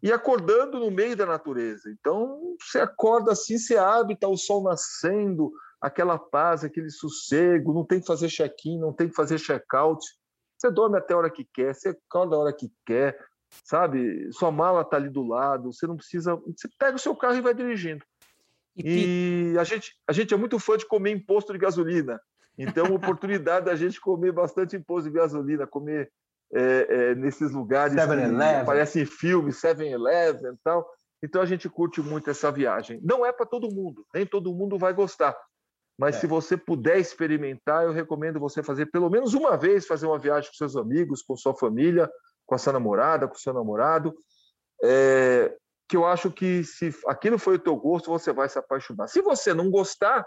e 0.00 0.12
acordando 0.12 0.78
no 0.78 0.90
meio 0.90 1.16
da 1.16 1.26
natureza. 1.26 1.90
Então, 1.90 2.56
você 2.60 2.80
acorda 2.80 3.32
assim, 3.32 3.58
você 3.58 3.76
abre, 3.76 4.14
está 4.14 4.28
o 4.28 4.36
sol 4.36 4.62
nascendo, 4.62 5.52
aquela 5.80 6.18
paz, 6.18 6.62
aquele 6.62 6.90
sossego, 6.90 7.74
não 7.74 7.84
tem 7.84 8.00
que 8.00 8.06
fazer 8.06 8.28
check-in, 8.28 8.78
não 8.78 8.92
tem 8.92 9.08
que 9.08 9.14
fazer 9.14 9.38
check-out. 9.38 10.04
Você 10.62 10.70
dorme 10.70 10.96
até 10.96 11.12
a 11.12 11.16
hora 11.16 11.28
que 11.28 11.44
quer, 11.44 11.74
você 11.74 11.88
acorda 11.88 12.36
a 12.36 12.38
hora 12.38 12.52
que 12.52 12.70
quer, 12.86 13.18
sabe? 13.64 14.32
Sua 14.32 14.52
mala 14.52 14.82
está 14.82 14.96
ali 14.96 15.08
do 15.08 15.26
lado, 15.26 15.72
você 15.72 15.88
não 15.88 15.96
precisa. 15.96 16.36
Você 16.36 16.68
pega 16.78 16.94
o 16.94 17.00
seu 17.00 17.16
carro 17.16 17.34
e 17.34 17.40
vai 17.40 17.52
dirigindo. 17.52 18.04
E, 18.76 19.54
e 19.54 19.58
a, 19.58 19.64
gente, 19.64 19.96
a 20.06 20.12
gente 20.12 20.32
é 20.32 20.36
muito 20.36 20.60
fã 20.60 20.76
de 20.76 20.86
comer 20.86 21.10
imposto 21.10 21.52
de 21.52 21.58
gasolina. 21.58 22.20
Então, 22.56 22.94
oportunidade 22.94 23.66
da 23.66 23.74
gente 23.74 24.00
comer 24.00 24.30
bastante 24.30 24.76
imposto 24.76 25.10
de 25.10 25.16
gasolina, 25.16 25.66
comer 25.66 26.12
é, 26.54 26.86
é, 26.88 27.14
nesses 27.16 27.50
lugares 27.50 27.92
que 27.92 28.00
aparecem 28.00 29.04
filmes, 29.04 29.60
7-Eleven 29.60 30.52
e 30.52 30.56
tal. 30.62 30.88
Então, 31.20 31.42
a 31.42 31.46
gente 31.46 31.68
curte 31.68 32.00
muito 32.00 32.30
essa 32.30 32.52
viagem. 32.52 33.00
Não 33.02 33.26
é 33.26 33.32
para 33.32 33.46
todo 33.46 33.74
mundo, 33.74 34.06
nem 34.14 34.24
todo 34.24 34.54
mundo 34.54 34.78
vai 34.78 34.92
gostar. 34.92 35.36
Mas 35.98 36.16
é. 36.16 36.20
se 36.20 36.26
você 36.26 36.56
puder 36.56 36.98
experimentar, 36.98 37.84
eu 37.84 37.92
recomendo 37.92 38.40
você 38.40 38.62
fazer 38.62 38.86
pelo 38.86 39.10
menos 39.10 39.34
uma 39.34 39.56
vez, 39.56 39.86
fazer 39.86 40.06
uma 40.06 40.18
viagem 40.18 40.50
com 40.50 40.56
seus 40.56 40.76
amigos, 40.76 41.22
com 41.22 41.36
sua 41.36 41.54
família, 41.54 42.10
com 42.46 42.54
a 42.54 42.58
sua 42.58 42.72
namorada, 42.72 43.28
com 43.28 43.34
o 43.34 43.38
seu 43.38 43.52
namorado. 43.52 44.14
É, 44.82 45.54
que 45.88 45.96
eu 45.96 46.06
acho 46.06 46.30
que 46.30 46.64
se 46.64 46.94
aquilo 47.06 47.38
foi 47.38 47.56
o 47.56 47.58
teu 47.58 47.76
gosto, 47.76 48.10
você 48.10 48.32
vai 48.32 48.48
se 48.48 48.58
apaixonar. 48.58 49.08
Se 49.08 49.20
você 49.20 49.52
não 49.52 49.70
gostar, 49.70 50.26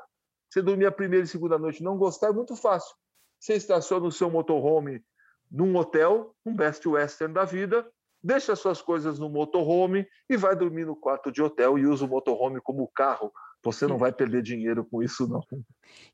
você 0.49 0.61
dormir 0.61 0.85
a 0.85 0.91
primeira 0.91 1.25
e 1.25 1.27
segunda 1.27 1.57
noite 1.57 1.83
não 1.83 1.97
gostar, 1.97 2.27
é 2.27 2.33
muito 2.33 2.55
fácil. 2.55 2.95
Você 3.39 3.55
estaciona 3.55 4.05
o 4.05 4.11
seu 4.11 4.29
motorhome 4.29 5.03
num 5.51 5.75
hotel, 5.75 6.35
um 6.45 6.55
best 6.55 6.87
western 6.87 7.33
da 7.33 7.45
vida, 7.45 7.85
deixa 8.25 8.55
suas 8.55 8.81
coisas 8.81 9.19
no 9.19 9.29
motorhome 9.29 10.07
e 10.27 10.35
vai 10.35 10.55
dormir 10.55 10.83
no 10.83 10.95
quarto 10.95 11.31
de 11.31 11.43
hotel 11.43 11.77
e 11.77 11.85
usa 11.85 12.05
o 12.05 12.07
motorhome 12.07 12.59
como 12.59 12.87
carro. 12.87 13.31
Você 13.63 13.85
não 13.85 13.99
vai 13.99 14.11
perder 14.11 14.41
dinheiro 14.41 14.83
com 14.83 15.03
isso, 15.03 15.27
não. 15.27 15.43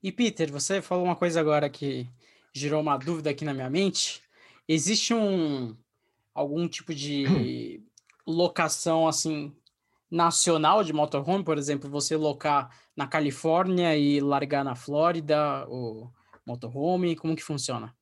E 0.03 0.11
Peter, 0.11 0.51
você 0.51 0.81
falou 0.81 1.05
uma 1.05 1.15
coisa 1.15 1.39
agora 1.39 1.69
que 1.69 2.05
gerou 2.53 2.81
uma 2.81 2.97
dúvida 2.97 3.29
aqui 3.29 3.45
na 3.45 3.53
minha 3.53 3.69
mente. 3.69 4.21
Existe 4.67 5.13
um 5.13 5.73
algum 6.35 6.67
tipo 6.67 6.93
de 6.93 7.81
locação 8.27 9.07
assim 9.07 9.55
nacional 10.09 10.83
de 10.83 10.91
motorhome, 10.91 11.45
por 11.45 11.57
exemplo, 11.57 11.89
você 11.89 12.17
locar 12.17 12.75
na 12.93 13.07
Califórnia 13.07 13.95
e 13.95 14.19
largar 14.19 14.65
na 14.65 14.75
Flórida 14.75 15.65
o 15.69 16.11
motorhome, 16.45 17.15
como 17.15 17.37
que 17.37 17.43
funciona? 17.43 17.95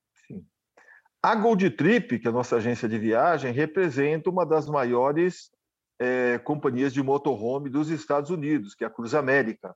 A 1.22 1.36
Gold 1.36 1.70
Trip, 1.72 2.18
que 2.18 2.28
é 2.28 2.30
a 2.30 2.34
nossa 2.34 2.56
agência 2.56 2.88
de 2.88 2.98
viagem, 2.98 3.52
representa 3.52 4.30
uma 4.30 4.46
das 4.46 4.70
maiores 4.70 5.52
é, 6.00 6.38
companhias 6.40 6.94
de 6.94 7.04
motorhome 7.04 7.70
dos 7.70 7.90
Estados 7.90 8.30
Unidos, 8.30 8.74
que 8.74 8.86
é 8.86 8.88
a 8.88 8.90
Cruz 8.90 9.14
América. 9.14 9.76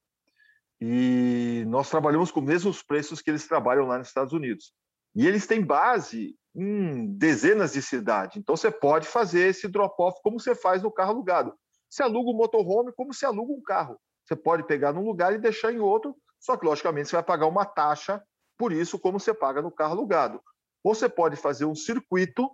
E 0.79 1.65
nós 1.67 1.89
trabalhamos 1.89 2.31
com 2.31 2.39
os 2.39 2.45
mesmos 2.45 2.81
preços 2.81 3.21
que 3.21 3.29
eles 3.29 3.45
trabalham 3.45 3.85
lá 3.85 3.97
nos 3.97 4.07
Estados 4.07 4.31
Unidos. 4.31 4.73
E 5.13 5.27
eles 5.27 5.45
têm 5.45 5.61
base 5.61 6.33
em 6.55 7.07
dezenas 7.17 7.73
de 7.73 7.81
cidades. 7.81 8.37
Então 8.37 8.55
você 8.55 8.71
pode 8.71 9.05
fazer 9.05 9.49
esse 9.49 9.67
drop-off 9.67 10.21
como 10.23 10.39
você 10.39 10.55
faz 10.55 10.81
no 10.81 10.91
carro 10.91 11.11
alugado. 11.11 11.53
Você 11.89 12.03
aluga 12.03 12.31
um 12.31 12.37
motorhome 12.37 12.93
como 12.93 13.13
se 13.13 13.25
aluga 13.25 13.51
um 13.51 13.61
carro. 13.61 13.99
Você 14.25 14.35
pode 14.35 14.65
pegar 14.65 14.93
num 14.93 15.03
lugar 15.03 15.33
e 15.33 15.37
deixar 15.37 15.73
em 15.73 15.79
outro, 15.79 16.15
só 16.39 16.55
que 16.55 16.65
logicamente 16.65 17.09
você 17.09 17.17
vai 17.17 17.23
pagar 17.23 17.47
uma 17.47 17.65
taxa 17.65 18.23
por 18.57 18.71
isso, 18.71 18.97
como 18.97 19.19
você 19.19 19.33
paga 19.33 19.61
no 19.61 19.71
carro 19.71 19.93
alugado. 19.93 20.41
Você 20.84 21.07
pode 21.07 21.36
fazer 21.36 21.65
um 21.65 21.75
circuito 21.75 22.49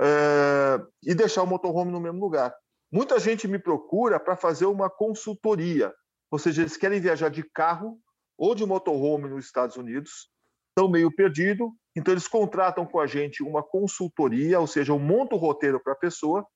é, 0.00 0.80
e 1.02 1.14
deixar 1.14 1.42
o 1.42 1.46
motorhome 1.46 1.92
no 1.92 2.00
mesmo 2.00 2.20
lugar. 2.20 2.54
Muita 2.90 3.18
gente 3.18 3.46
me 3.46 3.58
procura 3.58 4.18
para 4.18 4.36
fazer 4.36 4.66
uma 4.66 4.88
consultoria, 4.88 5.92
ou 6.30 6.38
seja, 6.38 6.62
eles 6.62 6.76
querem 6.76 7.00
viajar 7.00 7.28
de 7.28 7.42
carro 7.42 7.98
ou 8.36 8.54
de 8.54 8.64
motorhome 8.64 9.28
nos 9.28 9.44
Estados 9.44 9.76
Unidos, 9.76 10.30
estão 10.68 10.88
meio 10.88 11.14
perdido, 11.14 11.72
então 11.94 12.14
eles 12.14 12.28
contratam 12.28 12.86
com 12.86 13.00
a 13.00 13.06
gente 13.06 13.42
uma 13.42 13.62
consultoria, 13.62 14.60
ou 14.60 14.66
seja, 14.66 14.92
eu 14.92 14.98
monto 14.98 15.34
o 15.34 15.38
roteiro 15.38 15.80
para 15.82 15.92
a 15.92 15.96
pessoa 15.96 16.46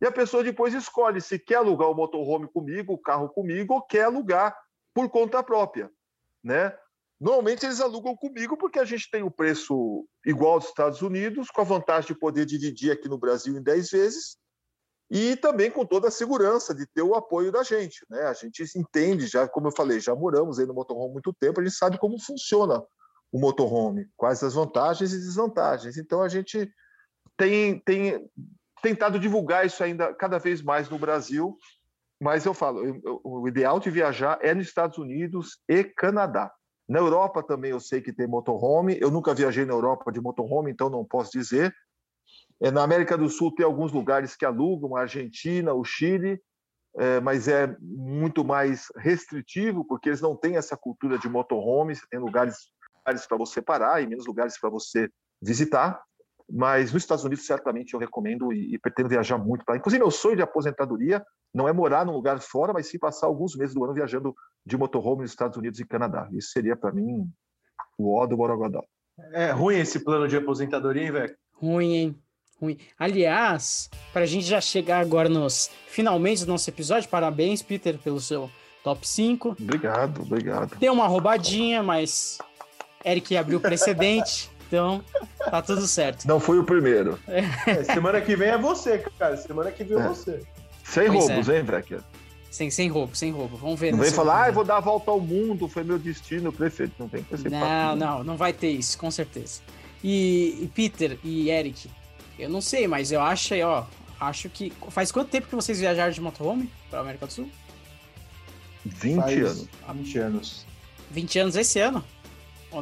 e 0.00 0.06
a 0.06 0.12
pessoa 0.12 0.44
depois 0.44 0.74
escolhe 0.74 1.20
se 1.20 1.38
quer 1.38 1.56
alugar 1.56 1.90
o 1.90 1.94
motorhome 1.94 2.46
comigo, 2.46 2.92
o 2.92 2.98
carro 2.98 3.28
comigo, 3.28 3.74
ou 3.74 3.82
quer 3.82 4.04
alugar 4.04 4.56
por 4.94 5.08
conta 5.08 5.42
própria, 5.42 5.90
né? 6.44 6.76
Normalmente 7.20 7.66
eles 7.66 7.80
alugam 7.80 8.16
comigo 8.16 8.56
porque 8.56 8.78
a 8.78 8.84
gente 8.84 9.10
tem 9.10 9.22
o 9.22 9.30
preço 9.30 10.06
igual 10.24 10.54
aos 10.54 10.66
Estados 10.66 11.02
Unidos, 11.02 11.50
com 11.50 11.60
a 11.60 11.64
vantagem 11.64 12.08
de 12.08 12.18
poder 12.18 12.46
dividir 12.46 12.90
aqui 12.90 13.08
no 13.08 13.18
Brasil 13.18 13.54
em 13.56 13.62
10 13.62 13.90
vezes, 13.90 14.38
e 15.10 15.36
também 15.36 15.70
com 15.70 15.84
toda 15.84 16.08
a 16.08 16.10
segurança 16.10 16.74
de 16.74 16.86
ter 16.86 17.02
o 17.02 17.14
apoio 17.14 17.52
da 17.52 17.62
gente. 17.62 18.06
Né? 18.08 18.22
A 18.22 18.32
gente 18.32 18.62
entende, 18.74 19.26
já 19.26 19.46
como 19.46 19.66
eu 19.66 19.72
falei, 19.72 20.00
já 20.00 20.14
moramos 20.14 20.58
aí 20.58 20.64
no 20.64 20.72
motorhome 20.72 21.10
há 21.10 21.12
muito 21.12 21.32
tempo, 21.34 21.60
a 21.60 21.64
gente 21.64 21.76
sabe 21.76 21.98
como 21.98 22.18
funciona 22.18 22.82
o 23.30 23.38
motorhome, 23.38 24.08
quais 24.16 24.42
as 24.42 24.54
vantagens 24.54 25.12
e 25.12 25.18
desvantagens. 25.18 25.98
Então 25.98 26.22
a 26.22 26.28
gente 26.28 26.72
tem, 27.36 27.80
tem 27.80 28.30
tentado 28.82 29.18
divulgar 29.18 29.66
isso 29.66 29.82
ainda 29.84 30.14
cada 30.14 30.38
vez 30.38 30.62
mais 30.62 30.88
no 30.88 30.98
Brasil, 30.98 31.58
mas 32.20 32.46
eu 32.46 32.54
falo, 32.54 32.84
eu, 32.84 33.20
o 33.24 33.46
ideal 33.46 33.78
de 33.78 33.90
viajar 33.90 34.38
é 34.40 34.54
nos 34.54 34.66
Estados 34.66 34.96
Unidos 34.96 35.60
e 35.68 35.84
Canadá. 35.84 36.50
Na 36.90 36.98
Europa 36.98 37.40
também 37.40 37.70
eu 37.70 37.78
sei 37.78 38.00
que 38.00 38.12
tem 38.12 38.26
motorhome, 38.26 38.98
eu 39.00 39.12
nunca 39.12 39.32
viajei 39.32 39.64
na 39.64 39.72
Europa 39.72 40.10
de 40.10 40.20
motorhome, 40.20 40.72
então 40.72 40.90
não 40.90 41.04
posso 41.04 41.30
dizer. 41.30 41.72
É, 42.60 42.68
na 42.68 42.82
América 42.82 43.16
do 43.16 43.28
Sul 43.28 43.54
tem 43.54 43.64
alguns 43.64 43.92
lugares 43.92 44.34
que 44.34 44.44
alugam, 44.44 44.96
a 44.96 45.02
Argentina, 45.02 45.72
o 45.72 45.84
Chile, 45.84 46.42
é, 46.98 47.20
mas 47.20 47.46
é 47.46 47.76
muito 47.78 48.44
mais 48.44 48.88
restritivo, 48.96 49.84
porque 49.84 50.08
eles 50.08 50.20
não 50.20 50.34
têm 50.34 50.56
essa 50.56 50.76
cultura 50.76 51.16
de 51.16 51.28
motorhome, 51.28 51.94
tem 52.10 52.18
lugares 52.18 52.56
lugares 53.00 53.24
para 53.24 53.38
você 53.38 53.62
parar 53.62 54.02
e 54.02 54.06
menos 54.08 54.26
lugares 54.26 54.58
para 54.58 54.68
você 54.68 55.08
visitar. 55.40 56.02
Mas 56.52 56.92
nos 56.92 57.02
Estados 57.02 57.24
Unidos, 57.24 57.46
certamente, 57.46 57.94
eu 57.94 58.00
recomendo 58.00 58.52
e, 58.52 58.74
e 58.74 58.78
pretendo 58.78 59.08
viajar 59.08 59.38
muito 59.38 59.64
para 59.64 59.76
Inclusive, 59.76 60.02
meu 60.02 60.10
sonho 60.10 60.36
de 60.36 60.42
aposentadoria 60.42 61.24
não 61.54 61.68
é 61.68 61.72
morar 61.72 62.04
num 62.04 62.12
lugar 62.12 62.40
fora, 62.40 62.72
mas 62.72 62.88
sim 62.88 62.98
passar 62.98 63.26
alguns 63.26 63.54
meses 63.56 63.74
do 63.74 63.84
ano 63.84 63.94
viajando 63.94 64.34
de 64.64 64.76
motorhome 64.76 65.22
nos 65.22 65.30
Estados 65.30 65.56
Unidos 65.56 65.78
e 65.78 65.86
Canadá. 65.86 66.28
Isso 66.32 66.50
seria, 66.50 66.76
para 66.76 66.92
mim, 66.92 67.28
o 67.98 68.16
ó 68.16 68.26
do 68.26 68.36
Borogodó. 68.36 68.82
É 69.32 69.50
ruim 69.50 69.78
esse 69.78 70.00
plano 70.00 70.26
de 70.26 70.36
aposentadoria, 70.36 71.02
hein, 71.02 71.12
velho? 71.12 71.36
Ruim, 71.52 71.94
hein? 71.94 72.22
Ruim. 72.60 72.78
Aliás, 72.98 73.88
para 74.12 74.22
a 74.22 74.26
gente 74.26 74.44
já 74.44 74.60
chegar 74.60 75.00
agora 75.00 75.28
nos 75.28 75.70
finalmente 75.86 76.44
do 76.44 76.52
nosso 76.52 76.68
episódio, 76.68 77.08
parabéns, 77.08 77.62
Peter, 77.62 77.98
pelo 77.98 78.20
seu 78.20 78.50
top 78.84 79.06
5. 79.06 79.56
Obrigado, 79.60 80.22
obrigado. 80.22 80.76
Deu 80.76 80.92
uma 80.92 81.06
roubadinha, 81.06 81.82
mas 81.82 82.38
Eric 83.04 83.36
abriu 83.36 83.60
precedente, 83.60 84.49
então 84.70 85.02
tá 85.50 85.60
tudo 85.60 85.84
certo. 85.88 86.28
Não 86.28 86.38
fui 86.38 86.56
o 86.56 86.64
primeiro. 86.64 87.18
É, 87.26 87.82
semana 87.82 88.20
que 88.20 88.36
vem 88.36 88.50
é 88.50 88.56
você, 88.56 88.98
cara. 89.18 89.36
Semana 89.36 89.72
que 89.72 89.82
vem 89.82 89.98
é, 89.98 90.00
é 90.00 90.08
você. 90.08 90.42
Sem 90.84 91.08
pois 91.08 91.28
roubos, 91.28 91.48
é. 91.48 91.58
hein, 91.58 91.64
Becker? 91.64 92.00
Sem, 92.48 92.70
sem 92.70 92.88
roubo, 92.88 93.16
sem 93.16 93.32
roubo. 93.32 93.56
Vamos 93.56 93.80
ver. 93.80 93.90
Não 93.90 93.98
vem 93.98 94.12
falar, 94.12 94.44
ah, 94.44 94.48
eu 94.48 94.52
vou 94.52 94.64
dar 94.64 94.76
a 94.76 94.80
volta 94.80 95.10
ao 95.10 95.20
mundo, 95.20 95.66
foi 95.66 95.82
meu 95.82 95.98
destino, 95.98 96.52
prefeito. 96.52 96.92
Não 97.00 97.08
tem 97.08 97.24
que 97.24 97.36
ser 97.36 97.50
Não, 97.50 97.96
não, 97.96 98.24
não 98.24 98.36
vai 98.36 98.52
ter 98.52 98.70
isso, 98.70 98.96
com 98.96 99.10
certeza. 99.10 99.60
E, 100.04 100.58
e, 100.62 100.70
Peter 100.72 101.18
e 101.24 101.50
Eric, 101.50 101.90
eu 102.38 102.48
não 102.48 102.60
sei, 102.60 102.86
mas 102.86 103.10
eu 103.10 103.20
acho, 103.20 103.54
ó, 103.64 103.84
acho 104.20 104.48
que. 104.48 104.72
Faz 104.88 105.10
quanto 105.10 105.30
tempo 105.30 105.48
que 105.48 105.54
vocês 105.54 105.80
viajaram 105.80 106.12
de 106.12 106.20
motorhome 106.20 106.70
para 106.88 107.00
América 107.00 107.26
do 107.26 107.32
Sul? 107.32 107.50
20 108.84 109.16
Faz 109.16 109.38
anos. 109.38 109.68
20 109.94 110.18
anos. 110.18 110.66
20 111.10 111.38
anos 111.40 111.56
esse 111.56 111.80
ano? 111.80 112.04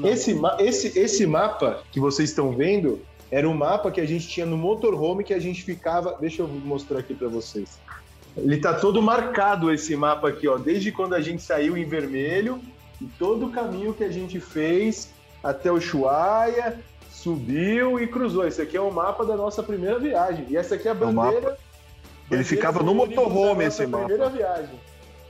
Esse, 0.05 0.39
esse, 0.59 0.99
esse 0.99 1.27
mapa 1.27 1.83
que 1.91 1.99
vocês 1.99 2.31
estão 2.31 2.53
vendo 2.53 3.01
era 3.31 3.49
um 3.49 3.55
mapa 3.55 3.91
que 3.91 4.01
a 4.01 4.07
gente 4.07 4.29
tinha 4.29 4.47
no 4.47 4.57
motorhome 4.57 5.25
que 5.25 5.35
a 5.35 5.39
gente 5.39 5.63
ficava. 5.63 6.17
Deixa 6.21 6.43
eu 6.43 6.49
mostrar 6.49 6.99
aqui 6.99 7.15
para 7.15 7.29
vocês. 7.29 7.79
Ele 8.37 8.59
tá 8.59 8.75
todo 8.75 9.03
marcado 9.03 9.73
esse 9.73 9.97
mapa 9.97 10.29
aqui, 10.29 10.47
ó, 10.47 10.57
desde 10.57 10.93
quando 10.93 11.15
a 11.15 11.21
gente 11.21 11.43
saiu 11.43 11.77
em 11.77 11.85
vermelho 11.85 12.61
e 13.01 13.07
todo 13.19 13.47
o 13.47 13.51
caminho 13.51 13.95
que 13.95 14.05
a 14.05 14.11
gente 14.11 14.39
fez 14.39 15.11
até 15.43 15.71
o 15.71 15.81
Chuaia, 15.81 16.79
subiu 17.11 18.01
e 18.01 18.07
cruzou. 18.07 18.47
Esse 18.47 18.63
aqui 18.63 18.77
é 18.77 18.81
o 18.81 18.91
mapa 18.91 19.25
da 19.25 19.37
nossa 19.37 19.63
primeira 19.63 19.99
viagem. 19.99 20.47
E 20.49 20.57
essa 20.57 20.75
aqui 20.75 20.89
é 20.89 20.91
a 20.91 20.95
bandeira. 20.95 21.59
É 22.31 22.35
Ele 22.35 22.45
ficava 22.45 22.83
no 22.83 22.95
motorhome 22.95 23.65
esse 23.65 23.87
mapa. 23.87 24.05
Primeira 24.05 24.31
viagem. 24.31 24.81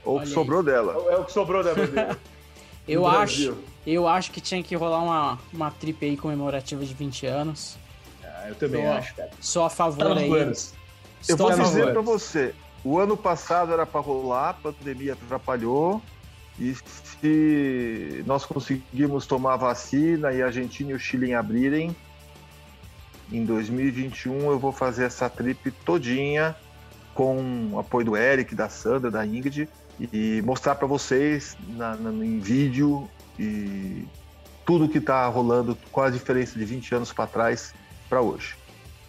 Ou 0.05 0.17
o 0.17 0.21
que 0.21 0.27
sobrou 0.27 0.63
dela. 0.63 0.93
É 1.09 1.17
o 1.17 1.25
que 1.25 1.31
sobrou 1.31 1.63
da 1.63 1.73
bandeira. 1.73 2.17
eu 2.87 3.07
acho. 3.07 3.57
Eu 3.91 4.07
acho 4.07 4.31
que 4.31 4.39
tinha 4.39 4.61
que 4.61 4.75
rolar 4.75 5.01
uma, 5.01 5.39
uma 5.51 5.71
trip 5.71 6.05
aí 6.05 6.15
comemorativa 6.15 6.85
de 6.85 6.93
20 6.93 7.25
anos. 7.25 7.75
Ah, 8.23 8.45
eu 8.47 8.55
também 8.55 8.83
só, 8.83 8.91
acho, 8.93 9.15
cara. 9.15 9.29
Só 9.39 9.65
a 9.65 9.69
favor 9.69 10.13
tá 10.13 10.19
aí. 10.19 10.29
Eu 11.27 11.35
vou 11.35 11.51
dizer 11.51 11.91
para 11.91 12.01
você, 12.01 12.53
o 12.83 12.99
ano 12.99 13.17
passado 13.17 13.73
era 13.73 13.87
para 13.87 13.99
rolar, 13.99 14.49
a 14.49 14.53
pandemia 14.53 15.13
atrapalhou. 15.13 16.01
E 16.59 16.75
se 16.75 18.23
nós 18.27 18.45
conseguimos 18.45 19.25
tomar 19.25 19.53
a 19.53 19.57
vacina 19.57 20.31
e 20.33 20.41
a 20.41 20.47
Argentina 20.47 20.91
e 20.91 20.93
o 20.93 20.99
Chile 20.99 21.33
abrirem, 21.33 21.95
em 23.31 23.43
2021 23.43 24.51
eu 24.51 24.59
vou 24.59 24.71
fazer 24.71 25.05
essa 25.05 25.29
trip 25.29 25.71
todinha 25.83 26.55
com 27.15 27.69
o 27.71 27.79
apoio 27.79 28.05
do 28.05 28.17
Eric, 28.17 28.53
da 28.53 28.69
Sandra, 28.69 29.09
da 29.09 29.25
Ingrid 29.25 29.67
e 29.99 30.41
mostrar 30.43 30.75
para 30.75 30.87
vocês 30.87 31.57
na, 31.69 31.95
na, 31.95 32.11
em 32.11 32.39
vídeo 32.39 33.09
e 33.39 34.05
tudo 34.65 34.89
que 34.89 34.97
está 34.97 35.25
rolando, 35.27 35.77
qual 35.91 36.07
a 36.07 36.09
diferença 36.09 36.59
de 36.59 36.65
20 36.65 36.95
anos 36.95 37.13
para 37.13 37.25
trás 37.25 37.73
para 38.09 38.21
hoje. 38.21 38.55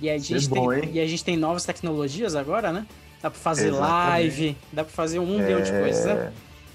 E 0.00 0.08
a, 0.08 0.16
gente 0.16 0.46
é 0.46 0.48
bom, 0.48 0.70
tem, 0.70 0.92
e 0.94 1.00
a 1.00 1.06
gente 1.06 1.24
tem 1.24 1.36
novas 1.36 1.64
tecnologias 1.64 2.34
agora, 2.34 2.72
né? 2.72 2.86
Dá 3.20 3.30
para 3.30 3.38
fazer 3.38 3.68
Exatamente. 3.68 3.90
live, 3.90 4.56
dá 4.72 4.84
para 4.84 4.92
fazer 4.92 5.18
um 5.18 5.26
milhão 5.26 5.60
de 5.60 5.70
coisas, 5.70 6.06
né? 6.06 6.32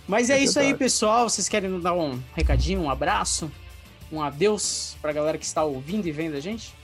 Mas 0.08 0.30
é, 0.30 0.34
é 0.34 0.44
isso 0.44 0.60
aí, 0.60 0.76
pessoal. 0.76 1.28
Vocês 1.28 1.50
querem 1.50 1.80
dar 1.80 1.94
um 1.94 2.22
recadinho, 2.36 2.82
um 2.82 2.90
abraço, 2.90 3.52
um 4.12 4.22
adeus 4.22 4.96
para 5.02 5.10
a 5.10 5.14
galera 5.14 5.38
que 5.38 5.46
está 5.46 5.64
ouvindo 5.64 6.08
e 6.08 6.12
vendo 6.12 6.36
a 6.36 6.40
gente? 6.40 6.76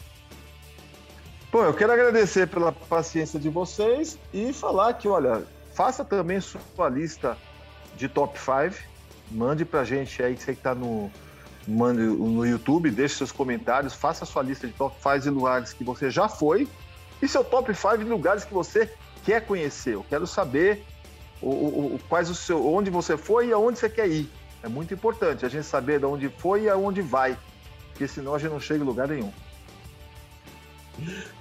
Bom, 1.51 1.63
eu 1.63 1.73
quero 1.73 1.91
agradecer 1.91 2.47
pela 2.47 2.71
paciência 2.71 3.39
de 3.39 3.49
vocês 3.49 4.17
e 4.33 4.51
falar 4.53 4.93
que, 4.93 5.07
olha, 5.07 5.43
faça 5.75 6.03
também 6.03 6.39
sua 6.41 6.89
lista 6.89 7.37
de 7.95 8.07
top 8.07 8.39
5. 8.39 8.90
Mande 9.31 9.63
pra 9.63 9.83
gente 9.83 10.21
aí, 10.21 10.35
você 10.35 10.53
que 10.53 10.61
tá 10.61 10.75
no, 10.75 11.09
mande 11.67 12.01
no 12.01 12.45
YouTube, 12.45 12.91
deixe 12.91 13.15
seus 13.15 13.31
comentários, 13.31 13.93
faça 13.93 14.25
sua 14.25 14.43
lista 14.43 14.67
de 14.67 14.73
top 14.73 14.95
5 15.01 15.27
em 15.27 15.31
lugares 15.31 15.73
que 15.73 15.83
você 15.83 16.09
já 16.09 16.27
foi 16.27 16.67
e 17.21 17.27
seu 17.27 17.43
top 17.43 17.73
5 17.73 18.01
em 18.01 18.05
lugares 18.05 18.43
que 18.43 18.53
você 18.53 18.91
quer 19.23 19.45
conhecer. 19.45 19.93
Eu 19.93 20.05
quero 20.09 20.27
saber 20.27 20.83
o, 21.41 21.49
o, 21.49 21.95
o, 21.95 21.99
quais 22.09 22.29
o 22.29 22.35
seu, 22.35 22.67
onde 22.67 22.89
você 22.89 23.15
foi 23.15 23.47
e 23.47 23.53
aonde 23.53 23.79
você 23.79 23.89
quer 23.89 24.09
ir. 24.09 24.29
É 24.63 24.67
muito 24.67 24.93
importante 24.93 25.45
a 25.45 25.49
gente 25.49 25.65
saber 25.65 25.99
de 25.99 26.05
onde 26.05 26.29
foi 26.29 26.63
e 26.63 26.69
aonde 26.69 27.01
vai, 27.01 27.37
porque 27.89 28.07
senão 28.07 28.35
a 28.35 28.39
gente 28.39 28.51
não 28.51 28.59
chega 28.59 28.83
em 28.83 28.87
lugar 28.87 29.07
nenhum. 29.07 29.31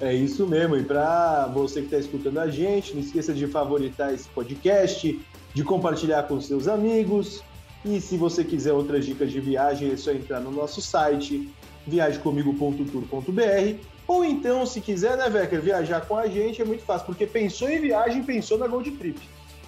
É 0.00 0.14
isso 0.14 0.46
mesmo. 0.46 0.76
E 0.76 0.84
para 0.84 1.46
você 1.48 1.80
que 1.80 1.86
está 1.86 1.98
escutando 1.98 2.38
a 2.38 2.48
gente, 2.48 2.94
não 2.94 3.00
esqueça 3.00 3.32
de 3.32 3.46
favoritar 3.46 4.14
esse 4.14 4.28
podcast, 4.28 5.20
de 5.52 5.64
compartilhar 5.64 6.22
com 6.24 6.40
seus 6.40 6.68
amigos. 6.68 7.42
E 7.84 8.00
se 8.00 8.16
você 8.16 8.44
quiser 8.44 8.72
outras 8.72 9.06
dicas 9.06 9.32
de 9.32 9.40
viagem, 9.40 9.90
é 9.90 9.96
só 9.96 10.12
entrar 10.12 10.40
no 10.40 10.50
nosso 10.50 10.80
site 10.80 11.48
viagemcomigo.tour.br 11.86 14.00
ou 14.10 14.24
então, 14.24 14.66
se 14.66 14.80
quiser, 14.80 15.16
né, 15.16 15.30
Vecker, 15.30 15.62
viajar 15.62 16.00
com 16.00 16.16
a 16.16 16.26
gente 16.26 16.60
é 16.60 16.64
muito 16.64 16.82
fácil, 16.82 17.06
porque 17.06 17.28
pensou 17.28 17.70
em 17.70 17.80
viagem, 17.80 18.24
pensou 18.24 18.58
na 18.58 18.66
Gold 18.66 18.90
Trip. 18.90 19.20